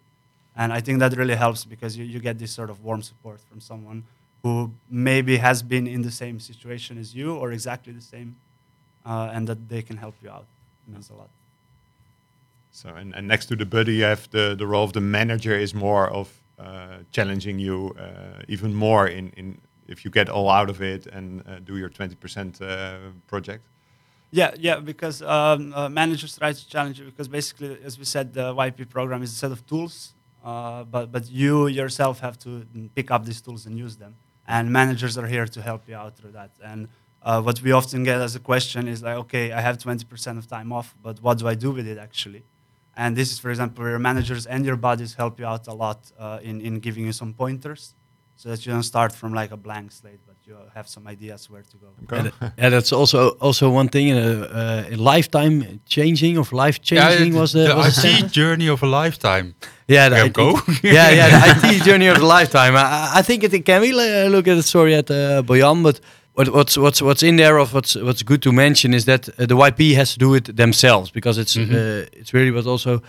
And 0.55 0.73
I 0.73 0.81
think 0.81 0.99
that 1.01 1.17
really 1.17 1.37
helps 1.37 1.65
because 1.65 1.97
you, 1.99 2.05
you 2.05 2.21
get 2.21 2.39
this 2.39 2.53
sort 2.53 2.71
of 2.71 2.85
warm 2.85 3.03
support 3.03 3.41
from 3.49 3.61
someone 3.61 4.05
who 4.43 4.71
maybe 4.89 5.37
has 5.37 5.63
been 5.63 5.87
in 5.87 6.03
the 6.03 6.11
same 6.11 6.41
situation 6.41 6.99
as 6.99 7.15
you 7.15 7.37
or 7.37 7.53
exactly 7.53 7.93
the 7.93 8.07
same, 8.15 8.37
uh, 9.07 9.35
and 9.35 9.47
that 9.47 9.69
they 9.69 9.83
can 9.83 9.97
help 9.97 10.15
you 10.23 10.31
out. 10.31 10.47
It 10.87 10.93
means 10.93 11.11
a 11.11 11.15
lot. 11.15 11.31
So 12.73 12.89
and, 13.01 13.15
and 13.17 13.27
next 13.27 13.47
to 13.47 13.57
the 13.57 13.67
buddy, 13.67 13.95
you 13.95 14.05
have 14.05 14.29
the 14.31 14.55
the 14.57 14.67
role 14.67 14.85
of 14.85 14.93
the 14.93 15.01
manager 15.01 15.55
is 15.59 15.75
more 15.75 16.09
of 16.09 16.29
uh, 16.59 16.99
challenging 17.11 17.59
you 17.59 17.95
uh, 17.99 18.55
even 18.55 18.75
more 18.75 19.09
in 19.09 19.33
in 19.37 19.59
if 19.89 20.05
you 20.05 20.11
get 20.11 20.29
all 20.29 20.49
out 20.49 20.71
of 20.71 20.81
it 20.81 21.07
and 21.07 21.41
uh, 21.41 21.59
do 21.65 21.77
your 21.77 21.89
twenty 21.89 22.15
percent 22.15 22.61
uh, 22.63 22.97
project. 23.27 23.63
Yeah, 24.33 24.55
yeah, 24.59 24.79
because 24.79 25.23
um, 25.23 25.73
uh, 25.75 25.89
managers 25.89 26.39
try 26.39 26.53
to 26.53 26.69
challenge 26.69 27.01
you 27.01 27.07
because 27.07 27.27
basically, 27.27 27.79
as 27.85 27.99
we 27.99 28.05
said, 28.05 28.33
the 28.33 28.55
YP 28.55 28.89
program 28.89 29.23
is 29.23 29.33
a 29.33 29.35
set 29.35 29.51
of 29.51 29.67
tools, 29.67 30.15
uh, 30.45 30.85
but 30.85 31.11
but 31.11 31.29
you 31.29 31.67
yourself 31.67 32.21
have 32.21 32.39
to 32.41 32.65
pick 32.95 33.11
up 33.11 33.25
these 33.25 33.41
tools 33.41 33.67
and 33.67 33.77
use 33.77 33.97
them. 33.97 34.15
And 34.47 34.73
managers 34.73 35.19
are 35.19 35.27
here 35.27 35.47
to 35.47 35.61
help 35.63 35.89
you 35.89 35.97
out 35.97 36.17
through 36.17 36.33
that. 36.33 36.51
And 36.63 36.89
uh, 37.23 37.43
what 37.43 37.61
we 37.63 37.73
often 37.73 38.05
get 38.05 38.21
as 38.21 38.35
a 38.37 38.41
question 38.41 38.89
is 38.89 39.03
like, 39.03 39.17
okay, 39.17 39.53
I 39.53 39.61
have 39.61 39.79
20% 39.79 40.39
of 40.39 40.47
time 40.49 40.73
off, 40.73 40.95
but 41.03 41.21
what 41.23 41.39
do 41.39 41.47
I 41.47 41.55
do 41.55 41.71
with 41.73 41.87
it 41.87 41.99
actually? 41.99 42.45
And 42.97 43.17
this 43.17 43.31
is, 43.33 43.39
for 43.39 43.51
example, 43.51 43.83
where 43.83 43.91
your 43.91 43.99
managers 43.99 44.47
and 44.47 44.65
your 44.65 44.77
buddies 44.77 45.15
help 45.15 45.39
you 45.39 45.47
out 45.47 45.67
a 45.67 45.73
lot 45.75 46.11
uh, 46.19 46.39
in 46.43 46.61
in 46.61 46.79
giving 46.79 47.05
you 47.05 47.13
some 47.13 47.35
pointers, 47.35 47.95
so 48.41 48.49
that 48.49 48.65
you 48.65 48.73
don't 48.73 48.83
start 48.95 49.13
from 49.13 49.35
like 49.41 49.51
a 49.53 49.57
blank 49.57 49.93
slate, 49.93 50.21
but 50.27 50.37
you 50.47 50.57
have 50.75 50.87
some 50.89 51.07
ideas 51.13 51.51
where 51.51 51.63
to 51.73 51.77
go. 51.85 51.89
Okay. 52.05 52.31
Yeah, 52.59 52.71
that's 52.71 52.93
also 52.93 53.19
also 53.41 53.69
one 53.81 53.89
thing. 53.89 54.13
Uh, 54.13 54.23
uh, 54.61 54.97
lifetime 55.15 55.81
changing 55.87 56.39
of 56.39 56.53
life 56.53 56.79
changing 56.81 57.33
yeah, 57.35 57.41
was 57.41 57.53
the, 57.53 57.65
the 57.69 57.75
was 57.77 57.99
IT 57.99 58.01
sentence? 58.01 58.33
journey 58.33 58.69
of 58.71 58.83
a 58.83 58.87
lifetime. 58.87 59.55
Yeah, 59.89 60.09
the 60.11 60.17
Yeah, 60.17 60.25
IT, 60.27 60.33
go. 60.33 60.49
yeah, 60.83 61.11
yeah, 61.19 61.29
the 61.61 61.69
IT 61.77 61.83
journey 61.89 62.09
of 62.09 62.17
a 62.23 62.27
lifetime. 62.39 62.75
I, 62.77 63.19
I 63.19 63.23
think 63.23 63.43
it 63.45 63.65
can 63.65 63.81
we 63.83 63.91
uh, 63.93 64.29
look 64.31 64.49
at 64.49 64.55
the 64.57 64.63
story 64.63 64.95
at 64.95 65.11
uh, 65.11 65.43
Bojan, 65.43 65.83
but 65.83 66.01
what, 66.35 66.49
what's 66.49 66.77
what's 66.79 67.03
what's 67.03 67.23
in 67.23 67.37
there 67.37 67.59
of 67.61 67.73
what's 67.75 67.95
what's 67.97 68.23
good 68.23 68.41
to 68.43 68.53
mention 68.53 68.95
is 68.95 69.05
that 69.05 69.29
uh, 69.29 69.47
the 69.47 69.55
YP 69.69 69.95
has 69.97 70.13
to 70.15 70.19
do 70.19 70.35
it 70.35 70.57
themselves 70.57 71.11
because 71.13 71.41
it's 71.43 71.57
Mhm. 71.57 71.73
uh, 71.75 72.21
it's 72.21 72.33
really 72.33 72.51
what 72.53 72.67
also. 72.67 73.01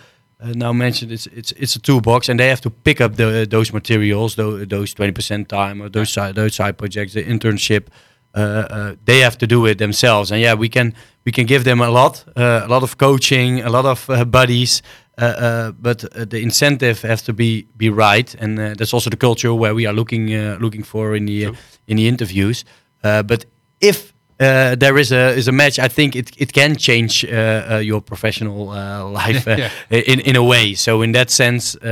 Uh, 0.42 0.52
now 0.54 0.72
mentioned 0.72 1.12
it's 1.12 1.26
it's 1.26 1.52
it's 1.52 1.76
a 1.76 1.78
toolbox 1.78 2.28
and 2.28 2.40
they 2.40 2.48
have 2.48 2.60
to 2.60 2.70
pick 2.70 3.00
up 3.00 3.14
the, 3.16 3.46
those 3.48 3.72
materials 3.72 4.34
those 4.34 4.66
those 4.66 4.94
20% 4.94 5.46
time 5.46 5.80
or 5.80 5.88
those 5.88 6.12
side 6.12 6.34
those 6.34 6.54
side 6.54 6.76
projects 6.76 7.12
the 7.12 7.22
internship 7.22 7.86
uh, 8.34 8.40
uh, 8.40 8.94
they 9.04 9.20
have 9.20 9.36
to 9.36 9.46
do 9.46 9.66
it 9.66 9.78
themselves. 9.78 10.32
And 10.32 10.40
yeah 10.40 10.54
we 10.54 10.68
can 10.68 10.94
we 11.24 11.32
can 11.32 11.46
give 11.46 11.64
them 11.64 11.80
a 11.80 11.90
lot 11.90 12.24
uh, 12.36 12.62
a 12.64 12.68
lot 12.68 12.82
of 12.82 12.96
coaching 12.96 13.60
a 13.62 13.70
lot 13.70 13.84
of 13.84 14.08
uh, 14.10 14.24
buddies 14.24 14.82
uh, 15.18 15.24
uh, 15.24 15.72
but 15.72 16.04
uh, 16.04 16.24
the 16.24 16.40
incentive 16.40 17.02
has 17.02 17.22
to 17.22 17.32
be 17.32 17.66
be 17.76 17.90
right. 17.90 18.34
And 18.40 18.58
uh, 18.58 18.74
that's 18.74 18.94
also 18.94 19.10
the 19.10 19.16
culture 19.16 19.54
where 19.54 19.74
we 19.74 19.86
are 19.86 19.92
looking 19.92 20.34
uh, 20.34 20.56
looking 20.60 20.82
for 20.84 21.14
in 21.14 21.26
the 21.26 21.46
uh, 21.46 21.52
in 21.86 21.96
the 21.96 22.08
interviews. 22.08 22.64
Uh, 23.04 23.22
but 23.22 23.44
if 23.80 24.11
uh, 24.42 24.74
there 24.78 24.98
is 25.00 25.12
a 25.12 25.36
is 25.36 25.48
a 25.48 25.52
match, 25.52 25.78
I 25.78 25.88
think 25.88 26.14
it 26.16 26.30
it 26.36 26.52
can 26.52 26.76
change 26.76 27.24
uh, 27.24 27.74
uh, 27.74 27.78
your 27.82 28.00
professional 28.02 28.68
uh, 28.70 29.04
life 29.26 29.46
uh, 29.50 29.56
Yeah. 29.58 29.70
in 29.90 30.20
in 30.20 30.36
a 30.36 30.42
way. 30.42 30.74
So 30.74 31.02
in 31.02 31.12
that 31.12 31.30
sense, 31.30 31.76
uh, 31.82 31.88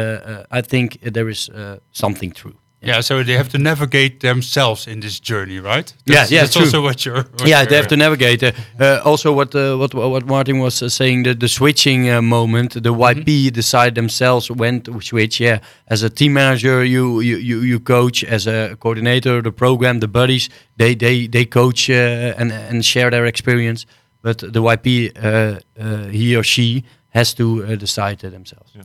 uh, 0.51 0.59
I 0.59 0.63
think 0.63 0.99
there 1.15 1.29
is 1.31 1.49
uh, 1.49 1.77
something 1.93 2.35
true. 2.35 2.55
Yeah, 2.83 3.03
so 3.03 3.23
they 3.23 3.35
have 3.37 3.49
to 3.51 3.59
navigate 3.59 4.21
themselves 4.21 4.87
in 4.87 5.01
this 5.01 5.21
journey, 5.21 5.59
right? 5.61 5.93
Yeah, 6.07 6.15
That's, 6.21 6.31
yeah, 6.31 6.41
That's 6.43 6.55
true. 6.55 6.65
also 6.65 6.81
what 6.83 7.05
you're. 7.05 7.25
what 7.25 7.47
yeah, 7.47 7.65
they 7.65 7.71
you're- 7.71 7.77
have 7.77 7.89
to 7.89 7.97
navigate. 7.97 8.43
Uh, 8.43 8.53
uh, 8.81 9.01
also, 9.05 9.33
what 9.35 9.55
uh, 9.55 9.77
what 9.77 9.93
what 9.95 10.25
Martin 10.27 10.59
was 10.61 10.83
uh, 10.83 10.89
saying, 10.89 11.25
the 11.25 11.35
the 11.35 11.49
switching 11.49 12.09
uh, 12.09 12.23
moment, 12.23 12.73
the 12.73 12.95
YP 12.95 13.51
decide 13.53 13.95
themselves 13.95 14.51
when 14.51 14.81
to 14.81 15.01
switch. 15.01 15.41
Yeah, 15.41 15.59
as 15.89 16.03
a 16.03 16.09
team 16.09 16.33
manager, 16.33 16.83
you 16.85 17.21
you 17.21 17.37
you, 17.37 17.61
you 17.61 17.81
coach. 17.81 18.25
As 18.25 18.47
a 18.47 18.77
coordinator, 18.79 19.43
the 19.43 19.53
program, 19.53 20.01
the 20.01 20.09
buddies, 20.09 20.49
they 20.77 20.95
they 20.97 21.29
they 21.29 21.45
coach 21.47 21.91
uh, 21.91 22.41
and 22.41 22.51
and 22.53 22.83
share 22.85 23.11
their 23.11 23.27
experience. 23.27 23.85
But 24.23 24.39
the 24.39 24.61
YP, 24.63 25.11
uh, 25.17 25.61
uh, 25.79 26.09
he 26.11 26.35
or 26.37 26.43
she 26.45 26.85
has 27.09 27.35
to 27.35 27.43
uh, 27.65 27.77
decide 27.77 28.17
themselves. 28.19 28.73
Hey, 28.75 28.83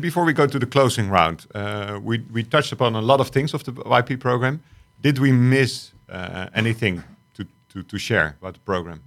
before 0.00 0.24
we 0.24 0.32
go 0.32 0.46
to 0.46 0.58
the 0.58 0.66
closing 0.66 1.08
round, 1.10 1.46
uh, 1.54 1.98
we 2.02 2.18
we 2.32 2.42
touched 2.44 2.72
upon 2.72 2.94
a 2.94 3.00
lot 3.00 3.20
of 3.20 3.28
things 3.30 3.54
of 3.54 3.62
the 3.64 3.72
YP 3.72 4.18
program. 4.20 4.60
Did 5.02 5.18
we 5.18 5.32
miss 5.32 5.92
uh, 6.08 6.46
anything 6.54 7.02
to, 7.34 7.44
to, 7.72 7.82
to 7.82 7.98
share 7.98 8.36
about 8.40 8.54
the 8.54 8.60
program? 8.60 9.00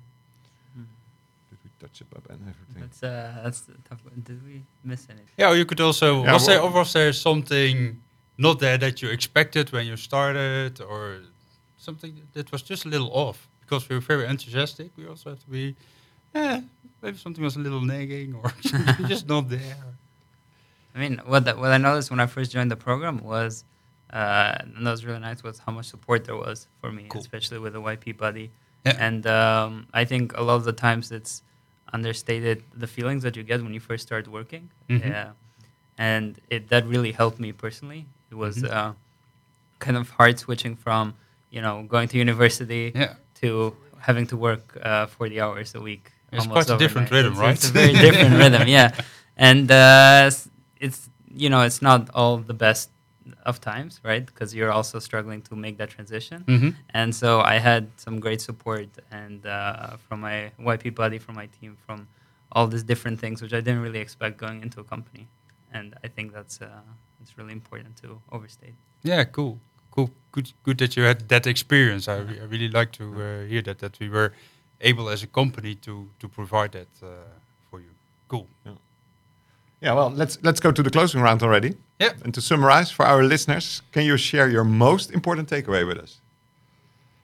Did 0.75 1.57
we 1.63 1.69
touch 1.87 2.01
upon 2.01 2.21
everything? 2.31 2.81
That's 2.81 3.03
uh, 3.03 3.41
that's 3.43 3.61
the 3.61 3.73
tough 3.89 4.03
one. 4.05 4.21
Did 4.23 4.39
we 4.45 4.61
miss 4.83 5.07
anything? 5.09 5.33
Yeah, 5.37 5.53
you 5.53 5.65
could 5.65 5.81
also. 5.81 6.23
Yeah, 6.23 6.33
was 6.33 6.45
there 6.45 6.59
well- 6.61 6.73
or 6.73 6.79
was 6.79 6.91
there 6.93 7.13
something 7.13 7.97
not 8.37 8.59
there 8.59 8.77
that 8.77 9.01
you 9.01 9.09
expected 9.09 9.71
when 9.71 9.85
you 9.87 9.97
started, 9.97 10.81
or 10.81 11.17
something 11.77 12.13
that 12.33 12.51
was 12.51 12.61
just 12.61 12.85
a 12.85 12.89
little 12.89 13.09
off? 13.13 13.47
Because 13.61 13.89
we 13.89 13.95
were 13.95 14.01
very 14.07 14.25
enthusiastic. 14.27 14.91
We 14.97 15.07
also 15.07 15.29
have 15.31 15.39
to 15.43 15.49
be. 15.49 15.75
Yeah, 16.35 16.61
maybe 17.01 17.17
something 17.17 17.43
was 17.43 17.55
a 17.55 17.59
little 17.59 17.81
nagging 17.81 18.35
or 18.35 18.51
just 19.07 19.27
not 19.27 19.49
there. 19.49 19.75
I 20.97 20.99
mean, 20.99 21.21
what 21.25 21.45
the, 21.45 21.53
what 21.53 21.71
I 21.71 21.77
noticed 21.77 22.09
when 22.09 22.19
I 22.19 22.25
first 22.25 22.51
joined 22.51 22.71
the 22.71 22.75
program 22.75 23.19
was, 23.23 23.63
uh, 24.11 24.55
and 24.59 24.83
that 24.85 24.89
was 24.91 25.05
really 25.05 25.19
nice, 25.19 25.43
was 25.43 25.59
how 25.59 25.71
much 25.71 25.85
support 25.85 26.25
there 26.25 26.35
was 26.35 26.67
for 26.81 26.91
me, 26.91 27.05
Cool. 27.07 27.21
especially 27.21 27.59
with 27.59 27.73
the 27.73 27.81
YP 27.81 28.17
buddy. 28.17 28.49
Yeah. 28.85 28.95
And 28.99 29.27
um, 29.27 29.87
I 29.93 30.05
think 30.05 30.35
a 30.35 30.41
lot 30.41 30.55
of 30.55 30.63
the 30.63 30.73
times 30.73 31.11
it's 31.11 31.43
understated 31.93 32.63
the 32.73 32.87
feelings 32.87 33.21
that 33.23 33.35
you 33.35 33.43
get 33.43 33.61
when 33.63 33.73
you 33.73 33.79
first 33.79 34.03
start 34.07 34.27
working. 34.27 34.69
Mhm. 34.89 35.07
Yeah, 35.09 35.29
and 35.97 36.39
it 36.49 36.69
that 36.69 36.85
really 36.87 37.11
helped 37.11 37.39
me 37.39 37.51
personally. 37.51 38.05
It 38.31 38.35
was 38.35 38.57
Mhm. 38.57 38.71
uh, 38.71 38.93
kind 39.79 39.97
of 39.97 40.09
hard 40.09 40.39
switching 40.39 40.75
from 40.75 41.13
you 41.51 41.61
know 41.61 41.83
going 41.83 42.07
to 42.09 42.17
university 42.17 42.91
Yeah. 42.95 43.13
to 43.41 43.75
having 43.99 44.25
to 44.27 44.37
work 44.37 44.77
uh, 44.81 45.05
40 45.07 45.39
hours 45.41 45.75
a 45.75 45.81
week. 45.81 46.11
It's 46.31 46.41
almost 46.45 46.67
quite 46.67 46.75
a 46.75 46.79
different 46.79 47.07
overnight. 47.11 47.33
rhythm, 47.33 47.43
It's- 47.43 47.63
It's 47.63 47.69
a 47.69 47.73
very 47.81 47.93
different 47.93 48.35
rhythm, 48.41 48.67
yeah. 48.67 48.89
And 49.49 49.69
uh, 49.71 50.29
it's 50.79 51.09
you 51.33 51.49
know 51.49 51.61
it's 51.61 51.81
not 51.81 52.09
all 52.13 52.37
the 52.37 52.53
best 52.53 52.89
of 53.45 53.59
times, 53.59 53.99
right? 54.03 54.25
Because 54.25 54.53
you're 54.55 54.71
also 54.71 54.99
struggling 54.99 55.41
to 55.43 55.55
make 55.55 55.77
that 55.77 55.89
transition. 55.89 56.43
Mm-hmm. 56.47 56.69
And 56.91 57.15
so 57.15 57.41
I 57.41 57.57
had 57.57 57.89
some 57.97 58.19
great 58.19 58.41
support 58.41 58.87
and 59.11 59.45
uh, 59.45 59.97
from 60.07 60.21
my 60.21 60.51
YP 60.59 60.95
buddy, 60.95 61.17
from 61.17 61.35
my 61.35 61.47
team, 61.47 61.77
from 61.85 62.07
all 62.51 62.67
these 62.67 62.83
different 62.83 63.19
things, 63.19 63.41
which 63.41 63.53
I 63.53 63.61
didn't 63.61 63.81
really 63.81 63.99
expect 63.99 64.37
going 64.37 64.61
into 64.61 64.79
a 64.79 64.83
company. 64.83 65.27
And 65.73 65.95
I 66.03 66.07
think 66.07 66.33
that's 66.33 66.61
uh, 66.61 66.67
it's 67.21 67.37
really 67.37 67.51
important 67.51 67.97
to 67.97 68.21
overstate. 68.31 68.75
Yeah, 69.03 69.23
cool, 69.25 69.59
cool, 69.91 70.09
good, 70.31 70.51
good 70.63 70.77
that 70.77 70.95
you 70.95 71.03
had 71.03 71.27
that 71.29 71.45
experience. 71.45 72.07
I, 72.07 72.17
re- 72.17 72.39
I 72.39 72.45
really 72.45 72.69
like 72.69 72.91
to 72.93 73.03
uh, 73.03 73.43
hear 73.47 73.61
that 73.63 73.79
that 73.79 73.99
we 73.99 74.09
were 74.09 74.33
able 74.79 75.09
as 75.09 75.23
a 75.23 75.27
company 75.27 75.75
to 75.75 76.09
to 76.19 76.27
provide 76.29 76.71
that 76.71 76.87
uh, 77.03 77.07
for 77.69 77.79
you. 77.79 77.91
Cool. 78.27 78.47
Yeah, 78.65 78.73
well, 79.81 80.09
let's 80.09 80.37
let's 80.41 80.59
go 80.59 80.71
to 80.71 80.83
the 80.83 80.89
closing 80.89 81.21
round 81.21 81.43
already. 81.43 81.75
Yeah. 81.99 82.13
And 82.23 82.33
to 82.33 82.41
summarize 82.41 82.91
for 82.91 83.05
our 83.05 83.23
listeners, 83.23 83.81
can 83.91 84.03
you 84.05 84.17
share 84.17 84.49
your 84.49 84.63
most 84.63 85.11
important 85.11 85.49
takeaway 85.49 85.85
with 85.85 85.97
us? 85.97 86.19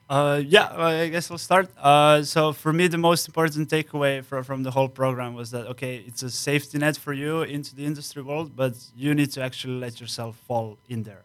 Uh, 0.08 0.42
yeah, 0.46 0.76
well, 0.76 1.02
I 1.02 1.08
guess 1.08 1.30
I'll 1.30 1.38
start. 1.38 1.70
Uh, 1.78 2.22
so 2.22 2.52
for 2.52 2.72
me, 2.72 2.88
the 2.88 2.98
most 2.98 3.26
important 3.26 3.70
takeaway 3.70 4.22
from, 4.22 4.44
from 4.44 4.62
the 4.62 4.70
whole 4.70 4.88
program 4.88 5.34
was 5.34 5.50
that 5.50 5.66
okay, 5.66 6.04
it's 6.06 6.22
a 6.22 6.30
safety 6.30 6.78
net 6.78 6.96
for 6.96 7.12
you 7.12 7.42
into 7.42 7.74
the 7.74 7.84
industry 7.84 8.22
world, 8.22 8.54
but 8.54 8.74
you 8.94 9.14
need 9.14 9.30
to 9.32 9.42
actually 9.42 9.78
let 9.80 10.00
yourself 10.00 10.36
fall 10.46 10.78
in 10.88 11.04
there. 11.04 11.24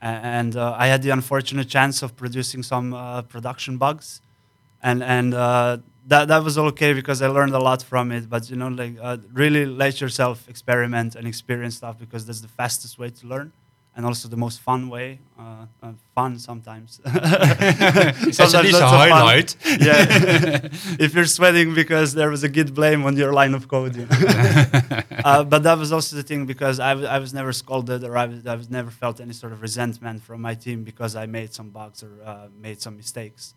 And 0.00 0.56
uh, 0.56 0.74
I 0.76 0.86
had 0.88 1.02
the 1.02 1.10
unfortunate 1.10 1.68
chance 1.68 2.02
of 2.02 2.16
producing 2.16 2.62
some 2.62 2.92
uh, 2.92 3.22
production 3.22 3.76
bugs, 3.76 4.20
and 4.82 5.02
and 5.02 5.34
uh, 5.34 5.78
that 6.06 6.28
that 6.28 6.42
was 6.42 6.58
okay 6.58 6.92
because 6.92 7.22
I 7.22 7.28
learned 7.28 7.54
a 7.54 7.58
lot 7.58 7.82
from 7.82 8.12
it. 8.12 8.28
But 8.28 8.50
you 8.50 8.56
know, 8.56 8.68
like 8.68 8.96
uh, 9.00 9.18
really 9.32 9.66
let 9.66 10.00
yourself 10.00 10.48
experiment 10.48 11.14
and 11.16 11.26
experience 11.26 11.76
stuff 11.76 11.98
because 11.98 12.26
that's 12.26 12.40
the 12.40 12.48
fastest 12.48 12.98
way 12.98 13.10
to 13.10 13.26
learn. 13.26 13.52
And 13.94 14.06
also 14.06 14.26
the 14.26 14.38
most 14.38 14.60
fun 14.62 14.88
way, 14.88 15.20
uh, 15.38 15.66
uh, 15.82 15.92
fun 16.14 16.38
sometimes. 16.38 16.98
Sometimes 17.04 18.30
least 18.30 18.40
a 18.40 18.44
that's 18.48 18.72
fun. 18.80 19.10
highlight. 19.10 19.54
Yeah, 19.80 20.06
if 20.98 21.12
you're 21.14 21.26
sweating 21.26 21.74
because 21.74 22.14
there 22.14 22.30
was 22.30 22.42
a 22.42 22.48
git 22.48 22.72
blame 22.72 23.04
on 23.04 23.18
your 23.18 23.34
line 23.34 23.52
of 23.54 23.68
code. 23.68 23.94
You 23.96 24.06
know? 24.06 24.16
uh, 25.24 25.44
but 25.44 25.62
that 25.64 25.76
was 25.78 25.92
also 25.92 26.16
the 26.16 26.22
thing 26.22 26.46
because 26.46 26.80
I, 26.80 26.90
w- 26.90 27.06
I 27.06 27.18
was 27.18 27.34
never 27.34 27.52
scolded 27.52 28.02
or 28.04 28.16
I 28.16 28.26
was, 28.26 28.46
I 28.46 28.54
was 28.54 28.70
never 28.70 28.90
felt 28.90 29.20
any 29.20 29.34
sort 29.34 29.52
of 29.52 29.60
resentment 29.60 30.22
from 30.22 30.40
my 30.40 30.54
team 30.54 30.84
because 30.84 31.14
I 31.14 31.26
made 31.26 31.52
some 31.52 31.68
bugs 31.68 32.02
or 32.02 32.12
uh, 32.24 32.48
made 32.58 32.80
some 32.80 32.96
mistakes. 32.96 33.54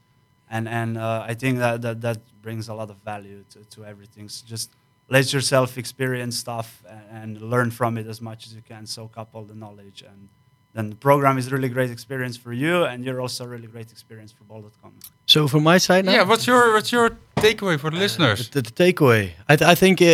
And, 0.49 0.67
and 0.69 0.97
uh, 0.97 1.25
I 1.27 1.33
think 1.33 1.57
that, 1.59 1.81
that 1.81 2.01
that 2.01 2.19
brings 2.41 2.69
a 2.69 2.73
lot 2.73 2.89
of 2.89 2.97
value 3.03 3.43
to, 3.51 3.63
to 3.65 3.85
everything. 3.85 4.29
So 4.29 4.45
just 4.45 4.71
let 5.09 5.33
yourself 5.33 5.77
experience 5.77 6.37
stuff 6.37 6.83
and, 6.89 7.37
and 7.37 7.41
learn 7.41 7.71
from 7.71 7.97
it 7.97 8.07
as 8.07 8.21
much 8.21 8.47
as 8.47 8.53
you 8.53 8.61
can, 8.61 8.85
soak 8.85 9.17
up 9.17 9.29
all 9.33 9.43
the 9.43 9.55
knowledge. 9.55 10.03
And 10.07 10.29
then 10.75 10.89
the 10.89 10.95
program 10.97 11.37
is 11.37 11.51
really 11.51 11.69
great 11.69 11.89
experience 11.89 12.35
for 12.35 12.51
you, 12.51 12.83
and 12.83 13.05
you're 13.05 13.21
also 13.21 13.45
a 13.45 13.47
really 13.47 13.67
great 13.67 13.91
experience 13.91 14.33
for 14.33 14.43
bol.com. 14.43 14.93
So 15.25 15.47
from 15.47 15.63
my 15.63 15.77
side 15.77 16.03
now, 16.03 16.11
yeah. 16.11 16.23
What's 16.23 16.45
your 16.45 16.73
what's 16.73 16.91
your 16.91 17.11
takeaway 17.37 17.79
for 17.79 17.89
the 17.91 17.97
listeners? 17.97 18.49
The, 18.49 18.61
the 18.61 18.71
takeaway. 18.71 19.31
I, 19.47 19.55
th- 19.55 19.69
I 19.69 19.75
think 19.75 20.01
uh, 20.01 20.05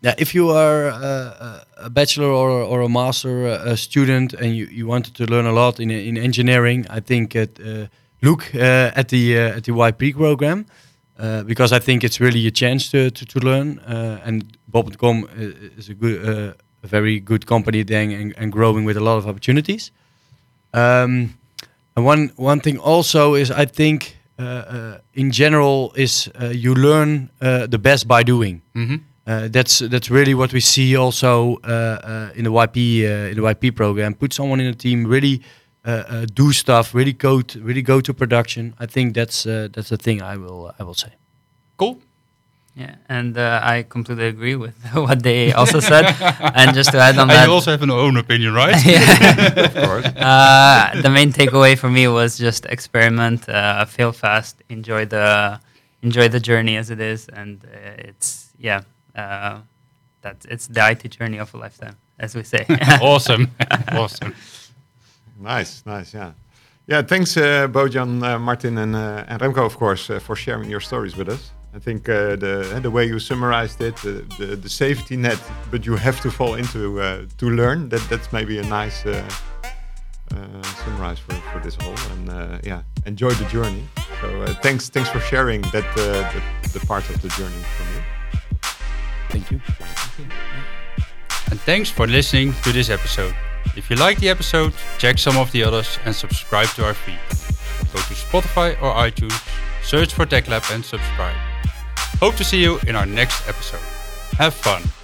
yeah, 0.00 0.14
if 0.16 0.34
you 0.34 0.48
are 0.48 0.88
uh, 0.88 1.64
a 1.76 1.90
bachelor 1.90 2.28
or, 2.28 2.50
or 2.62 2.80
a 2.80 2.88
master 2.88 3.48
uh, 3.48 3.72
a 3.72 3.76
student 3.76 4.32
and 4.32 4.56
you, 4.56 4.64
you 4.66 4.86
wanted 4.86 5.14
to 5.16 5.26
learn 5.26 5.44
a 5.44 5.52
lot 5.52 5.78
in, 5.78 5.90
in 5.90 6.16
engineering, 6.16 6.86
I 6.88 7.00
think 7.00 7.36
it, 7.36 7.60
uh, 7.60 7.88
look 8.22 8.54
uh, 8.54 8.90
at 8.94 9.08
the 9.08 9.38
uh, 9.38 9.56
at 9.56 9.64
the 9.64 9.72
YP 9.72 10.14
program 10.14 10.66
uh, 11.18 11.42
because 11.44 11.72
I 11.72 11.78
think 11.78 12.04
it's 12.04 12.20
really 12.20 12.46
a 12.46 12.50
chance 12.50 12.90
to, 12.90 13.10
to, 13.10 13.26
to 13.26 13.38
learn. 13.40 13.78
Uh, 13.80 14.20
and 14.24 14.56
bol.com 14.68 15.28
is 15.76 15.88
a 15.88 15.94
good, 15.94 16.28
uh, 16.28 16.54
a 16.82 16.86
very 16.86 17.20
good 17.20 17.46
company 17.46 17.82
then 17.84 18.10
and, 18.10 18.34
and 18.36 18.52
growing 18.52 18.84
with 18.84 18.96
a 18.96 19.00
lot 19.00 19.18
of 19.18 19.26
opportunities. 19.26 19.92
Um, 20.74 21.38
and 21.94 22.06
one 22.06 22.32
one 22.36 22.60
thing 22.60 22.78
also 22.78 23.34
is 23.34 23.50
I 23.50 23.66
think 23.66 24.16
uh, 24.38 24.42
uh, 24.42 24.98
in 25.12 25.30
general 25.30 25.92
is 25.94 26.30
uh, 26.40 26.46
you 26.46 26.74
learn 26.74 27.30
uh, 27.40 27.66
the 27.66 27.78
best 27.78 28.08
by 28.08 28.22
doing. 28.22 28.62
Mm-hmm. 28.74 28.96
Uh, 29.26 29.48
that's 29.48 29.80
that's 29.80 30.10
really 30.10 30.34
what 30.34 30.52
we 30.52 30.60
see 30.60 30.96
also 30.96 31.56
in 32.34 32.44
the 32.44 32.50
YP 32.50 33.04
uh, 33.04 33.30
in 33.30 33.36
the 33.36 33.42
YP 33.42 33.76
program. 33.76 34.14
Put 34.14 34.32
someone 34.32 34.58
in 34.58 34.66
a 34.66 34.74
team, 34.74 35.06
really 35.06 35.42
do 35.84 36.52
stuff, 36.52 36.94
really 36.94 37.12
go 37.12 37.42
to, 37.42 37.60
really 37.60 37.82
go 37.82 38.00
to 38.00 38.14
production. 38.14 38.74
I 38.78 38.86
think 38.86 39.14
that's 39.14 39.46
uh, 39.46 39.68
that's 39.72 39.88
the 39.88 39.96
thing 39.96 40.22
I 40.22 40.36
will 40.36 40.72
I 40.78 40.82
will 40.84 40.94
say. 40.94 41.12
Cool. 41.76 41.98
Yeah, 42.74 42.94
and 43.06 43.36
uh, 43.36 43.60
I 43.62 43.82
completely 43.82 44.26
agree 44.28 44.56
with 44.56 44.74
what 44.94 45.22
they 45.22 45.52
also 45.52 45.80
said. 45.80 46.06
and 46.54 46.74
just 46.74 46.90
to 46.92 46.98
add 46.98 47.18
on 47.18 47.28
And 47.28 47.30
that, 47.30 47.46
you 47.46 47.52
also 47.52 47.70
have 47.70 47.82
an 47.82 47.90
own 47.90 48.16
opinion, 48.16 48.54
right? 48.54 48.74
yeah. 48.86 49.64
Of 49.66 49.74
course. 49.74 50.06
uh, 50.06 50.98
the 51.02 51.10
main 51.10 51.32
takeaway 51.32 51.76
for 51.76 51.90
me 51.90 52.08
was 52.08 52.38
just 52.38 52.64
experiment, 52.66 53.46
uh, 53.48 53.84
fail 53.84 54.12
fast, 54.12 54.62
enjoy 54.70 55.04
the 55.04 55.60
enjoy 56.00 56.28
the 56.28 56.40
journey 56.40 56.76
as 56.76 56.88
it 56.90 57.00
is, 57.00 57.28
and 57.28 57.62
uh, 57.64 58.08
it's 58.08 58.50
yeah, 58.58 58.82
uh, 59.14 59.60
that's 60.22 60.46
it's 60.46 60.66
the 60.66 60.90
IT 60.90 61.10
journey 61.10 61.36
of 61.38 61.52
a 61.52 61.58
lifetime, 61.58 61.96
as 62.18 62.34
we 62.34 62.42
say. 62.42 62.64
awesome. 63.02 63.50
awesome. 63.88 64.34
Nice, 65.42 65.84
nice, 65.84 66.14
yeah. 66.14 66.32
Yeah, 66.86 67.02
thanks, 67.02 67.36
uh, 67.36 67.68
Bojan, 67.68 68.22
uh, 68.22 68.38
Martin, 68.38 68.78
and, 68.78 68.96
uh, 68.96 69.24
and 69.28 69.40
Remco, 69.40 69.64
of 69.64 69.76
course, 69.76 70.10
uh, 70.10 70.18
for 70.18 70.36
sharing 70.36 70.68
your 70.70 70.80
stories 70.80 71.16
with 71.16 71.28
us. 71.28 71.52
I 71.74 71.78
think 71.78 72.08
uh, 72.08 72.36
the 72.36 72.80
the 72.82 72.90
way 72.90 73.06
you 73.06 73.18
summarized 73.18 73.80
it, 73.80 73.96
the, 73.96 74.56
the, 74.60 74.68
safety 74.68 75.16
net, 75.16 75.38
but 75.70 75.86
you 75.86 75.96
have 75.96 76.20
to 76.20 76.30
fall 76.30 76.54
into 76.54 77.00
uh, 77.00 77.24
to 77.38 77.48
learn. 77.48 77.88
That 77.88 78.06
that's 78.10 78.30
maybe 78.30 78.58
a 78.58 78.62
nice 78.62 79.06
uh, 79.06 79.24
uh, 80.34 80.62
summarize 80.84 81.18
for, 81.18 81.34
for 81.50 81.60
this 81.60 81.76
whole. 81.76 81.96
And 82.12 82.28
uh, 82.28 82.58
yeah, 82.62 82.82
enjoy 83.06 83.30
the 83.30 83.46
journey. 83.46 83.84
So 84.20 84.42
uh, 84.42 84.54
thanks 84.62 84.90
thanks 84.90 85.08
for 85.08 85.20
sharing 85.20 85.62
that 85.72 85.86
uh, 85.96 86.30
the, 86.32 86.78
the 86.78 86.86
part 86.86 87.08
of 87.08 87.22
the 87.22 87.28
journey 87.28 87.62
from 87.76 87.86
you. 87.94 88.02
Thank 89.30 89.50
you. 89.50 89.60
And 91.50 91.60
thanks 91.60 91.90
for 91.90 92.06
listening 92.06 92.52
to 92.64 92.72
this 92.72 92.90
episode. 92.90 93.34
If 93.74 93.88
you 93.88 93.96
like 93.96 94.18
the 94.18 94.28
episode, 94.28 94.74
check 94.98 95.18
some 95.18 95.38
of 95.38 95.50
the 95.52 95.64
others 95.64 95.98
and 96.04 96.14
subscribe 96.14 96.68
to 96.76 96.84
our 96.84 96.94
feed. 96.94 97.18
go 97.92 97.98
to 97.98 98.14
Spotify 98.14 98.80
or 98.82 98.94
iTunes, 98.94 99.40
search 99.82 100.12
for 100.12 100.26
TechLab 100.26 100.74
and 100.74 100.84
subscribe. 100.84 101.36
Hope 102.20 102.34
to 102.36 102.44
see 102.44 102.62
you 102.62 102.78
in 102.86 102.96
our 102.96 103.06
next 103.06 103.48
episode. 103.48 103.80
Have 104.38 104.54
fun! 104.54 105.01